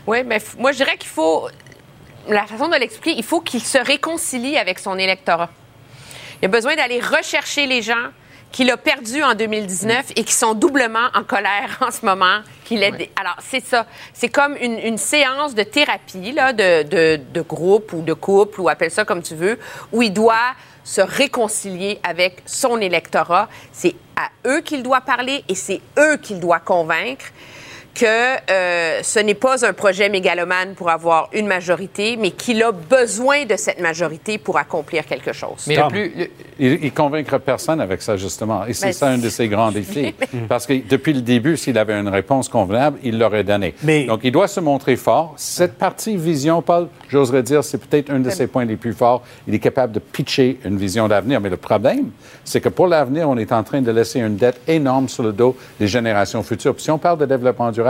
Oui, 0.06 0.18
mais 0.24 0.38
moi, 0.58 0.72
je 0.72 0.78
dirais 0.78 0.96
qu'il 0.98 1.10
faut. 1.10 1.48
La 2.28 2.46
façon 2.46 2.68
de 2.68 2.76
l'expliquer, 2.76 3.16
il 3.18 3.24
faut 3.24 3.40
qu'il 3.40 3.62
se 3.62 3.78
réconcilie 3.78 4.56
avec 4.56 4.78
son 4.78 4.96
électorat. 4.98 5.50
Il 6.40 6.46
a 6.46 6.48
besoin 6.48 6.74
d'aller 6.76 7.00
rechercher 7.00 7.66
les 7.66 7.82
gens 7.82 8.10
qu'il 8.52 8.70
a 8.70 8.76
perdus 8.76 9.22
en 9.22 9.34
2019 9.34 10.12
et 10.14 10.24
qui 10.24 10.32
sont 10.34 10.52
doublement 10.54 11.08
en 11.14 11.24
colère 11.24 11.78
en 11.80 11.90
ce 11.90 12.04
moment. 12.04 12.40
Qu'il 12.64 12.82
est... 12.82 13.10
Alors, 13.18 13.36
c'est 13.40 13.64
ça. 13.64 13.86
C'est 14.12 14.28
comme 14.28 14.56
une, 14.60 14.78
une 14.78 14.98
séance 14.98 15.54
de 15.54 15.62
thérapie, 15.62 16.32
là, 16.32 16.52
de, 16.52 16.82
de, 16.82 17.20
de 17.32 17.40
groupe 17.40 17.92
ou 17.92 18.02
de 18.02 18.12
couple, 18.12 18.60
ou 18.60 18.68
appelle 18.68 18.90
ça 18.90 19.04
comme 19.04 19.22
tu 19.22 19.34
veux, 19.34 19.58
où 19.90 20.02
il 20.02 20.12
doit 20.12 20.54
se 20.84 21.00
réconcilier 21.00 22.00
avec 22.02 22.42
son 22.46 22.80
électorat. 22.80 23.48
C'est 23.72 23.94
à 24.16 24.28
eux 24.48 24.60
qu'il 24.60 24.82
doit 24.82 25.00
parler 25.00 25.44
et 25.48 25.54
c'est 25.54 25.80
eux 25.98 26.16
qu'il 26.16 26.40
doit 26.40 26.60
convaincre 26.60 27.26
que 27.94 28.06
euh, 28.50 29.00
ce 29.02 29.18
n'est 29.18 29.34
pas 29.34 29.66
un 29.66 29.72
projet 29.72 30.08
mégalomane 30.08 30.74
pour 30.74 30.88
avoir 30.90 31.28
une 31.32 31.46
majorité, 31.46 32.16
mais 32.16 32.30
qu'il 32.30 32.62
a 32.62 32.72
besoin 32.72 33.44
de 33.44 33.56
cette 33.56 33.80
majorité 33.80 34.38
pour 34.38 34.56
accomplir 34.56 35.04
quelque 35.04 35.32
chose. 35.32 35.64
Mais 35.68 35.76
le 35.76 35.88
plus. 35.88 36.12
le- 36.16 36.30
Il, 36.58 36.84
il 36.84 36.92
convaincra 36.92 37.38
personne 37.38 37.80
avec 37.80 38.02
ça, 38.02 38.16
justement. 38.16 38.64
Et 38.66 38.72
c'est 38.72 38.86
Ben, 38.88 38.92
ça 38.92 39.08
un 39.08 39.18
de 39.18 39.28
ses 39.28 39.48
grands 39.48 39.72
défis. 39.72 40.14
Parce 40.48 40.64
que 40.66 40.74
depuis 40.88 41.12
le 41.12 41.20
début, 41.22 41.56
s'il 41.56 41.76
avait 41.76 41.98
une 41.98 42.08
réponse 42.08 42.48
convenable, 42.48 42.98
il 43.02 43.18
l'aurait 43.18 43.42
donnée. 43.42 43.74
Mais- 43.82 44.04
Donc, 44.04 44.20
il 44.22 44.30
doit 44.32 44.48
se 44.48 44.60
montrer 44.60 44.96
fort. 44.96 45.34
Cette 45.36 45.76
partie 45.76 46.16
vision, 46.16 46.62
Paul, 46.62 46.88
j'oserais 47.08 47.42
dire, 47.42 47.64
c'est 47.64 47.78
peut-être 47.78 48.10
un 48.10 48.20
de 48.20 48.30
ses 48.30 48.46
points 48.46 48.64
les 48.64 48.76
plus 48.76 48.92
forts. 48.92 49.22
Il 49.48 49.54
est 49.54 49.58
capable 49.58 49.92
de 49.92 49.98
pitcher 49.98 50.58
une 50.64 50.76
vision 50.76 51.08
d'avenir. 51.08 51.40
Mais 51.40 51.50
le 51.50 51.56
problème, 51.56 52.10
c'est 52.44 52.60
que 52.60 52.68
pour 52.68 52.86
l'avenir, 52.86 53.28
on 53.28 53.36
est 53.38 53.50
en 53.52 53.62
train 53.64 53.80
de 53.80 53.90
laisser 53.90 54.20
une 54.20 54.36
dette 54.36 54.60
énorme 54.68 55.08
sur 55.08 55.24
le 55.24 55.32
dos 55.32 55.56
des 55.80 55.88
générations 55.88 56.42
futures. 56.42 56.74
Puis 56.74 56.84
si 56.84 56.90
on 56.90 56.98
parle 56.98 57.18
de 57.18 57.26
développement 57.26 57.70
durable, 57.72 57.81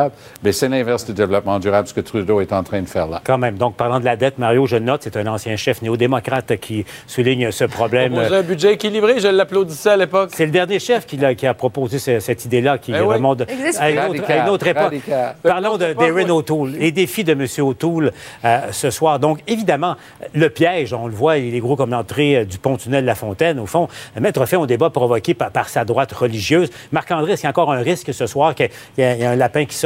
ben, 0.43 0.53
c'est 0.53 0.69
l'inverse 0.69 1.05
du 1.07 1.13
développement 1.13 1.59
durable, 1.59 1.89
ce 1.89 1.95
que 1.95 2.01
Trudeau 2.01 2.41
est 2.41 2.53
en 2.53 2.63
train 2.63 2.81
de 2.83 2.89
faire 2.89 3.07
là. 3.07 3.21
Quand 3.25 3.39
même. 3.39 3.57
Donc, 3.57 3.77
parlant 3.77 4.01
de 4.01 4.05
la 4.05 4.17
dette, 4.17 4.39
Mario, 4.39 4.67
je 4.67 4.77
note, 4.77 5.03
c'est 5.05 5.17
un 5.17 5.27
ancien 5.27 5.57
chef 5.57 5.83
néo-démocrate 5.83 6.57
qui 6.57 6.85
souligne 7.07 7.51
ce 7.51 7.65
problème. 7.65 8.13
Proposer 8.13 8.37
un 8.37 8.43
budget 8.43 8.73
équilibré, 8.75 9.21
je 9.21 9.29
l'applaudissais 9.29 9.91
à 9.91 9.97
l'époque. 9.97 10.31
C'est 10.35 10.47
le 10.47 10.53
dernier 10.53 10.79
chef 10.79 11.07
qui, 11.07 11.19
a 11.47 11.55
proposé 11.55 11.99
ce- 11.99 12.21
cette 12.21 12.45
idée-là 12.45 12.79
qui 12.79 12.93
Ben 12.93 13.03
remonte 13.03 13.43
à 13.43 13.91
une, 13.91 13.99
autre, 13.99 14.31
à 14.31 14.37
une 14.37 14.49
autre 14.49 14.67
époque. 14.67 14.83
Radical. 14.85 15.37
Parlons 15.43 15.77
de- 15.77 15.93
d'Erin 15.93 16.25
oui. 16.25 16.31
O'Toole, 16.31 16.71
les 16.73 16.93
défis 16.93 17.25
de 17.25 17.33
M. 17.33 17.47
O'Toole 17.67 18.13
euh, 18.45 18.59
ce 18.71 18.91
soir. 18.91 19.19
Donc, 19.19 19.41
évidemment, 19.47 19.97
le 20.35 20.49
piège, 20.51 20.93
on 20.93 21.07
le 21.07 21.13
voit, 21.15 21.39
il 21.39 21.55
est 21.55 21.61
gros 21.61 21.77
comme 21.77 21.91
l'entrée 21.91 22.37
euh, 22.39 22.45
du 22.45 22.59
pont-tunnel 22.59 23.05
La 23.05 23.15
Fontaine. 23.15 23.59
Au 23.59 23.67
fond, 23.67 23.89
mettre 24.21 24.45
fin 24.47 24.59
au 24.59 24.67
débat 24.67 24.91
provoqué 24.91 25.35
par, 25.35 25.51
par 25.51 25.69
sa 25.69 25.85
droite 25.85 26.13
religieuse. 26.13 26.71
Marc-André, 26.93 27.33
est-ce 27.33 27.41
qu'il 27.43 27.47
y 27.47 27.49
a 27.49 27.51
encore 27.51 27.73
un 27.73 27.81
risque 27.81 28.13
ce 28.13 28.27
soir 28.27 28.55
qu'il 28.55 28.69
y 28.99 29.01
y 29.01 29.05
ait 29.05 29.25
un 29.25 29.37
lapin 29.37 29.65
qui 29.65 29.77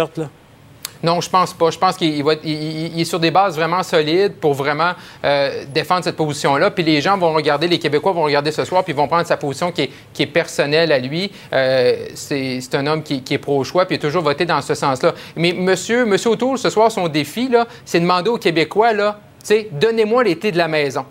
Non, 1.03 1.21
je 1.21 1.29
pense 1.29 1.53
pas. 1.53 1.71
Je 1.71 1.79
pense 1.79 1.97
qu'il 1.97 2.27
est 2.27 3.05
sur 3.05 3.21
des 3.21 3.31
bases 3.31 3.57
vraiment 3.57 3.83
solides 3.83 4.35
pour 4.35 4.55
vraiment 4.55 4.93
euh, 5.25 5.65
défendre 5.73 6.05
cette 6.05 6.17
position-là. 6.17 6.71
Puis 6.71 6.85
les 6.85 7.01
gens 7.01 7.19
vont 7.19 7.33
regarder, 7.33 7.69
les 7.69 7.79
Québécois 7.79 8.13
vont 8.13 8.25
regarder 8.25 8.51
ce 8.51 8.65
soir, 8.65 8.83
puis 8.83 8.93
vont 8.93 9.07
prendre 9.07 9.27
sa 9.27 9.37
position 9.37 9.73
qui 9.73 9.91
est, 10.19 10.27
personnelle 10.27 10.93
à 10.93 10.99
lui. 10.99 11.31
Euh, 11.53 12.07
c'est 12.15 12.75
un 12.75 12.87
homme 12.87 13.03
qui, 13.03 13.23
est 13.31 13.39
pro-choix, 13.39 13.85
puis 13.85 13.97
il 13.97 13.99
a 13.99 14.03
toujours 14.03 14.23
voté 14.23 14.47
dans 14.47 14.63
ce 14.63 14.75
sens-là. 14.75 15.15
Mais 15.37 15.53
monsieur, 15.53 16.07
monsieur 16.07 16.31
O'Toole, 16.31 16.59
ce 16.59 16.71
soir, 16.71 16.91
son 16.91 17.09
défi, 17.09 17.49
là, 17.49 17.67
c'est 17.85 17.99
de 17.99 18.05
demander 18.05 18.31
aux 18.31 18.39
Québécois, 18.39 18.93
là, 18.93 19.21
donnez-moi 19.73 20.25
clés 20.35 20.53
de 20.53 20.59
la 20.59 20.69
maison. 20.69 21.05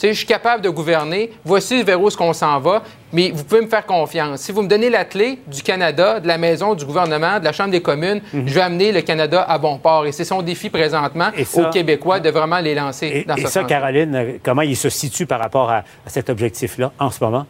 Je 0.00 0.12
suis 0.12 0.26
capable 0.26 0.62
de 0.62 0.68
gouverner. 0.68 1.30
Voici 1.44 1.82
vers 1.82 2.00
où 2.00 2.08
est-ce 2.08 2.16
qu'on 2.16 2.32
s'en 2.32 2.58
va. 2.60 2.82
Mais 3.12 3.30
vous 3.30 3.44
pouvez 3.44 3.60
me 3.60 3.68
faire 3.68 3.84
confiance. 3.86 4.40
Si 4.40 4.52
vous 4.52 4.62
me 4.62 4.68
donnez 4.68 4.88
la 4.90 5.04
clé 5.04 5.38
du 5.46 5.62
Canada, 5.62 6.18
de 6.18 6.26
la 6.26 6.38
maison, 6.38 6.74
du 6.74 6.84
gouvernement, 6.84 7.38
de 7.38 7.44
la 7.44 7.52
Chambre 7.52 7.70
des 7.70 7.82
communes, 7.82 8.20
je 8.32 8.40
vais 8.54 8.60
amener 8.62 8.90
le 8.90 9.02
Canada 9.02 9.44
à 9.48 9.58
bon 9.58 9.78
port. 9.78 10.06
Et 10.06 10.12
c'est 10.12 10.24
son 10.24 10.42
défi 10.42 10.70
présentement 10.70 11.28
Et 11.36 11.44
ça- 11.44 11.68
aux 11.68 11.70
Québécois 11.70 12.20
de 12.20 12.30
vraiment 12.30 12.58
les 12.58 12.74
lancer 12.74 13.06
Et, 13.06 13.24
dans 13.24 13.36
et 13.36 13.42
ce 13.42 13.48
ça, 13.48 13.60
sens. 13.60 13.68
Caroline, 13.68 14.14
euh, 14.14 14.32
comment 14.42 14.62
il 14.62 14.76
se 14.76 14.88
situe 14.88 15.26
par 15.26 15.40
rapport 15.40 15.70
à, 15.70 15.76
à 15.78 16.08
cet 16.08 16.30
objectif-là 16.30 16.90
en 16.98 17.10
ce 17.10 17.22
moment? 17.22 17.46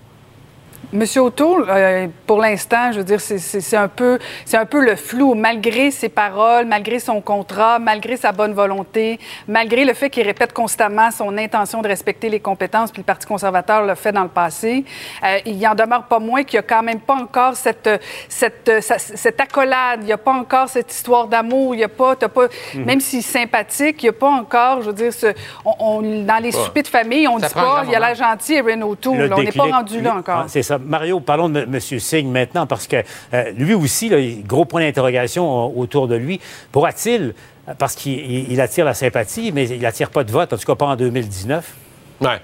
Monsieur 0.92 1.22
O'Toole, 1.22 1.66
euh, 1.70 2.07
pour 2.26 2.38
l'instant, 2.38 2.92
je 2.92 2.98
veux 2.98 3.05
dire, 3.05 3.20
c'est- 3.20 3.76
un, 3.76 3.88
peu- 3.88 4.18
c'est 4.44 4.59
un 4.59 4.66
peu 4.66 4.85
le 4.85 4.94
flou, 4.96 5.35
malgré 5.35 5.90
ses 5.90 6.11
paroles, 6.11 6.66
malgré 6.66 6.98
son 6.98 7.20
contrat, 7.22 7.78
malgré 7.78 8.16
sa 8.18 8.31
bonne 8.33 8.52
volonté, 8.52 9.18
malgré 9.48 9.87
le 9.87 9.94
fait 9.94 10.11
qu'il 10.11 10.24
répète 10.26 10.52
constamment 10.52 11.11
son 11.11 11.38
intention 11.38 11.81
de 11.81 11.88
respecter 11.88 12.28
les 12.28 12.40
compétences, 12.40 12.90
puis 12.92 13.00
le 13.00 13.07
Parti 13.07 13.26
conservateur 13.26 13.83
l'a 13.87 13.94
fait 13.94 14.12
dans 14.12 14.22
le 14.24 14.28
passé. 14.28 14.85
Euh, 15.24 15.38
il 15.46 15.57
y 15.57 15.66
en 15.66 15.74
demeure 15.74 16.05
pas 16.05 16.18
moins 16.18 16.44
qu'il 16.44 16.59
n'y 16.59 16.64
a 16.64 16.68
quand 16.68 16.83
même 16.83 17.00
pas 17.00 17.14
encore 17.14 17.55
cette, 17.57 17.88
cette, 18.28 18.70
cette 18.98 19.40
accolade, 19.40 20.00
il 20.02 20.07
n'y 20.07 20.12
a 20.12 20.18
pas 20.18 20.33
encore 20.35 20.68
cette 20.68 20.92
histoire 20.92 21.26
d'amour, 21.26 21.74
il 21.74 21.78
n'y 21.78 21.85
a 21.85 21.88
pas, 21.88 22.16
t'as 22.16 22.28
pas 22.28 22.48
même 22.74 23.00
s'il 23.00 23.20
est 23.20 23.22
sympathique, 23.22 24.02
il 24.02 24.07
n'y 24.07 24.11
a 24.11 24.12
pas 24.12 24.28
encore, 24.31 24.83
je 24.83 24.88
veux 24.88 24.92
dire, 24.92 25.12
ce- 25.12 25.33
on, 25.64 25.74
on- 25.78 26.22
dans 26.24 26.42
les 26.42 26.52
soupers 26.52 26.83
de 26.83 26.88
famille, 26.88 27.26
on 27.26 27.38
Ça 27.38 27.48
dit 27.48 27.55
pas, 27.55 27.85
il 27.88 27.94
a 27.94 27.98
l'air 28.00 28.14
gentil, 28.14 28.55
Erin 28.57 28.83
O'Toole, 28.83 29.16
on 29.33 29.38
n'est 29.42 29.52
pas 29.52 29.62
rendu 29.76 30.00
là 30.02 30.14
encore. 30.16 30.38
Ah, 30.40 30.44
c'est 30.48 30.62
ça. 30.62 30.78
Mario, 30.85 31.21
parlons 31.21 31.49
de 31.49 31.61
M. 31.61 31.81
Singh 31.81 32.27
maintenant, 32.27 32.66
parce 32.66 32.87
que 32.87 32.97
euh, 33.35 33.51
lui 33.57 33.75
aussi, 33.75 34.09
là, 34.09 34.16
gros 34.47 34.64
point 34.64 34.81
d'interrogation 34.83 35.66
euh, 35.66 35.81
autour 35.81 36.09
de 36.09 36.16
lui. 36.16 36.40
Pourra-t-il, 36.71 37.35
euh, 37.68 37.73
parce 37.79 37.95
qu'il 37.95 38.12
il- 38.18 38.53
il 38.53 38.61
attire 38.61 38.85
la 38.85 38.95
sympathie, 38.95 39.53
mais 39.53 39.68
il 39.68 39.81
n'attire 39.81 40.11
pas 40.11 40.25
de 40.25 40.31
vote, 40.33 40.53
en 40.53 40.57
tout 40.57 40.66
cas 40.66 40.75
pas 40.75 40.87
en 40.87 40.97
2019? 40.97 41.73
Ouais. 42.21 42.40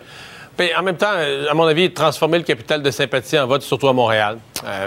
Puis, 0.57 0.71
en 0.77 0.83
même 0.83 0.97
temps, 0.97 1.13
à 1.49 1.55
mon 1.55 1.67
avis, 1.69 1.93
transformer 1.93 2.39
le 2.39 2.43
capital 2.43 2.83
de 2.83 2.91
sympathie 2.91 3.39
en 3.39 3.47
vote, 3.47 3.63
surtout 3.63 3.87
à 3.87 3.93
Montréal. 3.93 4.39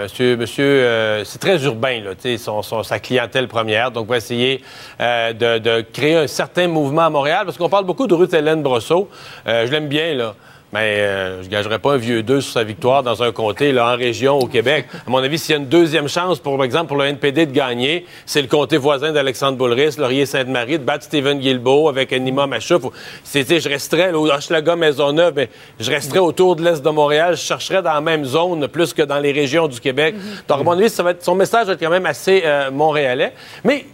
Monsieur, 0.04 0.36
monsieur 0.36 1.22
c'est 1.24 1.40
très 1.40 1.64
urbain, 1.64 2.02
là, 2.02 2.38
son, 2.38 2.62
son- 2.62 2.84
sa 2.84 3.00
clientèle 3.00 3.48
première. 3.48 3.90
Donc, 3.90 4.08
on 4.08 4.12
va 4.12 4.18
essayer 4.18 4.62
de, 5.00 5.60
de 5.60 5.80
créer 5.94 6.18
un 6.18 6.28
certain 6.28 6.68
mouvement 6.68 7.04
à 7.04 7.10
Montréal, 7.10 7.44
parce 7.46 7.58
qu'on 7.58 7.70
parle 7.70 7.86
beaucoup 7.86 8.06
de 8.06 8.14
Ruth 8.14 8.34
Hélène 8.34 8.62
Brosseau. 8.62 9.08
Je 9.46 9.72
l'aime 9.72 9.88
bien, 9.88 10.14
là. 10.14 10.36
Mais 10.74 11.00
euh, 11.00 11.42
je 11.42 11.48
ne 11.48 11.52
gagerais 11.52 11.80
pas 11.80 11.94
un 11.94 11.98
vieux 11.98 12.24
2 12.24 12.40
sur 12.40 12.54
sa 12.54 12.64
victoire 12.64 13.04
dans 13.04 13.22
un 13.24 13.32
comté, 13.32 13.74
là, 13.74 13.94
en 13.94 13.98
région, 13.98 14.40
au 14.40 14.48
Québec. 14.48 14.86
À 15.06 15.10
mon 15.10 15.18
avis, 15.18 15.38
s'il 15.38 15.52
y 15.52 15.58
a 15.58 15.62
une 15.62 15.68
deuxième 15.68 16.08
chance, 16.08 16.40
pour, 16.40 16.56
par 16.56 16.64
exemple, 16.64 16.88
pour 16.88 16.98
le 16.98 17.06
NPD 17.06 17.46
de 17.46 17.52
gagner, 17.52 18.06
c'est 18.26 18.42
le 18.42 18.48
comté 18.48 18.78
voisin 18.78 19.12
d'Alexandre 19.12 19.58
Boulris, 19.58 19.96
Laurier-Sainte-Marie, 19.98 20.80
de 20.80 20.84
battre 20.84 21.04
Stephen 21.04 21.40
Guilbeault 21.40 21.90
avec 21.90 22.12
Nima 22.14 22.48
Machouf. 22.48 22.84
Sais, 23.24 23.44
je 23.60 23.68
resterais 23.68 24.12
là, 24.12 24.20
au 24.20 24.30
Hochelaga, 24.30 24.76
Maisonneuve, 24.78 25.34
mais 25.36 25.50
je 25.80 25.92
resterais 25.92 26.20
autour 26.20 26.56
de 26.56 26.64
l'Est 26.64 26.82
de 26.82 26.90
Montréal. 26.90 27.36
Je 27.36 27.42
chercherais 27.42 27.82
dans 27.82 27.94
la 27.94 28.02
même 28.02 28.24
zone, 28.24 28.68
plus 28.70 28.94
que 28.94 29.02
dans 29.02 29.20
les 29.20 29.34
régions 29.34 29.68
du 29.68 29.80
Québec. 29.80 30.16
Donc, 30.48 30.62
à 30.62 30.64
mon 30.64 30.72
avis, 30.72 30.90
ça 30.90 31.04
va 31.04 31.12
être, 31.12 31.24
son 31.24 31.36
message 31.36 31.68
va 31.68 31.74
être 31.74 31.80
quand 31.80 31.90
même 31.90 32.06
assez 32.06 32.44
euh, 32.46 32.72
montréalais. 32.72 33.34
Mais 33.66 33.86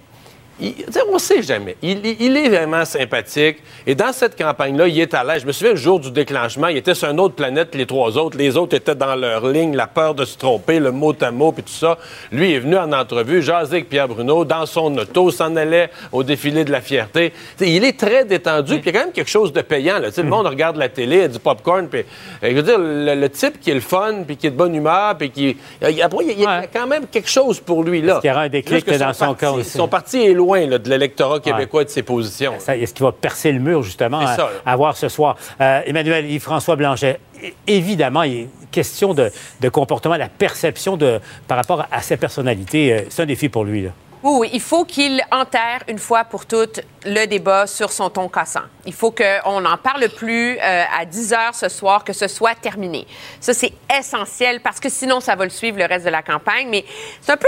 il, 0.59 0.73
on 1.11 1.17
sait 1.19 1.41
jamais. 1.41 1.75
Il, 1.81 2.05
il- 2.05 2.17
il 2.21 2.37
est 2.37 2.49
vraiment 2.49 2.83
sympathique. 2.85 3.57
Et 3.85 3.95
dans 3.95 4.11
cette 4.11 4.37
campagne-là, 4.37 4.87
il 4.87 4.99
est 4.99 5.13
à 5.13 5.23
l'aise. 5.23 5.41
Je 5.41 5.47
me 5.47 5.51
souviens, 5.51 5.71
le 5.73 5.77
jour 5.79 5.99
du 5.99 6.11
déclenchement, 6.11 6.67
il 6.67 6.77
était 6.77 6.93
sur 6.95 7.09
une 7.09 7.19
autre 7.19 7.35
planète 7.35 7.71
que 7.71 7.77
les 7.77 7.85
trois 7.85 8.17
autres. 8.17 8.37
Les 8.37 8.57
autres 8.57 8.75
étaient 8.75 8.95
dans 8.95 9.15
leur 9.15 9.47
ligne, 9.47 9.75
la 9.75 9.87
peur 9.87 10.13
de 10.15 10.25
se 10.25 10.37
tromper, 10.37 10.79
le 10.79 10.91
mot 10.91 11.13
à 11.21 11.31
mot, 11.31 11.51
puis 11.51 11.63
tout 11.63 11.71
ça. 11.71 11.97
Lui 12.31 12.53
est 12.53 12.59
venu 12.59 12.77
en 12.77 12.91
entrevue, 12.91 13.41
jaser 13.41 13.75
avec 13.77 13.89
Pierre 13.89 14.07
Bruno, 14.07 14.45
dans 14.45 14.65
son 14.65 14.95
auto, 14.97 15.31
s'en 15.31 15.55
allait 15.55 15.89
au 16.11 16.23
défilé 16.23 16.63
de 16.65 16.71
la 16.71 16.81
fierté. 16.81 17.33
Il 17.61 17.83
est 17.83 17.97
très 17.99 18.25
détendu, 18.25 18.79
puis 18.79 18.89
il 18.89 18.93
y 18.93 18.97
a 18.97 18.99
quand 18.99 19.05
même 19.05 19.13
quelque 19.13 19.29
chose 19.29 19.53
de 19.53 19.61
payant. 19.61 19.99
Là. 19.99 20.09
Le 20.15 20.23
monde 20.23 20.47
regarde 20.47 20.77
la 20.77 20.89
télé, 20.89 21.15
il 21.17 21.21
y 21.21 21.25
a 21.25 21.27
du 21.27 21.39
popcorn, 21.39 21.87
puis 21.87 21.99
euh, 22.43 22.49
je 22.49 22.55
veux 22.55 22.63
dire, 22.63 22.79
le, 22.79 23.15
le 23.15 23.29
type 23.29 23.59
qui 23.59 23.71
est 23.71 23.75
le 23.75 23.79
fun, 23.79 24.23
puis 24.25 24.37
qui 24.37 24.47
est 24.47 24.51
de 24.51 24.55
bonne 24.55 24.73
humeur, 24.75 25.15
puis 25.17 25.29
qui... 25.29 25.57
il 25.81 25.89
y 25.91 26.01
a- 26.01 26.05
Après, 26.05 26.23
il 26.23 26.27
y 26.27 26.31
a- 26.31 26.33
il 26.33 26.41
y 26.41 26.45
a 26.45 26.59
Ouais. 26.61 26.69
quand 26.71 26.87
même 26.87 27.05
quelque 27.07 27.29
chose 27.29 27.59
pour 27.59 27.83
lui, 27.83 28.01
là. 28.01 28.19
Qu'il 28.21 28.29
y 28.29 28.33
aura 28.33 28.41
un 28.43 28.49
déclic 28.49 28.89
dans 28.97 29.13
son 29.13 29.25
parti- 29.25 29.39
cas 29.41 29.51
aussi? 29.51 29.69
Son 29.77 29.87
parti 29.87 30.21
est 30.23 30.33
loin 30.33 30.46
là, 30.55 30.77
de 30.77 30.89
l'électorat 30.89 31.39
québécois 31.39 31.83
de 31.83 31.89
ses 31.89 32.03
positions. 32.03 32.53
Est-ce 32.67 32.93
qu'il 32.93 33.03
va 33.05 33.11
percer 33.11 33.51
le 33.51 33.59
mur, 33.59 33.83
justement, 33.83 34.19
à, 34.19 34.35
ça, 34.35 34.49
à 34.65 34.75
voir 34.75 34.95
ce 34.97 35.09
soir? 35.09 35.35
Euh, 35.61 35.81
Emmanuel 35.85 36.25
Yves-François 36.29 36.75
Blanchet, 36.75 37.19
évidemment, 37.67 38.23
il 38.23 38.33
est 38.41 38.47
question 38.71 39.13
de, 39.13 39.31
de 39.61 39.69
comportement, 39.69 40.15
la 40.17 40.29
perception 40.29 40.97
de, 40.97 41.19
par 41.47 41.57
rapport 41.57 41.85
à 41.91 42.01
sa 42.01 42.17
personnalité. 42.17 42.93
euh, 42.93 43.01
C'est 43.09 43.23
un 43.23 43.25
défi 43.25 43.49
pour 43.49 43.63
lui. 43.63 43.83
Là. 43.83 43.89
Oui, 44.29 44.49
il 44.51 44.59
faut 44.59 44.83
qu'il 44.83 45.23
enterre 45.31 45.83
une 45.87 45.99
fois 45.99 46.25
pour 46.25 46.45
toutes 46.45 46.81
le 47.05 47.25
débat 47.27 47.65
sur 47.65 47.93
son 47.93 48.09
ton 48.09 48.27
cassant. 48.27 48.63
Il 48.85 48.91
faut 48.91 49.11
qu'on 49.11 49.61
n'en 49.61 49.77
parle 49.77 50.09
plus 50.09 50.57
euh, 50.57 50.83
à 50.99 51.05
10 51.05 51.31
heures 51.31 51.55
ce 51.55 51.69
soir, 51.69 52.03
que 52.03 52.11
ce 52.11 52.27
soit 52.27 52.53
terminé. 52.55 53.07
Ça, 53.39 53.53
c'est 53.53 53.71
essentiel 53.97 54.59
parce 54.59 54.81
que 54.81 54.89
sinon, 54.89 55.21
ça 55.21 55.37
va 55.37 55.45
le 55.45 55.49
suivre 55.49 55.77
le 55.77 55.85
reste 55.85 56.03
de 56.03 56.09
la 56.09 56.23
campagne. 56.23 56.67
Mais 56.69 56.83
c'est 57.21 57.31
un 57.31 57.37
peu 57.37 57.47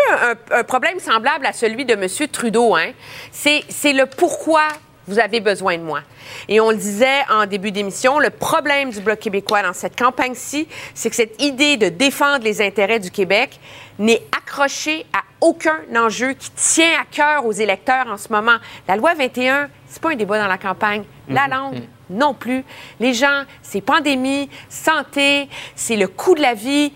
un, 0.52 0.64
problème 0.64 1.02
semblable 1.02 1.46
à 1.46 1.52
celui 1.52 1.84
de 1.84 1.96
M. 1.96 2.08
Trudeau. 2.32 2.78
Hein? 2.78 2.94
C'est 3.34 3.92
le 3.92 4.06
pourquoi 4.06 4.70
vous 5.10 5.20
avez 5.20 5.40
besoin 5.40 5.78
de 5.78 5.84
moi. 5.84 6.02
Et 6.48 6.62
on 6.62 6.70
le 6.70 6.78
disait 6.78 7.24
en 7.32 7.48
début 7.48 7.72
d'émission, 7.72 8.20
le 8.20 8.30
problème 8.30 8.92
du 8.92 9.02
Bloc 9.02 9.20
québécois 9.20 9.64
dans 9.64 9.74
cette 9.74 9.98
campagne-ci, 9.98 10.68
c'est 10.94 11.10
que 11.10 11.16
cette 11.16 11.42
idée 11.42 11.78
de 11.78 11.90
défendre 11.90 12.44
les 12.44 12.62
intérêts 12.62 13.00
du 13.00 13.10
Québec 13.10 13.60
n'est 13.98 14.22
accrochée 14.38 15.06
à 15.12 15.24
aucun 15.42 15.80
enjeu 15.96 16.34
qui 16.34 16.52
tient 16.52 17.02
à 17.02 17.06
cœur 17.06 17.46
aux 17.46 17.52
électeurs 17.52 18.06
en 18.08 18.18
ce 18.18 18.32
moment. 18.32 18.58
La 18.88 18.96
loi 18.96 19.16
21, 19.16 19.70
c'est 19.88 20.02
pas 20.02 20.12
un 20.12 20.16
débat 20.16 20.40
dans 20.40 20.48
la 20.48 20.60
campagne. 20.60 21.04
La 21.28 21.48
langue, 21.48 21.82
non 22.10 22.34
plus. 22.34 22.64
Les 23.00 23.14
gens, 23.14 23.44
c'est 23.62 23.82
pandémie, 23.82 24.50
santé, 24.70 25.50
c'est 25.76 25.96
le 25.96 26.08
coût 26.08 26.36
de 26.36 26.42
la 26.42 26.54
vie 26.54 26.94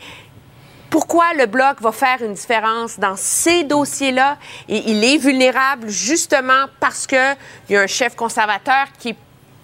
pourquoi 0.93 1.33
le 1.35 1.47
Bloc 1.47 1.81
va 1.81 1.91
faire 1.91 2.21
une 2.21 2.35
différence 2.35 2.99
dans 2.99 3.15
ces 3.15 3.63
dossiers-là? 3.63 4.37
Et 4.69 4.91
il 4.91 5.03
est 5.03 5.17
vulnérable 5.17 5.89
justement 5.89 6.67
parce 6.79 7.07
qu'il 7.07 7.35
y 7.71 7.75
a 7.75 7.81
un 7.81 7.87
chef 7.87 8.15
conservateur 8.15 8.85
qui, 8.99 9.15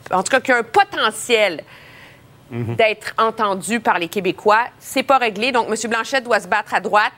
en 0.09 0.23
tout 0.23 0.31
cas, 0.31 0.39
qui 0.39 0.51
a 0.51 0.57
un 0.57 0.63
potentiel 0.63 1.63
d'être 2.49 3.13
entendu 3.19 3.79
par 3.79 3.99
les 3.99 4.07
Québécois. 4.07 4.65
C'est 4.79 5.03
pas 5.03 5.19
réglé. 5.19 5.51
Donc, 5.51 5.67
M. 5.67 5.75
Blanchet 5.87 6.21
doit 6.21 6.39
se 6.39 6.47
battre 6.47 6.73
à 6.73 6.79
droite 6.79 7.13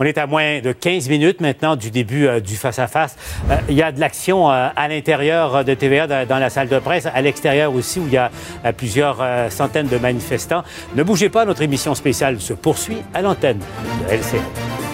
On 0.00 0.04
est 0.04 0.18
à 0.18 0.26
moins 0.26 0.60
de 0.60 0.72
15 0.72 1.08
minutes 1.08 1.40
maintenant 1.40 1.76
du 1.76 1.90
début 1.90 2.26
euh, 2.26 2.40
du 2.40 2.56
face-à-face. 2.56 3.16
Euh, 3.50 3.56
il 3.68 3.74
y 3.74 3.82
a 3.82 3.92
de 3.92 4.00
l'action 4.00 4.50
euh, 4.50 4.68
à 4.74 4.88
l'intérieur 4.88 5.64
de 5.64 5.74
TVA 5.74 6.24
dans, 6.24 6.38
la 6.38 6.50
salle 6.50 6.68
de 6.68 6.78
presse, 6.78 7.06
à 7.06 7.20
l'extérieur 7.20 7.74
aussi 7.74 8.00
où 8.00 8.06
il 8.06 8.12
y 8.12 8.16
a 8.16 8.30
plusieurs 8.76 9.24
centaines 9.50 9.88
de 9.88 9.98
manifestants. 9.98 10.62
Ne 10.94 11.02
bougez 11.02 11.28
pas, 11.28 11.44
notre 11.44 11.62
émission 11.62 11.94
spéciale 11.94 12.40
se 12.40 12.52
poursuit 12.52 12.98
à 13.12 13.22
l'antenne 13.22 13.58
de 14.08 14.14
LCN. 14.14 14.93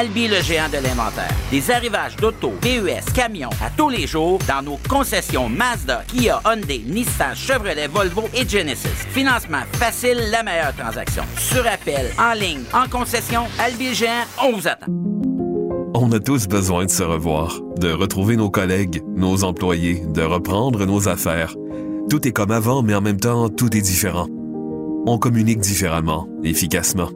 Albi 0.00 0.28
le 0.28 0.40
géant 0.40 0.70
de 0.70 0.78
l'inventaire. 0.78 1.28
Des 1.50 1.70
arrivages 1.70 2.16
d'auto, 2.16 2.54
VUS, 2.62 3.12
camions 3.14 3.50
à 3.62 3.68
tous 3.68 3.90
les 3.90 4.06
jours 4.06 4.38
dans 4.48 4.62
nos 4.62 4.78
concessions 4.88 5.46
Mazda, 5.46 6.04
Kia, 6.08 6.40
Hyundai, 6.46 6.82
Nissan, 6.86 7.34
Chevrolet, 7.34 7.86
Volvo 7.86 8.22
et 8.32 8.48
Genesis. 8.48 8.88
Financement 9.10 9.60
facile, 9.74 10.16
la 10.30 10.42
meilleure 10.42 10.74
transaction. 10.74 11.22
Sur 11.36 11.66
appel, 11.66 12.06
en 12.18 12.32
ligne, 12.32 12.62
en 12.72 12.88
concession, 12.88 13.42
Albi 13.58 13.88
le 13.88 13.94
géant, 13.94 14.24
on 14.42 14.52
vous 14.52 14.66
attend. 14.66 14.86
On 15.94 16.10
a 16.12 16.18
tous 16.18 16.48
besoin 16.48 16.86
de 16.86 16.90
se 16.90 17.02
revoir, 17.02 17.60
de 17.76 17.92
retrouver 17.92 18.36
nos 18.36 18.48
collègues, 18.48 19.02
nos 19.14 19.44
employés, 19.44 20.02
de 20.06 20.22
reprendre 20.22 20.86
nos 20.86 21.08
affaires. 21.08 21.54
Tout 22.08 22.26
est 22.26 22.32
comme 22.32 22.52
avant, 22.52 22.82
mais 22.82 22.94
en 22.94 23.02
même 23.02 23.20
temps, 23.20 23.50
tout 23.50 23.76
est 23.76 23.82
différent. 23.82 24.28
On 25.06 25.18
communique 25.18 25.60
différemment, 25.60 26.26
efficacement. 26.42 27.10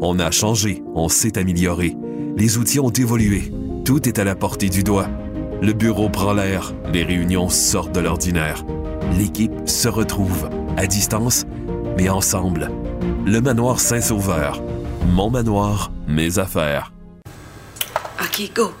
On 0.00 0.18
a 0.18 0.30
changé, 0.30 0.82
on 0.94 1.10
s'est 1.10 1.36
amélioré. 1.36 1.94
Les 2.36 2.58
outils 2.58 2.80
ont 2.80 2.90
évolué. 2.90 3.52
Tout 3.84 4.08
est 4.08 4.18
à 4.18 4.24
la 4.24 4.34
portée 4.34 4.68
du 4.68 4.82
doigt. 4.82 5.08
Le 5.60 5.72
bureau 5.72 6.08
prend 6.08 6.32
l'air, 6.32 6.72
les 6.92 7.04
réunions 7.04 7.48
sortent 7.48 7.92
de 7.92 8.00
l'ordinaire. 8.00 8.64
L'équipe 9.18 9.68
se 9.68 9.88
retrouve, 9.88 10.48
à 10.76 10.86
distance, 10.86 11.44
mais 11.96 12.08
ensemble. 12.08 12.70
Le 13.26 13.40
manoir 13.40 13.78
Saint-Sauveur. 13.78 14.62
Mon 15.06 15.30
manoir, 15.30 15.92
mes 16.08 16.38
affaires. 16.38 16.92
OK, 18.20 18.50
go. 18.54 18.72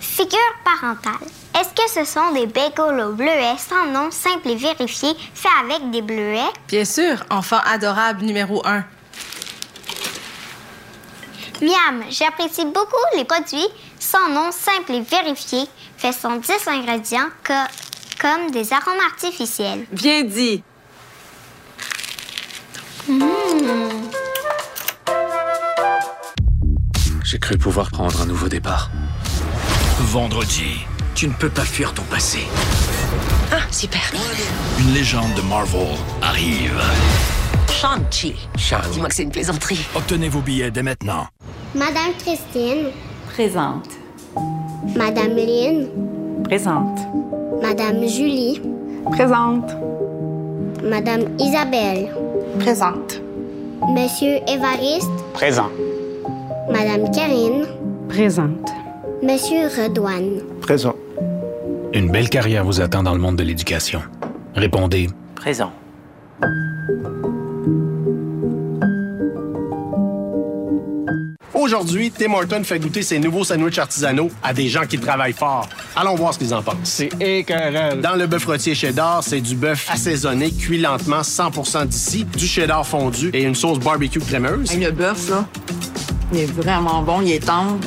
Figure 0.00 0.38
parentale. 0.64 1.26
Est-ce 1.58 1.74
que 1.74 1.90
ce 1.90 2.10
sont 2.10 2.32
des 2.32 2.46
bagels 2.46 3.00
au 3.00 3.12
bleuet 3.12 3.56
sans 3.58 3.90
nom 3.92 4.10
simple 4.10 4.50
et 4.50 4.56
vérifié, 4.56 5.10
faits 5.34 5.50
avec 5.64 5.90
des 5.90 6.02
bleuets? 6.02 6.52
Bien 6.68 6.84
sûr, 6.84 7.24
enfant 7.30 7.60
adorable 7.66 8.22
numéro 8.22 8.62
un. 8.66 8.84
Miam, 11.62 12.02
j'apprécie 12.10 12.64
beaucoup 12.64 13.04
les 13.16 13.24
produits 13.24 13.68
sans 13.98 14.28
nom 14.28 14.50
simple 14.50 14.92
et 14.92 15.00
vérifié, 15.00 15.64
faits 15.96 16.14
sans 16.14 16.36
10 16.36 16.50
ingrédients 16.66 17.28
co- 17.46 17.52
comme 18.20 18.50
des 18.50 18.72
arômes 18.72 19.00
artificiels. 19.10 19.86
Bien 19.92 20.24
dit. 20.24 20.62
Mmh. 23.08 23.22
J'ai 27.24 27.38
cru 27.38 27.56
pouvoir 27.56 27.90
prendre 27.90 28.20
un 28.20 28.26
nouveau 28.26 28.48
départ. 28.48 28.90
Vendredi, 30.00 30.84
tu 31.14 31.28
ne 31.28 31.32
peux 31.32 31.48
pas 31.48 31.64
fuir 31.64 31.94
ton 31.94 32.02
passé. 32.04 32.40
Ah, 33.52 33.60
super. 33.70 34.00
Une 34.80 34.92
légende 34.94 35.32
de 35.34 35.42
Marvel 35.42 35.96
arrive. 36.22 36.80
Shang-Chi. 37.82 38.36
Dis-moi 38.92 39.08
que 39.08 39.14
c'est 39.16 39.24
une 39.24 39.32
plaisanterie. 39.32 39.84
Obtenez 39.96 40.28
vos 40.28 40.38
billets 40.38 40.70
dès 40.70 40.84
maintenant. 40.84 41.26
Madame 41.74 42.12
Christine, 42.16 42.90
Présente. 43.34 43.88
Madame 44.94 45.34
Lynn, 45.34 45.88
Présente. 46.44 47.00
Madame 47.60 48.06
Julie, 48.06 48.62
Présente. 49.10 49.68
Madame 50.84 51.22
Isabelle, 51.40 52.14
Présente. 52.60 53.20
Monsieur 53.88 54.38
Évariste, 54.48 55.10
Présent. 55.34 55.70
Madame 56.70 57.10
Karine, 57.10 57.66
Présente. 58.08 58.70
Monsieur 59.24 59.66
Redouane. 59.66 60.40
Présent. 60.60 60.94
Une 61.92 62.12
belle 62.12 62.28
carrière 62.28 62.64
vous 62.64 62.80
attend 62.80 63.02
dans 63.02 63.14
le 63.14 63.20
monde 63.20 63.34
de 63.34 63.42
l'éducation. 63.42 64.02
Répondez 64.54 65.08
Présent. 65.34 65.72
Aujourd'hui, 71.62 72.10
Tim 72.10 72.34
Horton 72.34 72.64
fait 72.64 72.80
goûter 72.80 73.02
ses 73.02 73.20
nouveaux 73.20 73.44
sandwichs 73.44 73.78
artisanaux 73.78 74.32
à 74.42 74.52
des 74.52 74.66
gens 74.66 74.84
qui 74.84 74.98
travaillent 74.98 75.32
fort. 75.32 75.68
Allons 75.94 76.16
voir 76.16 76.34
ce 76.34 76.40
qu'ils 76.40 76.52
en 76.52 76.60
pensent. 76.60 76.76
C'est 76.82 77.10
écœurant. 77.20 77.94
Dans 78.02 78.16
le 78.16 78.26
bœuf 78.26 78.44
rôtier 78.46 78.74
cheddar, 78.74 79.22
c'est 79.22 79.40
du 79.40 79.54
bœuf 79.54 79.88
assaisonné, 79.88 80.50
cuit 80.50 80.78
lentement, 80.78 81.20
100% 81.20 81.86
d'ici, 81.86 82.24
du 82.24 82.48
cheddar 82.48 82.84
fondu 82.84 83.30
et 83.32 83.44
une 83.44 83.54
sauce 83.54 83.78
barbecue 83.78 84.18
crémeuse. 84.18 84.76
Le 84.76 84.90
bœuf, 84.90 85.30
là, 85.30 85.46
il 86.32 86.40
est 86.40 86.52
vraiment 86.52 87.02
bon, 87.02 87.20
il 87.20 87.32
est 87.32 87.46
tendre. 87.46 87.78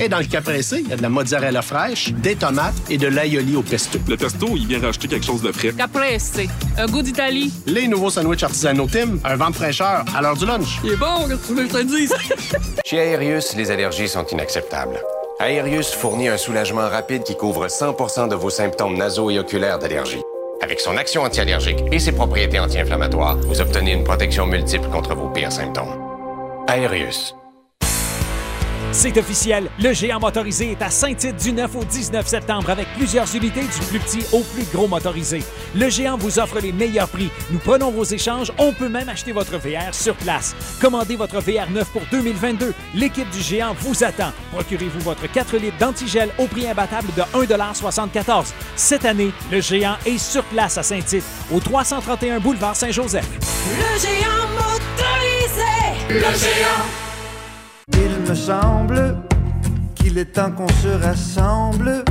Et 0.00 0.08
dans 0.08 0.18
le 0.18 0.24
cas 0.24 0.40
pressé, 0.40 0.80
il 0.80 0.88
y 0.88 0.92
a 0.92 0.96
de 0.96 1.02
la 1.02 1.08
mozzarella 1.08 1.62
fraîche, 1.62 2.12
des 2.12 2.36
tomates 2.36 2.74
et 2.88 2.98
de 2.98 3.06
l'aïoli 3.06 3.56
au 3.56 3.62
pesto. 3.62 3.98
Le 4.08 4.16
pesto, 4.16 4.48
il 4.56 4.66
vient 4.66 4.80
rajouter 4.80 5.08
quelque 5.08 5.26
chose 5.26 5.42
de 5.42 5.52
frais. 5.52 5.72
Caprese, 5.76 6.48
un 6.78 6.86
goût 6.86 7.02
d'Italie. 7.02 7.52
Les 7.66 7.88
nouveaux 7.88 8.10
sandwichs 8.10 8.42
artisanaux 8.42 8.88
Tim, 8.90 9.18
un 9.24 9.36
vent 9.36 9.50
de 9.50 9.54
fraîcheur 9.54 10.04
à 10.14 10.22
l'heure 10.22 10.36
du 10.36 10.46
lunch. 10.46 10.80
Il 10.84 10.92
est 10.92 10.96
bon, 10.96 11.28
qu'est-ce 11.28 11.40
que 11.40 11.46
tu 11.46 11.54
veux 11.54 11.66
que 11.66 11.72
je 11.72 11.78
te 11.78 11.82
dise? 11.82 12.14
Chez 12.84 12.96
Aerius, 12.96 13.54
les 13.56 13.70
allergies 13.70 14.08
sont 14.08 14.26
inacceptables. 14.26 15.00
Aerius 15.40 15.90
fournit 15.90 16.28
un 16.28 16.36
soulagement 16.36 16.88
rapide 16.88 17.24
qui 17.24 17.36
couvre 17.36 17.68
100 17.68 18.28
de 18.28 18.34
vos 18.36 18.50
symptômes 18.50 18.96
nasaux 18.96 19.30
et 19.30 19.38
oculaires 19.38 19.78
d'allergie. 19.78 20.22
Avec 20.62 20.80
son 20.80 20.96
action 20.96 21.22
anti-allergique 21.22 21.82
et 21.92 21.98
ses 21.98 22.12
propriétés 22.12 22.58
anti-inflammatoires, 22.58 23.36
vous 23.36 23.60
obtenez 23.60 23.92
une 23.92 24.04
protection 24.04 24.46
multiple 24.46 24.88
contre 24.88 25.14
vos 25.14 25.28
pires 25.28 25.52
symptômes. 25.52 26.00
Aerius. 26.68 27.34
C'est 28.96 29.18
officiel, 29.18 29.68
le 29.80 29.92
géant 29.92 30.20
motorisé 30.20 30.70
est 30.70 30.80
à 30.80 30.88
Saint-Tite 30.88 31.42
du 31.42 31.52
9 31.52 31.74
au 31.74 31.84
19 31.84 32.24
septembre 32.28 32.70
avec 32.70 32.86
plusieurs 32.96 33.26
unités 33.34 33.62
du 33.62 33.86
plus 33.88 33.98
petit 33.98 34.24
au 34.32 34.40
plus 34.54 34.62
gros 34.72 34.86
motorisé. 34.86 35.42
Le 35.74 35.90
géant 35.90 36.16
vous 36.16 36.38
offre 36.38 36.60
les 36.60 36.70
meilleurs 36.70 37.08
prix. 37.08 37.28
Nous 37.50 37.58
prenons 37.58 37.90
vos 37.90 38.04
échanges, 38.04 38.52
on 38.56 38.72
peut 38.72 38.88
même 38.88 39.08
acheter 39.08 39.32
votre 39.32 39.58
VR 39.58 39.92
sur 39.92 40.14
place. 40.14 40.54
Commandez 40.80 41.16
votre 41.16 41.40
VR 41.40 41.68
9 41.70 41.88
pour 41.90 42.02
2022. 42.12 42.72
L'équipe 42.94 43.28
du 43.30 43.40
géant 43.40 43.74
vous 43.80 44.04
attend. 44.04 44.30
Procurez-vous 44.52 45.00
votre 45.00 45.26
4 45.30 45.56
litres 45.56 45.78
d'antigel 45.78 46.30
au 46.38 46.46
prix 46.46 46.68
imbattable 46.68 47.08
de 47.16 47.22
1,74 47.36 48.52
Cette 48.76 49.04
année, 49.04 49.32
le 49.50 49.60
géant 49.60 49.96
est 50.06 50.18
sur 50.18 50.44
place 50.44 50.78
à 50.78 50.84
Saint-Tite, 50.84 51.24
au 51.52 51.58
331 51.58 52.38
boulevard 52.38 52.76
Saint-Joseph. 52.76 53.26
Le 53.76 53.98
géant 53.98 54.46
motorisé. 54.54 56.10
Le 56.10 56.38
géant. 56.38 57.03
Il 57.92 58.28
me 58.28 58.34
semble 58.34 59.16
qu'il 59.94 60.16
est 60.16 60.32
temps 60.32 60.50
qu'on 60.52 60.68
se 60.68 60.88
rassemble. 60.88 62.04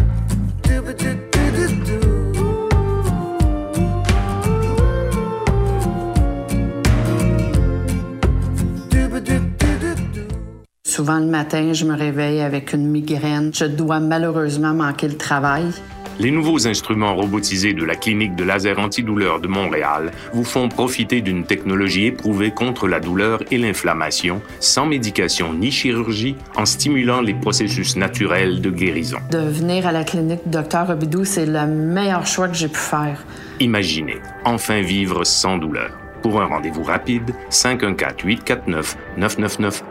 Souvent 10.85 11.17
le 11.17 11.25
matin, 11.25 11.73
je 11.73 11.85
me 11.85 11.97
réveille 11.97 12.41
avec 12.41 12.73
une 12.73 12.87
migraine. 12.87 13.51
Je 13.53 13.65
dois 13.65 13.99
malheureusement 13.99 14.75
manquer 14.75 15.07
le 15.07 15.17
travail. 15.17 15.71
Les 16.19 16.29
nouveaux 16.29 16.67
instruments 16.67 17.15
robotisés 17.15 17.73
de 17.73 17.83
la 17.83 17.95
clinique 17.95 18.35
de 18.35 18.43
laser 18.43 18.77
antidouleur 18.77 19.39
de 19.39 19.47
Montréal 19.47 20.11
vous 20.31 20.43
font 20.43 20.69
profiter 20.69 21.21
d'une 21.21 21.43
technologie 21.43 22.05
éprouvée 22.05 22.51
contre 22.51 22.87
la 22.87 22.99
douleur 22.99 23.41
et 23.49 23.57
l'inflammation, 23.57 24.39
sans 24.59 24.85
médication 24.85 25.53
ni 25.53 25.71
chirurgie, 25.71 26.35
en 26.55 26.65
stimulant 26.65 27.21
les 27.21 27.33
processus 27.33 27.95
naturels 27.95 28.61
de 28.61 28.69
guérison. 28.69 29.17
De 29.31 29.39
venir 29.39 29.87
à 29.87 29.91
la 29.91 30.03
clinique 30.03 30.41
Dr 30.45 30.85
Robidoux, 30.87 31.25
c'est 31.25 31.47
le 31.47 31.65
meilleur 31.65 32.27
choix 32.27 32.47
que 32.47 32.55
j'ai 32.55 32.67
pu 32.67 32.79
faire. 32.79 33.25
Imaginez, 33.59 34.17
enfin 34.45 34.81
vivre 34.81 35.23
sans 35.23 35.57
douleur. 35.57 35.97
Pour 36.21 36.41
un 36.41 36.45
rendez-vous 36.45 36.83
rapide, 36.83 37.33
514-849-9991. 37.49 39.81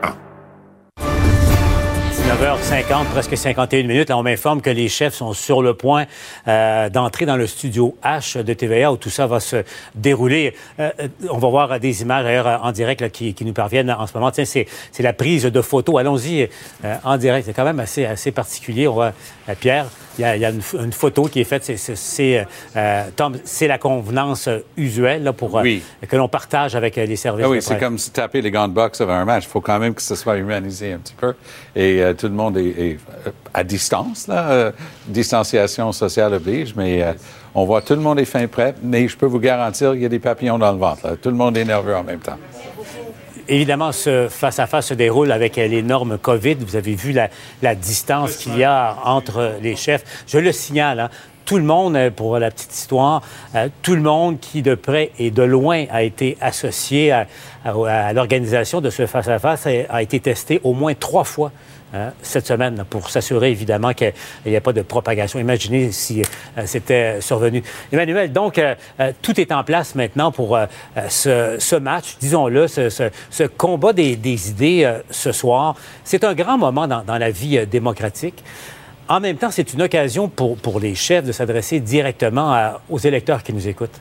9h50, 2.33 3.05
presque 3.13 3.37
51 3.37 3.83
minutes. 3.83 4.09
Là, 4.09 4.17
on 4.17 4.23
m'informe 4.23 4.63
que 4.63 4.71
les 4.71 4.89
chefs 4.89 5.13
sont 5.13 5.35
sur 5.35 5.61
le 5.61 5.75
point 5.75 6.07
euh, 6.49 6.89
d'entrer 6.89 7.27
dans 7.27 7.37
le 7.37 7.47
studio 7.47 7.95
H 8.03 8.43
de 8.43 8.55
TVA 8.55 8.91
où 8.91 8.97
tout 8.97 9.11
ça 9.11 9.27
va 9.27 9.39
se 9.39 9.65
dérouler. 9.95 10.55
Euh, 10.81 10.91
on 11.29 11.37
va 11.37 11.49
voir 11.49 11.79
des 11.79 12.01
images 12.01 12.25
d'ailleurs 12.25 12.61
en 12.65 12.73
direct 12.73 13.03
là, 13.03 13.11
qui, 13.11 13.35
qui, 13.35 13.45
nous 13.45 13.53
parviennent 13.53 13.91
en 13.91 14.07
ce 14.07 14.15
moment. 14.15 14.31
Tiens, 14.31 14.47
c'est, 14.47 14.67
la 15.01 15.13
prise 15.13 15.45
de 15.45 15.61
photos. 15.61 16.01
Allons-y 16.01 16.49
euh, 16.85 16.95
en 17.05 17.19
direct. 17.19 17.45
C'est 17.45 17.53
quand 17.53 17.67
même 17.67 17.81
assez, 17.81 18.07
assez 18.07 18.33
particulier. 18.33 18.89
On 18.89 18.95
voit 18.95 19.13
Pierre. 19.61 19.89
Il 20.19 20.23
y 20.23 20.25
a, 20.25 20.37
il 20.37 20.43
y 20.43 20.45
a 20.45 20.51
une, 20.51 20.63
une, 20.79 20.93
photo 20.93 21.25
qui 21.25 21.41
est 21.41 21.45
faite. 21.45 21.65
C'est, 21.65 21.77
c'est 21.77 22.47
Tom, 23.17 23.37
c'est 23.45 23.67
la 23.67 23.79
convenance 23.79 24.49
usuelle 24.77 25.23
là, 25.23 25.33
pour 25.33 25.55
oui. 25.55 25.83
que 26.07 26.17
l'on 26.17 26.29
partage 26.29 26.77
avec 26.77 26.97
les 26.97 27.17
services. 27.17 27.47
Ah 27.47 27.51
oui, 27.51 27.63
c'est 27.63 27.79
comme 27.79 27.99
si 27.99 28.11
taper 28.11 28.43
les 28.43 28.51
gants 28.51 28.69
de 28.69 28.75
boxe 28.75 29.01
avant 29.01 29.15
un 29.15 29.25
match. 29.25 29.45
Il 29.45 29.49
faut 29.49 29.63
quand 29.63 29.79
même 29.79 29.95
que 29.95 30.03
ce 30.03 30.15
soit 30.15 30.37
humanisé 30.37 30.93
un 30.93 30.99
petit 30.99 31.15
peu. 31.15 31.35
Et 31.75 32.03
tout 32.23 32.29
le 32.29 32.35
monde 32.35 32.57
est, 32.57 32.69
est, 32.79 32.99
à 33.53 33.65
distance, 33.65 34.29
là. 34.29 34.49
Euh, 34.51 34.73
distanciation 35.09 35.91
sociale 35.91 36.35
oblige, 36.35 36.73
mais 36.77 37.03
euh, 37.03 37.15
on 37.53 37.65
voit 37.65 37.83
tout 37.83 37.95
le 37.95 38.01
monde 38.01 38.21
est 38.21 38.25
fin 38.25 38.47
prêt, 38.47 38.77
mais 38.81 39.09
je 39.09 39.17
peux 39.17 39.27
vous 39.27 39.41
garantir 39.41 39.91
qu'il 39.91 40.03
y 40.03 40.07
a 40.07 40.09
des 40.09 40.21
papillons 40.21 40.57
dans 40.57 40.71
le 40.71 40.79
ventre. 40.79 41.17
Tout 41.21 41.31
le 41.31 41.35
monde 41.35 41.57
est 41.57 41.65
nerveux 41.65 41.97
en 41.97 42.05
même 42.05 42.21
temps. 42.21 42.39
Évidemment, 43.49 43.91
ce 43.91 44.29
face-à-face 44.31 44.87
se 44.87 44.95
déroule 44.95 45.33
avec 45.33 45.57
les 45.57 45.83
normes 45.83 46.17
COVID. 46.17 46.55
Vous 46.61 46.77
avez 46.77 46.95
vu 46.95 47.13
la, 47.13 47.75
distance 47.75 48.37
qu'il 48.37 48.57
y 48.57 48.63
a 48.63 48.97
entre 49.05 49.55
les 49.61 49.75
chefs. 49.75 50.05
Je 50.29 50.39
le 50.39 50.53
signale, 50.53 51.01
hein, 51.01 51.11
tout 51.45 51.57
le 51.57 51.65
monde, 51.65 51.99
pour 52.15 52.39
la 52.39 52.53
petite 52.53 52.73
histoire, 52.73 53.21
euh, 53.57 53.69
tout 53.83 53.97
le 53.97 54.01
monde 54.01 54.39
qui 54.39 54.63
de 54.63 54.77
près 54.77 55.11
et 55.19 55.33
de 55.33 55.43
loin 55.43 55.87
a 55.91 56.05
été 56.05 56.39
associé 56.41 57.11
à, 57.11 57.27
l'organisation 58.13 58.81
de 58.81 58.91
ce 58.91 59.07
face-à-face 59.07 59.67
-face 59.67 59.87
a, 59.91 59.97
a 59.97 60.03
été 60.03 60.21
testé 60.21 60.61
au 60.63 60.73
moins 60.73 60.95
trois 60.95 61.25
fois 61.25 61.51
Hein, 61.95 62.13
cette 62.23 62.47
semaine 62.47 62.85
pour 62.89 63.11
s'assurer 63.11 63.51
évidemment 63.51 63.93
qu'il 63.93 64.15
n'y 64.47 64.57
a 64.57 64.63
pas 64.63 64.73
de 64.73 64.81
propagation. 64.81 65.39
Imaginez 65.39 65.93
si 65.93 66.23
euh, 66.57 66.63
c'était 66.65 67.21
survenu. 67.21 67.63
Emmanuel, 67.93 68.33
donc 68.33 68.57
euh, 68.57 68.75
euh, 68.99 69.13
tout 69.21 69.39
est 69.39 69.53
en 69.53 69.63
place 69.63 69.95
maintenant 69.95 70.33
pour 70.33 70.59
ce, 71.09 71.77
match, 71.77 72.17
disons-le, 72.19 72.67
ce, 72.67 73.47
combat 73.59 73.93
des, 73.93 74.17
idées 74.49 74.91
ce 75.11 75.33
soir. 75.33 75.77
C'est 76.03 76.25
un 76.25 76.33
grand 76.33 76.57
moment 76.57 76.89
dans, 76.89 77.19
la 77.19 77.31
vie 77.31 77.67
démocratique. 77.67 78.43
En 79.09 79.21
même 79.21 79.37
temps, 79.37 79.51
c'est 79.51 79.75
une 79.75 79.83
occasion 79.83 80.29
pour, 80.29 80.81
les 80.81 80.95
chefs 80.95 81.27
de 81.27 81.33
s'adresser 81.33 81.81
directement 81.81 82.73
aux 82.89 82.99
électeurs 82.99 83.43
qui 83.43 83.53
nous 83.53 83.69
écoutent. 83.69 84.01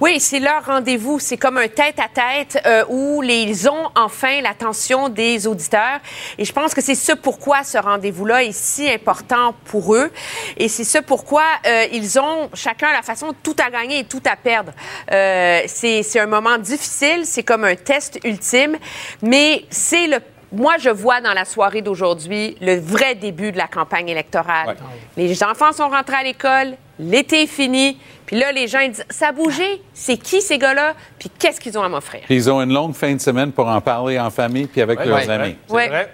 Oui, 0.00 0.20
c'est 0.20 0.40
leur 0.40 0.64
rendez-vous. 0.64 1.18
C'est 1.18 1.38
comme 1.38 1.56
un 1.56 1.68
tête-à-tête 1.68 2.62
euh, 2.66 2.84
où 2.88 3.22
les, 3.22 3.42
ils 3.42 3.68
ont 3.68 3.90
enfin 3.94 4.40
l'attention 4.42 5.08
des 5.08 5.46
auditeurs. 5.46 6.00
Et 6.36 6.44
je 6.44 6.52
pense 6.52 6.74
que 6.74 6.82
c'est 6.82 6.94
ce 6.94 7.12
pourquoi 7.12 7.64
ce 7.64 7.78
rendez-vous-là 7.78 8.44
est 8.44 8.52
si 8.52 8.90
important 8.90 9.54
pour 9.64 9.94
eux. 9.94 10.12
Et 10.58 10.68
c'est 10.68 10.84
ce 10.84 10.98
pourquoi 10.98 11.44
euh, 11.66 11.86
ils 11.92 12.18
ont 12.18 12.50
chacun 12.52 12.92
la 12.92 13.02
façon 13.02 13.34
tout 13.42 13.56
à 13.64 13.70
gagner 13.70 14.00
et 14.00 14.04
tout 14.04 14.22
à 14.30 14.36
perdre. 14.36 14.72
Euh, 15.10 15.62
c'est 15.66 16.20
un 16.20 16.26
moment 16.26 16.58
difficile, 16.58 17.24
c'est 17.24 17.42
comme 17.42 17.64
un 17.64 17.76
test 17.76 18.18
ultime, 18.24 18.76
mais 19.22 19.64
c'est 19.70 20.06
le 20.06 20.18
moi, 20.52 20.74
je 20.78 20.90
vois 20.90 21.20
dans 21.20 21.32
la 21.32 21.44
soirée 21.44 21.82
d'aujourd'hui 21.82 22.56
le 22.60 22.78
vrai 22.78 23.16
début 23.16 23.50
de 23.50 23.58
la 23.58 23.66
campagne 23.66 24.08
électorale. 24.08 24.68
Ouais. 24.68 24.74
Les 25.16 25.42
enfants 25.42 25.72
sont 25.72 25.88
rentrés 25.88 26.16
à 26.16 26.22
l'école, 26.22 26.76
l'été 26.98 27.42
est 27.42 27.46
fini, 27.46 27.98
puis 28.26 28.38
là, 28.38 28.52
les 28.52 28.66
gens 28.66 28.80
ils 28.80 28.90
disent 28.90 29.06
Ça 29.08 29.28
a 29.28 29.32
bougé, 29.32 29.82
c'est 29.94 30.16
qui 30.16 30.40
ces 30.40 30.58
gars-là, 30.58 30.94
puis 31.18 31.30
qu'est-ce 31.38 31.60
qu'ils 31.60 31.78
ont 31.78 31.82
à 31.82 31.88
m'offrir? 31.88 32.22
Ils 32.28 32.50
ont 32.50 32.60
une 32.60 32.72
longue 32.72 32.94
fin 32.94 33.14
de 33.14 33.20
semaine 33.20 33.52
pour 33.52 33.68
en 33.68 33.80
parler 33.80 34.18
en 34.18 34.30
famille 34.30 34.66
puis 34.66 34.82
avec 34.82 34.98
ouais, 34.98 35.06
leurs 35.06 35.18
ouais, 35.18 35.30
amis. 35.30 35.56
Ouais. 35.68 35.88
Vrai. 35.88 36.10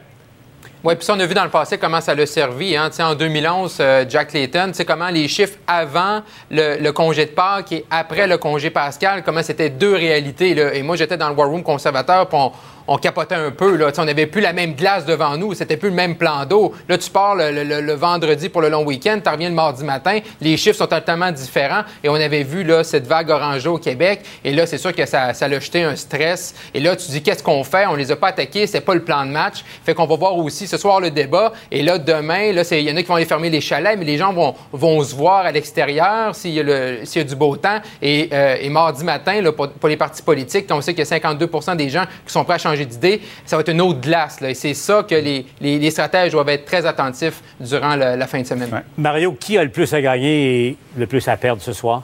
Oui, 0.84 0.96
puis 0.96 1.04
ça, 1.04 1.14
on 1.14 1.20
a 1.20 1.26
vu 1.26 1.34
dans 1.34 1.44
le 1.44 1.50
passé 1.50 1.78
comment 1.78 2.00
ça 2.00 2.12
l'a 2.12 2.26
servi. 2.26 2.76
Hein. 2.76 2.90
en 2.98 3.14
2011, 3.14 3.76
euh, 3.78 4.04
Jack 4.08 4.32
Layton, 4.32 4.72
comment 4.84 5.10
les 5.10 5.28
chiffres 5.28 5.56
avant 5.64 6.22
le, 6.50 6.82
le, 6.82 6.92
congé 6.92 7.26
de 7.26 7.30
Pâques 7.30 7.70
et 7.70 7.84
après 7.88 8.26
le 8.26 8.36
congé 8.36 8.68
pascal, 8.68 9.22
comment 9.22 9.44
c'était 9.44 9.70
deux 9.70 9.94
réalités. 9.94 10.56
Là. 10.56 10.74
Et 10.74 10.82
moi, 10.82 10.96
j'étais 10.96 11.16
dans 11.16 11.28
le 11.28 11.36
War 11.36 11.48
Room 11.48 11.62
conservateur, 11.62 12.28
puis 12.28 12.36
on, 12.36 12.50
on 12.92 12.98
capotait 12.98 13.34
un 13.34 13.50
peu. 13.50 13.78
On 13.96 14.04
n'avait 14.04 14.26
plus 14.26 14.42
la 14.42 14.52
même 14.52 14.74
glace 14.74 15.06
devant 15.06 15.38
nous, 15.38 15.54
c'était 15.54 15.78
plus 15.78 15.88
le 15.88 15.94
même 15.94 16.16
plan 16.16 16.44
d'eau. 16.44 16.74
Là, 16.90 16.98
tu 16.98 17.08
pars 17.08 17.34
le, 17.34 17.50
le, 17.64 17.92
vendredi 17.94 18.50
pour 18.50 18.60
le 18.60 18.68
long 18.68 18.84
week-end, 18.84 19.18
tu 19.24 19.30
reviens 19.30 19.48
le 19.48 19.54
mardi 19.54 19.82
matin, 19.82 20.18
les 20.42 20.58
chiffres 20.58 20.76
sont 20.76 20.86
totalement 20.86 21.32
différents. 21.32 21.84
Et 22.04 22.10
on 22.10 22.14
avait 22.14 22.42
vu 22.42 22.64
là, 22.64 22.84
cette 22.84 23.06
vague 23.06 23.30
orangée 23.30 23.70
au 23.70 23.78
Québec. 23.78 24.20
Et 24.44 24.52
là, 24.52 24.66
c'est 24.66 24.76
sûr 24.76 24.94
que 24.94 25.06
ça, 25.06 25.32
ça 25.32 25.46
a 25.46 25.58
jeté 25.58 25.84
un 25.84 25.96
stress. 25.96 26.54
Et 26.74 26.80
là, 26.80 26.94
tu 26.94 27.10
dis, 27.10 27.22
qu'est-ce 27.22 27.42
qu'on 27.42 27.64
fait? 27.64 27.86
On 27.86 27.94
les 27.94 28.10
a 28.10 28.16
pas 28.16 28.28
attaqués, 28.28 28.66
c'est 28.66 28.82
pas 28.82 28.94
le 28.94 29.02
plan 29.02 29.24
de 29.24 29.30
match. 29.30 29.64
Fait 29.84 29.94
qu'on 29.94 30.06
va 30.06 30.16
voir 30.16 30.36
aussi 30.36 30.66
ce 30.66 30.76
soir 30.76 31.00
le 31.00 31.10
débat. 31.10 31.54
Et 31.70 31.82
là, 31.82 31.96
demain, 31.96 32.52
là, 32.52 32.62
il 32.72 32.80
y 32.80 32.92
en 32.92 32.96
a 32.96 33.02
qui 33.02 33.08
vont 33.08 33.14
aller 33.14 33.24
fermer 33.24 33.48
les 33.48 33.62
chalets, 33.62 33.98
mais 33.98 34.04
les 34.04 34.18
gens 34.18 34.34
vont, 34.34 35.02
se 35.02 35.14
voir 35.14 35.46
à 35.46 35.52
l'extérieur 35.52 36.34
s'il 36.34 36.50
y, 36.50 36.56
y, 36.56 37.18
a 37.20 37.24
du 37.24 37.36
beau 37.36 37.56
temps. 37.56 37.80
Et, 38.02 38.28
euh, 38.34 38.56
et 38.60 38.68
mardi 38.68 39.02
matin, 39.02 39.40
là, 39.40 39.50
pour, 39.50 39.70
pour, 39.70 39.88
les 39.88 39.96
partis 39.96 40.22
politiques, 40.22 40.66
on 40.70 40.82
sait 40.82 40.92
qu'il 40.92 41.06
y 41.06 41.10
a 41.10 41.18
52% 41.18 41.76
des 41.76 41.88
gens 41.88 42.04
qui 42.26 42.32
sont 42.32 42.44
prêts 42.44 42.56
à 42.56 42.58
changer 42.58 42.81
d'idée, 42.84 43.20
ça 43.44 43.56
va 43.56 43.60
être 43.60 43.70
une 43.70 43.80
autre 43.80 44.00
glace. 44.00 44.40
Là, 44.40 44.50
et 44.50 44.54
c'est 44.54 44.74
ça 44.74 45.02
que 45.02 45.14
les, 45.14 45.46
les, 45.60 45.78
les, 45.78 45.90
stratèges 45.90 46.32
doivent 46.32 46.48
être 46.48 46.64
très 46.64 46.86
attentifs 46.86 47.42
durant 47.60 47.96
le, 47.96 48.16
la 48.16 48.26
fin 48.26 48.40
de 48.40 48.46
semaine. 48.46 48.70
Ouais. 48.72 48.82
Mario, 48.98 49.32
qui 49.32 49.58
a 49.58 49.64
le 49.64 49.70
plus 49.70 49.92
à 49.94 50.00
gagner 50.00 50.68
et 50.68 50.76
le 50.96 51.06
plus 51.06 51.26
à 51.28 51.36
perdre 51.36 51.62
ce 51.62 51.72
soir? 51.72 52.02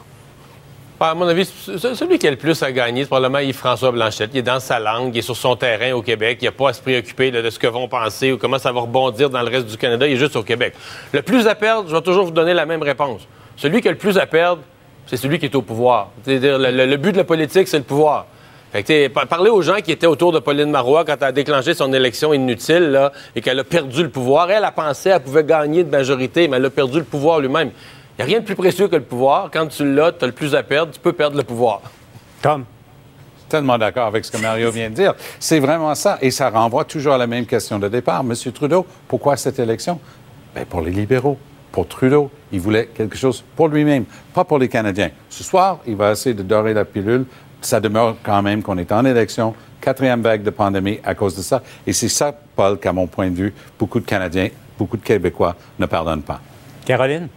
À 1.00 1.14
mon 1.14 1.28
avis, 1.28 1.44
celui 1.44 2.18
qui 2.18 2.26
a 2.26 2.30
le 2.30 2.36
plus 2.36 2.60
à 2.60 2.72
gagner, 2.72 3.02
c'est 3.02 3.08
probablement 3.08 3.38
Yves-François 3.38 3.92
Blanchette. 3.92 4.30
Il 4.34 4.38
est 4.38 4.42
dans 4.42 4.58
sa 4.58 4.80
langue, 4.80 5.14
il 5.14 5.18
est 5.18 5.22
sur 5.22 5.36
son 5.36 5.54
terrain 5.54 5.92
au 5.92 6.02
Québec. 6.02 6.38
Il 6.42 6.46
n'a 6.46 6.50
pas 6.50 6.70
à 6.70 6.72
se 6.72 6.82
préoccuper 6.82 7.30
de, 7.30 7.40
de 7.40 7.50
ce 7.50 7.58
que 7.58 7.68
vont 7.68 7.86
penser 7.86 8.32
ou 8.32 8.38
comment 8.38 8.58
ça 8.58 8.72
va 8.72 8.80
rebondir 8.80 9.30
dans 9.30 9.40
le 9.42 9.48
reste 9.48 9.66
du 9.66 9.76
Canada. 9.76 10.08
Il 10.08 10.14
est 10.14 10.16
juste 10.16 10.34
au 10.34 10.42
Québec. 10.42 10.74
Le 11.12 11.22
plus 11.22 11.46
à 11.46 11.54
perdre, 11.54 11.88
je 11.88 11.94
vais 11.94 12.02
toujours 12.02 12.24
vous 12.24 12.32
donner 12.32 12.52
la 12.52 12.66
même 12.66 12.82
réponse. 12.82 13.28
Celui 13.56 13.80
qui 13.80 13.86
a 13.86 13.92
le 13.92 13.96
plus 13.96 14.18
à 14.18 14.26
perdre, 14.26 14.62
c'est 15.06 15.16
celui 15.16 15.38
qui 15.38 15.46
est 15.46 15.54
au 15.54 15.62
pouvoir. 15.62 16.10
C'est-à-dire, 16.24 16.58
le, 16.58 16.86
le, 16.86 16.96
but 16.96 17.12
de 17.12 17.18
la 17.18 17.24
politique, 17.24 17.68
c'est 17.68 17.78
le 17.78 17.84
pouvoir. 17.84 18.26
Fait 18.72 18.83
que, 18.83 19.09
parler 19.09 19.48
aux 19.48 19.62
gens 19.62 19.76
qui 19.76 19.92
étaient 19.92 20.07
autour 20.07 20.31
de 20.31 20.40
Pauline 20.40 20.70
Marois 20.70 21.04
quand 21.04 21.16
elle 21.20 21.28
a 21.28 21.33
déclenché 21.33 21.72
son 21.72 21.92
élection 21.92 22.35
inutile 22.35 22.90
là, 22.90 23.12
et 23.35 23.40
qu'elle 23.40 23.59
a 23.59 23.64
perdu 23.64 24.02
le 24.02 24.11
pouvoir. 24.11 24.50
Elle 24.50 24.64
a 24.64 24.72
pensé 24.72 25.11
qu'elle 25.11 25.22
pouvait 25.22 25.44
gagner 25.44 25.85
de 25.85 25.90
majorité, 25.90 26.48
mais 26.48 26.59
elle 26.59 26.66
a 26.66 26.70
perdu 26.70 26.98
le 26.98 27.04
pouvoir 27.04 27.40
lui-même. 27.40 27.70
Il 28.18 28.24
n'y 28.24 28.24
a 28.24 28.26
rien 28.26 28.40
de 28.40 28.44
plus 28.44 28.57
précieux 28.57 28.88
que 28.88 28.96
le 28.96 29.02
pouvoir. 29.02 29.50
Quand 29.50 29.68
tu 29.68 29.90
l'as, 29.94 30.12
tu 30.12 30.24
as 30.24 30.26
le 30.26 30.35
plus 30.35 30.54
à 30.54 30.62
perdre, 30.62 30.92
tu 30.92 31.00
peux 31.00 31.12
perdre 31.12 31.37
le 31.37 31.44
pouvoir. 31.44 31.81
Tom? 32.42 32.64
Tellement 33.48 33.78
d'accord 33.78 34.09
avec 34.09 34.26
ce 34.26 34.31
que 34.31 34.37
Mario 34.37 34.70
vient 34.70 34.90
de 34.90 34.94
dire. 34.94 35.14
C'est 35.40 35.61
vraiment 35.61 35.94
ça. 35.94 36.18
Et 36.20 36.31
ça 36.31 36.50
renvoie 36.50 36.85
toujours 36.85 37.14
à 37.14 37.18
la 37.18 37.26
même 37.26 37.46
question 37.46 37.78
de 37.78 37.88
départ. 37.88 38.22
Monsieur 38.22 38.52
Trudeau, 38.52 38.85
pourquoi 39.07 39.38
cette 39.38 39.59
élection? 39.59 39.98
Bien, 40.54 40.66
pour 40.66 40.83
les 40.83 40.90
libéraux. 40.90 41.38
Pour 41.72 41.87
Trudeau, 41.87 42.31
il 42.50 42.61
voulait 42.61 42.87
quelque 42.87 43.16
chose 43.16 43.44
pour 43.54 43.68
lui-même, 43.68 44.04
pas 44.35 44.42
pour 44.42 44.59
les 44.59 44.68
Canadiens. 44.68 45.11
Ce 45.28 45.44
soir, 45.44 45.78
il 45.87 45.96
va 45.96 46.12
essayer 46.12 46.35
de 46.35 46.42
dorer 46.42 46.74
la 46.74 46.85
pilule 46.85 47.24
ça 47.60 47.80
demeure 47.80 48.16
quand 48.22 48.42
même 48.42 48.62
qu'on 48.62 48.78
est 48.78 48.92
en 48.92 49.04
élection, 49.04 49.54
quatrième 49.80 50.22
vague 50.22 50.42
de 50.42 50.50
pandémie 50.50 51.00
à 51.04 51.14
cause 51.14 51.36
de 51.36 51.42
ça. 51.42 51.62
Et 51.86 51.92
c'est 51.92 52.08
ça, 52.08 52.32
Paul, 52.56 52.78
qu'à 52.78 52.92
mon 52.92 53.06
point 53.06 53.30
de 53.30 53.36
vue, 53.36 53.54
beaucoup 53.78 54.00
de 54.00 54.06
Canadiens, 54.06 54.48
beaucoup 54.78 54.96
de 54.96 55.02
Québécois 55.02 55.56
ne 55.78 55.86
pardonnent 55.86 56.22
pas. 56.22 56.40
Caroline? 56.84 57.28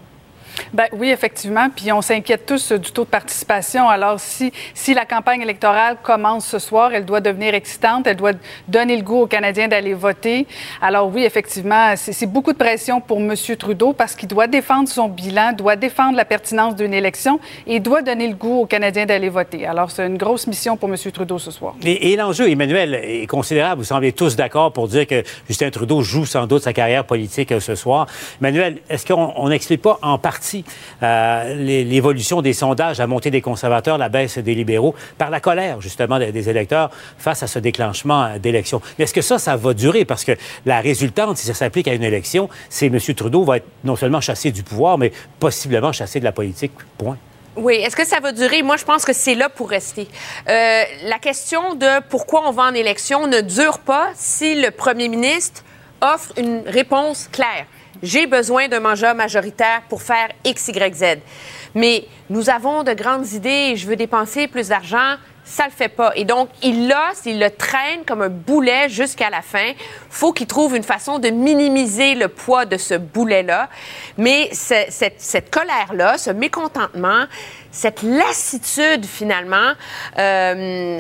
Ben, 0.74 0.86
oui, 0.94 1.10
effectivement. 1.10 1.70
Puis 1.76 1.92
on 1.92 2.02
s'inquiète 2.02 2.46
tous 2.46 2.72
euh, 2.72 2.78
du 2.78 2.92
taux 2.92 3.04
de 3.04 3.10
participation. 3.10 3.90
Alors, 3.90 4.20
si, 4.20 4.52
si 4.74 4.94
la 4.94 5.06
campagne 5.06 5.42
électorale 5.42 5.98
commence 6.02 6.46
ce 6.46 6.60
soir, 6.60 6.94
elle 6.94 7.06
doit 7.06 7.22
devenir 7.22 7.54
excitante, 7.54 8.08
elle 8.08 8.16
doit 8.16 8.34
donner 8.68 8.98
le 8.98 9.04
goût 9.04 9.22
aux 9.22 9.28
Canadiens 9.28 9.68
d'aller 9.68 9.94
voter. 9.94 10.48
Alors 10.82 11.10
oui, 11.14 11.24
effectivement, 11.24 11.94
c'est 11.96 12.26
beaucoup 12.26 12.54
de 12.54 12.58
pression 12.58 13.02
pour 13.02 13.20
M. 13.20 13.36
Trudeau 13.58 13.94
parce 13.94 14.16
qu'il 14.16 14.28
doit 14.28 14.48
défendre 14.48 14.88
son 14.88 15.08
bilan, 15.08 15.54
doit 15.54 15.76
défendre 15.76 16.18
la 16.18 16.26
pertinence 16.26 16.76
d'une 16.76 16.94
élection 16.94 17.40
et 17.68 17.80
doit 17.80 18.02
donner 18.02 18.28
le 18.28 18.36
goût 18.36 18.62
aux 18.62 18.66
Canadiens 18.66 19.06
d'aller 19.06 19.30
voter. 19.30 19.66
Alors, 19.66 19.92
c'est 19.92 20.06
une 20.06 20.18
grosse 20.18 20.48
mission 20.48 20.78
pour 20.78 20.90
M. 20.90 20.96
Trudeau 21.12 21.40
ce 21.40 21.52
soir. 21.52 21.76
Et, 21.84 22.12
et 22.12 22.16
l'enjeu, 22.16 22.50
Emmanuel, 22.50 22.96
est 22.96 23.28
considérable. 23.28 23.82
Vous 23.82 23.88
semblez 23.88 24.12
tous 24.12 24.36
d'accord 24.36 24.72
pour 24.74 24.88
dire 24.88 25.08
que 25.08 25.24
Justin 25.48 25.70
Trudeau 25.70 26.02
joue 26.02 26.26
sans 26.26 26.48
doute 26.48 26.64
sa 26.64 26.74
carrière 26.74 27.06
politique 27.06 27.52
euh, 27.52 27.60
ce 27.60 27.76
soir. 27.76 28.08
Emmanuel, 28.42 28.78
est-ce 28.90 29.06
qu'on 29.06 29.50
n'explique 29.50 29.82
pas 29.82 30.00
en 30.02 30.18
partie 30.18 30.41
euh, 31.04 31.56
l'évolution 31.56 32.42
des 32.42 32.54
sondages, 32.54 32.98
la 32.98 33.08
montée 33.08 33.32
des 33.32 33.42
conservateurs, 33.42 33.98
la 33.98 34.10
baisse 34.10 34.38
des 34.38 34.56
libéraux, 34.56 34.96
par 35.18 35.30
la 35.30 35.40
colère, 35.40 35.82
justement, 35.82 36.20
des, 36.20 36.50
électeurs 36.50 36.90
face 37.18 37.44
à 37.44 37.48
ce 37.48 37.60
déclenchement 37.60 38.24
euh, 38.24 38.40
d'élection. 38.40 38.82
Mais 38.98 39.06
est-ce 39.06 39.14
que 39.14 39.22
ça, 39.22 39.40
ça 39.40 39.56
va 39.56 39.74
durer? 39.74 40.06
Parce 40.06 40.24
que 40.24 40.34
la 40.66 40.82
résultante, 40.82 41.38
si 41.38 41.48
ça 41.48 41.54
s'applique 41.54 41.88
à 41.88 41.94
une 41.94 42.04
élection, 42.04 42.50
c'est 42.70 42.88
M. 42.88 43.00
Trudeau 43.00 43.44
va 43.44 43.58
être 43.58 43.68
non 43.84 43.96
seulement 43.96 44.22
chassé 44.22 44.52
du 44.52 44.64
pouvoir, 44.64 44.98
mais 44.98 45.12
possiblement 45.40 45.92
chassé 45.92 46.20
de 46.20 46.26
la 46.26 46.32
politique. 46.32 46.72
Point. 46.98 47.18
Oui, 47.58 47.76
est-ce 47.76 47.98
que 47.98 48.06
ça 48.06 48.22
va 48.22 48.32
durer? 48.32 48.64
Moi, 48.64 48.78
je 48.78 48.86
pense 48.86 49.04
que 49.04 49.12
c'est 49.12 49.36
là 49.36 49.50
pour 49.50 49.70
rester. 49.70 50.08
Euh, 50.48 50.84
la 51.04 51.20
question 51.20 51.76
de 51.76 52.02
pourquoi 52.08 52.48
on 52.48 52.52
va 52.52 52.64
en 52.64 52.74
élection 52.74 53.28
ne 53.28 53.42
dure 53.42 53.80
pas 53.80 54.10
si 54.16 54.56
le 54.56 54.72
premier 54.72 55.10
ministre 55.10 55.64
offre 56.02 56.32
une 56.38 56.64
réponse 56.66 57.28
claire. 57.30 57.66
J'ai 58.04 58.26
besoin 58.26 58.68
d'un 58.68 58.80
mangeur 58.80 59.14
majoritaire 59.14 59.82
pour 59.88 60.02
faire 60.02 60.30
X, 60.44 60.70
Y, 60.70 60.96
Z. 60.96 61.06
Mais 61.76 62.06
nous 62.30 62.50
avons 62.50 62.84
de 62.84 62.94
grandes 62.94 63.32
idées 63.34 63.72
et 63.72 63.76
je 63.76 63.88
veux 63.88 63.96
dépenser 63.96 64.48
plus 64.48 64.70
d'argent. 64.70 65.16
Ça 65.44 65.66
le 65.66 65.72
fait 65.72 65.90
pas. 65.90 66.12
Et 66.16 66.24
donc, 66.24 66.50
il 66.64 66.88
l'a, 66.88 67.12
il 67.26 67.40
le 67.40 67.50
traîne 67.50 68.06
comme 68.06 68.22
un 68.22 68.30
boulet 68.30 68.90
jusqu'à 68.90 69.30
la 69.30 69.42
fin. 69.42 69.72
faut 70.10 70.34
qu'il 70.34 70.48
trouve 70.48 70.76
une 70.76 70.84
façon 70.84 71.20
de 71.20 71.30
minimiser 71.30 72.16
le 72.16 72.28
poids 72.28 72.66
de 72.66 72.78
ce 72.78 72.94
boulet-là. 72.94 73.70
Mais 74.18 74.50
cette, 74.54 75.52
colère-là, 75.52 76.18
ce 76.18 76.32
mécontentement, 76.32 77.26
cette 77.72 78.02
lassitude, 78.04 79.06
finalement, 79.06 79.74
euh, 80.18 81.00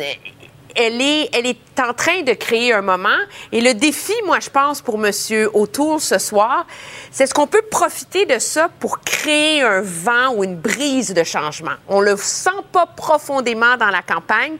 elle 0.76 1.02
est, 1.02 1.30
elle 1.34 1.46
est 1.46 1.80
en 1.80 1.94
train 1.94 2.22
de 2.22 2.34
créer 2.34 2.74
un 2.74 2.82
moment. 2.82 3.10
Et 3.52 3.62
le 3.62 3.74
défi, 3.74 4.14
moi, 4.26 4.40
je 4.40 4.50
pense, 4.50 4.82
pour 4.82 4.96
M. 4.96 5.12
O'Toole 5.54 6.00
ce 6.00 6.18
soir, 6.18 6.66
c'est 7.12 7.26
ce 7.26 7.34
qu'on 7.34 7.48
peut 7.48 7.64
profiter 7.70 8.26
de 8.26 8.40
ça 8.40 8.70
pour 8.80 9.00
créer 9.00 9.62
un 9.62 9.82
vent 9.82 10.34
ou 10.36 10.44
une 10.44 10.56
brise 10.56 11.14
de 11.14 11.24
changement? 11.24 11.76
On 11.88 12.02
le 12.02 12.16
sent 12.18 12.50
pas 12.72 12.86
profondément 12.86 13.78
dans 13.78 13.90
la 13.90 14.02
campagne, 14.02 14.58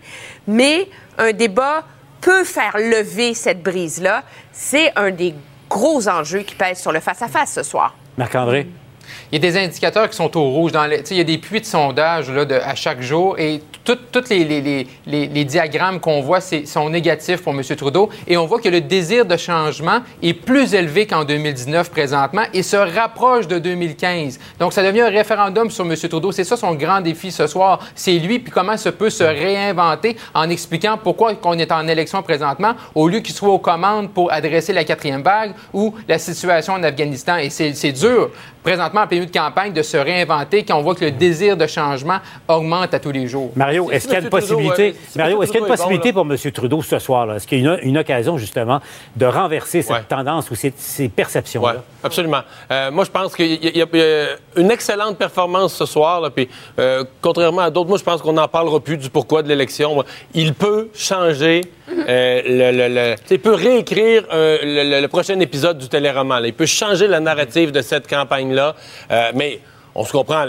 mais 0.48 0.90
un 1.18 1.32
débat 1.32 1.84
peut 2.22 2.44
faire 2.44 2.78
lever 2.78 3.34
cette 3.34 3.64
brise-là. 3.64 4.24
C'est 4.52 4.92
un 4.96 5.12
des 5.12 5.34
gros 5.70 6.08
enjeux 6.08 6.42
qui 6.42 6.56
pèsent 6.56 6.82
sur 6.82 6.92
le 6.92 7.00
face-à-face 7.00 7.54
ce 7.54 7.64
soir. 7.64 7.96
Marc-André? 8.18 8.68
Il 9.32 9.36
y 9.36 9.48
a 9.48 9.52
des 9.52 9.58
indicateurs 9.58 10.10
qui 10.10 10.16
sont 10.16 10.36
au 10.38 10.50
rouge. 10.50 10.72
Dans 10.72 10.86
les, 10.86 11.04
il 11.12 11.18
y 11.18 11.22
a 11.22 11.24
des 11.24 11.38
puits 11.38 11.62
de 11.62 11.66
sondage 11.66 12.30
là, 12.30 12.46
à 12.66 12.76
chaque 12.76 13.02
jour 13.02 13.38
et 13.40 13.62
tous 13.84 14.30
les, 14.30 14.46
les, 14.46 14.88
les, 15.08 15.46
diagrammes 15.46 16.00
qu'on 16.00 16.22
voit 16.22 16.40
sont 16.42 16.90
négatifs 16.90 17.42
pour 17.42 17.54
M. 17.54 17.64
Trudeau. 17.64 18.10
Et 18.28 18.38
on 18.38 18.46
voit 18.46 18.60
que 18.60 18.70
le 18.70 18.82
désir 18.82 19.26
de 19.26 19.38
changement 19.38 20.02
est 20.22 20.34
plus 20.34 20.74
élevé 20.74 21.08
qu'en 21.08 21.24
2019 21.24 21.90
présentement 21.90 22.44
et 22.54 22.64
se 22.64 22.78
rapproche 22.78 23.48
de 23.48 23.60
2015. 23.60 24.40
Donc, 24.60 24.74
ça 24.74 24.84
devient 24.84 25.02
un 25.02 25.10
référendum 25.10 25.70
sur 25.70 25.86
M. 25.86 25.96
Trudeau. 25.98 26.32
C'est 26.32 26.44
ça 26.44 26.58
son 26.58 26.76
grand 26.76 27.02
défi 27.02 27.32
ce 27.32 27.48
soir. 27.48 27.80
C'est 27.96 28.20
lui, 28.20 28.40
puis 28.40 28.52
comment 28.52 28.78
ça 28.78 28.92
peut 28.92 29.10
se 29.10 29.24
réinventer 29.24 30.16
en 30.34 30.50
expliquant 30.50 30.98
pourquoi 31.02 31.34
on 31.44 31.58
est 31.58 31.72
en 31.72 31.88
élection 31.88 32.22
présentement, 32.22 32.74
au 32.96 33.08
lieu 33.08 33.20
qu'il 33.20 33.34
soit 33.34 33.50
aux 33.50 33.60
commandes 33.60 34.12
pour 34.12 34.32
adresser 34.32 34.74
la 34.74 34.84
quatrième 34.84 35.22
vague 35.22 35.54
ou 35.74 35.94
la 36.08 36.20
situation 36.20 36.74
en 36.74 36.84
Afghanistan. 36.84 37.38
Et 37.38 37.50
c'est 37.50 37.92
dur, 37.92 38.30
présentement, 38.64 38.91
en 39.00 39.08
plein 39.08 39.26
de 39.26 39.32
campagne, 39.32 39.74
de 39.74 39.82
se 39.82 39.98
réinventer 39.98 40.64
quand 40.64 40.78
on 40.78 40.82
voit 40.82 40.96
que 40.96 41.06
le 41.06 41.12
désir 41.12 41.58
de 41.58 41.68
changement 41.68 42.20
augmente 42.48 42.94
à 42.94 43.00
tous 43.00 43.12
les 43.12 43.28
jours. 43.28 43.52
Mario, 43.56 43.90
est-ce 43.92 44.06
qu'il 44.06 44.14
y 44.14 44.18
a 44.18 44.22
une 44.22 44.30
possibilité, 44.30 44.96
Mario, 45.16 45.42
est-ce 45.42 45.52
qu'il 45.52 45.62
y 45.62 45.64
a 45.64 45.68
une 45.68 45.74
possibilité 45.74 46.14
pour 46.14 46.26
M. 46.30 46.38
Trudeau 46.52 46.82
ce 46.82 47.00
soir? 47.00 47.34
Est-ce 47.34 47.48
qu'il 47.48 47.62
y 47.62 47.68
a 47.68 47.80
une, 47.82 47.98
occasion, 47.98 48.38
justement, 48.38 48.80
de 49.16 49.26
renverser 49.26 49.82
cette 49.82 50.08
tendance 50.08 50.50
ou 50.52 50.56
ces, 50.56 50.74
ces 50.76 51.10
perceptions-là? 51.10 51.76
Oui, 51.76 51.82
absolument. 52.04 52.42
Euh, 52.72 52.92
moi, 52.92 53.04
je 53.06 53.12
pense 53.12 53.36
qu'il 53.36 53.64
y, 53.64 53.82
a 53.82 53.86
une 54.56 54.72
excellente 54.72 55.18
performance 55.18 55.74
ce 55.74 55.86
soir. 55.86 56.22
Là, 56.22 56.30
puis, 56.30 56.48
euh, 56.80 57.04
contrairement 57.22 57.62
à 57.62 57.70
d'autres, 57.70 57.90
moi, 57.90 57.98
je 57.98 58.04
pense 58.04 58.22
qu'on 58.22 58.34
n'en 58.34 58.48
parlera 58.48 58.80
plus 58.80 58.98
du 58.98 59.10
pourquoi 59.10 59.44
de 59.44 59.48
l'élection. 59.48 60.04
Il 60.34 60.54
peut 60.54 60.90
changer 60.94 61.62
euh, 61.90 62.42
le, 62.46 62.88
le, 62.88 63.16
il 63.30 63.40
peut 63.40 63.54
réécrire 63.54 64.24
le, 64.32 65.08
prochain 65.08 65.40
épisode 65.40 65.78
du 65.78 65.90
téléroman. 65.90 66.42
Il 66.46 66.54
peut 66.54 66.66
changer 66.66 67.08
la 67.08 67.20
narrative 67.20 67.72
de 67.72 67.82
cette 67.82 68.08
campagne-là. 68.08 68.76
Mais 69.10 69.60
on 69.96 70.06
se 70.06 70.12
comprend, 70.12 70.46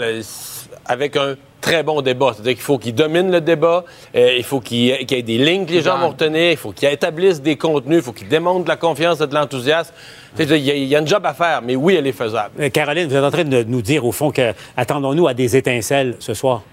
avec 0.85 1.17
un 1.17 1.35
très 1.63 1.81
bon 1.81 2.01
débat. 2.01 2.31
C'est-à-dire 2.33 2.53
qu'il 2.53 2.61
faut 2.61 2.77
qu'il 2.77 2.93
domine 2.93 3.31
le 3.31 3.39
débat, 3.39 3.85
euh, 4.15 4.35
il 4.37 4.43
faut 4.43 4.59
qu'il 4.59 4.79
y, 4.79 4.91
ait 4.91 5.21
des 5.21 5.37
lignes 5.37 5.65
que 5.65 5.71
les 5.71 5.81
gens 5.81 5.97
vont 5.97 6.09
retenir, 6.09 6.51
il 6.51 6.57
faut 6.57 6.73
qu'il 6.73 6.89
établisse 6.89 7.41
des 7.41 7.55
contenus, 7.55 7.99
il 7.99 8.03
faut 8.03 8.11
qu'il 8.11 8.27
démontre 8.27 8.65
de 8.65 8.69
la 8.69 8.75
confiance 8.75 9.21
et 9.21 9.27
de 9.27 9.33
l'enthousiasme. 9.33 9.93
Il 10.37 10.57
y, 10.57 10.95
a 10.95 10.99
un 10.99 11.05
job 11.05 11.25
à 11.25 11.33
faire, 11.33 11.61
mais 11.63 11.75
oui, 11.75 11.95
elle 11.95 12.07
est 12.07 12.11
faisable. 12.11 12.51
Euh, 12.59 12.69
Caroline, 12.69 13.07
vous 13.07 13.15
êtes 13.15 13.23
en 13.23 13.31
train 13.31 13.45
de 13.45 13.63
nous 13.63 13.81
dire, 13.81 14.05
au 14.05 14.11
fond, 14.11 14.31
que 14.31 14.53
attendons-nous 14.75 15.27
à 15.27 15.33
des 15.33 15.55
étincelles 15.55 16.17
ce 16.19 16.33
soir? 16.33 16.63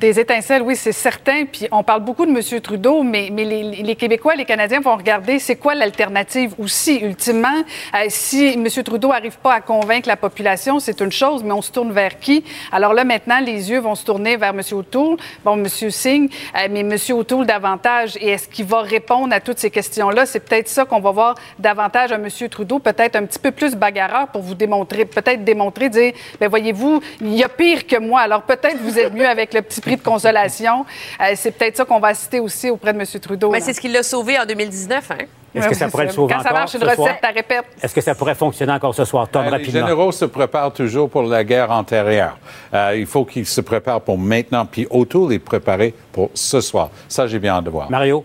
Des 0.00 0.18
étincelles, 0.18 0.62
oui, 0.62 0.74
c'est 0.74 0.92
certain. 0.92 1.44
Puis 1.44 1.68
on 1.70 1.84
parle 1.84 2.02
beaucoup 2.02 2.26
de 2.26 2.30
M. 2.30 2.60
Trudeau, 2.60 3.04
mais, 3.04 3.28
mais 3.32 3.44
les, 3.44 3.94
Québécois, 3.94 4.34
les 4.34 4.44
Canadiens 4.44 4.80
vont 4.80 4.96
regarder 4.96 5.38
c'est 5.38 5.54
quoi 5.54 5.76
l'alternative 5.76 6.52
aussi, 6.58 6.96
ultimement. 6.96 7.62
Euh, 7.94 8.06
si 8.08 8.54
M. 8.54 8.66
Trudeau 8.82 9.08
n'arrive 9.08 9.38
pas 9.38 9.54
à 9.54 9.60
convaincre 9.60 10.08
la 10.08 10.16
population, 10.16 10.80
c'est 10.80 11.00
une 11.00 11.12
chose, 11.12 11.44
mais 11.44 11.52
on 11.52 11.62
se 11.62 11.70
tourne 11.70 11.92
vers 11.92 12.18
qui? 12.18 12.44
Alors 12.72 12.92
là, 12.92 13.04
maintenant, 13.04 13.38
les 13.38 13.70
yeux 13.70 13.78
vont 13.78 13.94
se 13.94 14.04
tourner 14.04 14.36
vers 14.36 14.50
M. 14.50 14.62
O'Toole, 14.72 15.16
bon, 15.44 15.58
M. 15.58 15.68
Singh, 15.68 16.28
euh, 16.56 16.68
mais 16.70 16.80
M. 16.80 16.96
O'Toole 17.16 17.46
davantage. 17.46 18.16
Et 18.16 18.30
est-ce 18.30 18.48
qu'il 18.48 18.64
va 18.64 18.80
répondre 18.80 19.32
à 19.32 19.38
toutes 19.38 19.58
ces 19.58 19.70
questions-là? 19.70 20.26
C'est 20.26 20.40
peut-être 20.40 20.68
ça 20.68 20.84
qu'on 20.84 21.00
va 21.00 21.12
voir 21.12 21.34
davantage 21.60 22.10
à 22.10 22.16
M. 22.16 22.28
Trudeau, 22.50 22.80
peut-être 22.80 23.14
un 23.14 23.26
petit 23.26 23.38
peu 23.38 23.52
plus 23.52 23.76
bagarreur 23.76 24.26
pour 24.26 24.42
vous 24.42 24.56
démontrer, 24.56 25.04
peut-être 25.04 25.44
démontrer, 25.44 25.88
dire, 25.88 26.12
bien, 26.40 26.48
voyez-vous, 26.48 27.00
il 27.20 27.34
y 27.34 27.44
a 27.44 27.48
pire 27.48 27.86
que 27.86 27.98
moi. 28.00 28.22
Alors 28.22 28.42
peut-être 28.42 28.78
vous 28.82 28.98
êtes 28.98 29.14
mieux 29.14 29.28
avec 29.28 29.54
le 29.54 29.62
petit 29.62 29.83
prix 29.84 29.96
de 29.96 30.02
consolation. 30.02 30.84
Euh, 31.20 31.32
c'est 31.36 31.50
peut-être 31.52 31.76
ça 31.76 31.84
qu'on 31.84 32.00
va 32.00 32.14
citer 32.14 32.40
aussi 32.40 32.70
auprès 32.70 32.92
de 32.92 32.98
M. 32.98 33.06
Trudeau. 33.20 33.50
Mais 33.50 33.60
c'est 33.60 33.72
ce 33.72 33.80
qui 33.80 33.88
l'a 33.88 34.02
sauvé 34.02 34.38
en 34.38 34.44
2019, 34.46 35.10
hein? 35.10 35.16
Est-ce 35.54 35.68
que 35.68 35.74
ça 35.76 35.88
pourrait 35.88 36.06
le 36.06 36.10
sauver 36.10 36.34
Quand 36.34 36.40
encore 36.40 36.52
ça 36.52 36.58
marche, 36.58 36.74
une 36.74 36.82
recette, 36.82 37.20
tu 37.22 37.32
répète. 37.32 37.64
Est-ce 37.80 37.94
que 37.94 38.00
ça 38.00 38.16
pourrait 38.16 38.34
fonctionner 38.34 38.72
encore 38.72 38.92
ce 38.92 39.04
soir? 39.04 39.28
Tom, 39.28 39.42
Euh, 39.42 39.44
les 39.44 39.50
rapidement? 39.52 39.80
généraux 39.86 40.10
se 40.10 40.24
préparent 40.24 40.72
toujours 40.72 41.08
pour 41.08 41.22
la 41.22 41.44
guerre 41.44 41.70
antérieure. 41.70 42.36
Euh, 42.74 42.94
il 42.96 43.06
faut 43.06 43.24
qu'ils 43.24 43.46
se 43.46 43.60
préparent 43.60 44.00
pour 44.00 44.18
maintenant, 44.18 44.66
puis 44.66 44.84
autour, 44.90 45.28
les 45.28 45.38
préparer 45.38 45.94
pour 46.10 46.30
ce 46.34 46.60
soir. 46.60 46.90
Ça, 47.08 47.28
j'ai 47.28 47.38
bien 47.38 47.54
hâte 47.54 47.64
de 47.64 47.70
voir. 47.70 47.88
Mario? 47.88 48.24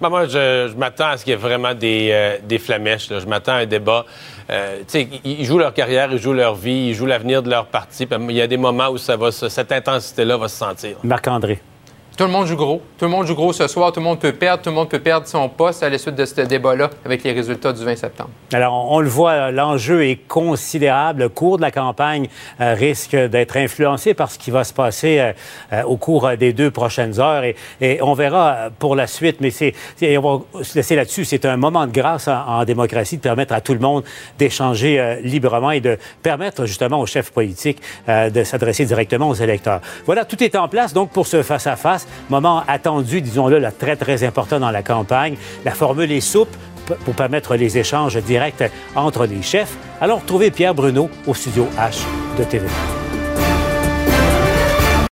Ben, 0.00 0.08
moi, 0.08 0.24
je, 0.24 0.68
je 0.72 0.76
m'attends 0.76 1.08
à 1.08 1.16
ce 1.18 1.24
qu'il 1.24 1.32
y 1.32 1.34
ait 1.34 1.38
vraiment 1.38 1.74
des, 1.74 2.08
euh, 2.12 2.36
des 2.42 2.58
flamèches. 2.58 3.10
là. 3.10 3.20
Je 3.20 3.26
m'attends 3.26 3.52
à 3.52 3.56
un 3.56 3.66
débat. 3.66 4.06
Euh, 4.50 4.82
ils 5.24 5.44
jouent 5.44 5.58
leur 5.58 5.72
carrière, 5.72 6.12
ils 6.12 6.18
jouent 6.18 6.32
leur 6.32 6.54
vie, 6.54 6.88
ils 6.88 6.94
jouent 6.94 7.06
l'avenir 7.06 7.42
de 7.42 7.50
leur 7.50 7.66
parti. 7.66 8.06
Il 8.28 8.36
y 8.36 8.40
a 8.40 8.46
des 8.46 8.56
moments 8.56 8.88
où 8.88 8.98
cette 8.98 9.72
intensité-là 9.72 10.36
va 10.36 10.48
se 10.48 10.56
sentir. 10.56 10.96
Marc-André. 11.02 11.60
Tout 12.16 12.24
le 12.24 12.30
monde 12.30 12.46
joue 12.46 12.54
gros. 12.54 12.80
Tout 12.96 13.06
le 13.06 13.10
monde 13.10 13.26
joue 13.26 13.34
gros 13.34 13.52
ce 13.52 13.66
soir. 13.66 13.90
Tout 13.90 13.98
le 13.98 14.04
monde 14.04 14.20
peut 14.20 14.32
perdre. 14.32 14.62
Tout 14.62 14.70
le 14.70 14.76
monde 14.76 14.88
peut 14.88 15.00
perdre 15.00 15.26
son 15.26 15.48
poste 15.48 15.82
à 15.82 15.90
la 15.90 15.98
suite 15.98 16.14
de 16.14 16.24
ce 16.24 16.42
débat-là 16.42 16.90
avec 17.04 17.24
les 17.24 17.32
résultats 17.32 17.72
du 17.72 17.84
20 17.84 17.96
septembre. 17.96 18.30
Alors, 18.52 18.92
on, 18.92 19.00
le 19.00 19.08
voit, 19.08 19.50
l'enjeu 19.50 20.04
est 20.04 20.28
considérable. 20.28 21.22
Le 21.22 21.28
cours 21.28 21.56
de 21.56 21.62
la 21.62 21.72
campagne 21.72 22.28
euh, 22.60 22.74
risque 22.74 23.16
d'être 23.16 23.56
influencé 23.56 24.14
par 24.14 24.30
ce 24.30 24.38
qui 24.38 24.52
va 24.52 24.62
se 24.62 24.72
passer 24.72 25.18
euh, 25.18 25.32
euh, 25.72 25.82
au 25.82 25.96
cours 25.96 26.36
des 26.36 26.52
deux 26.52 26.70
prochaines 26.70 27.18
heures. 27.18 27.42
Et, 27.80 27.98
on 28.00 28.14
verra 28.14 28.70
pour 28.78 28.94
la 28.94 29.08
suite, 29.08 29.40
mais 29.40 29.50
c'est, 29.50 29.74
on 30.16 30.44
va 30.54 30.62
se 30.62 30.76
laisser 30.76 30.94
là-dessus. 30.94 31.24
C'est 31.24 31.44
un 31.46 31.56
moment 31.56 31.84
de 31.84 31.92
grâce 31.92 32.28
en, 32.28 32.64
démocratie 32.64 33.16
de 33.16 33.22
permettre 33.22 33.54
à 33.54 33.60
tout 33.60 33.74
le 33.74 33.80
monde 33.80 34.04
d'échanger 34.38 35.18
librement 35.24 35.72
et 35.72 35.80
de 35.80 35.98
permettre 36.22 36.64
justement 36.66 37.00
aux 37.00 37.06
chefs 37.06 37.32
politiques 37.32 37.80
de 38.08 38.44
s'adresser 38.44 38.84
directement 38.84 39.28
aux 39.28 39.34
électeurs. 39.34 39.80
Voilà, 40.06 40.24
tout 40.24 40.42
est 40.42 40.54
en 40.54 40.68
place 40.68 40.92
donc 40.92 41.10
pour 41.10 41.26
ce 41.26 41.42
face-à-face. 41.42 42.03
Moment 42.30 42.62
attendu, 42.66 43.20
disons-le, 43.20 43.60
très, 43.78 43.96
très 43.96 44.24
important 44.24 44.60
dans 44.60 44.70
la 44.70 44.82
campagne. 44.82 45.36
La 45.64 45.72
formule 45.72 46.10
est 46.12 46.20
souple 46.20 46.56
pour 47.04 47.14
permettre 47.14 47.56
les 47.56 47.78
échanges 47.78 48.16
directs 48.22 48.64
entre 48.94 49.26
les 49.26 49.42
chefs. 49.42 49.76
Alors, 50.00 50.20
retrouvez 50.20 50.50
Pierre 50.50 50.74
Bruno 50.74 51.08
au 51.26 51.34
studio 51.34 51.66
H 51.78 52.00
de 52.38 52.44
TV. 52.44 52.66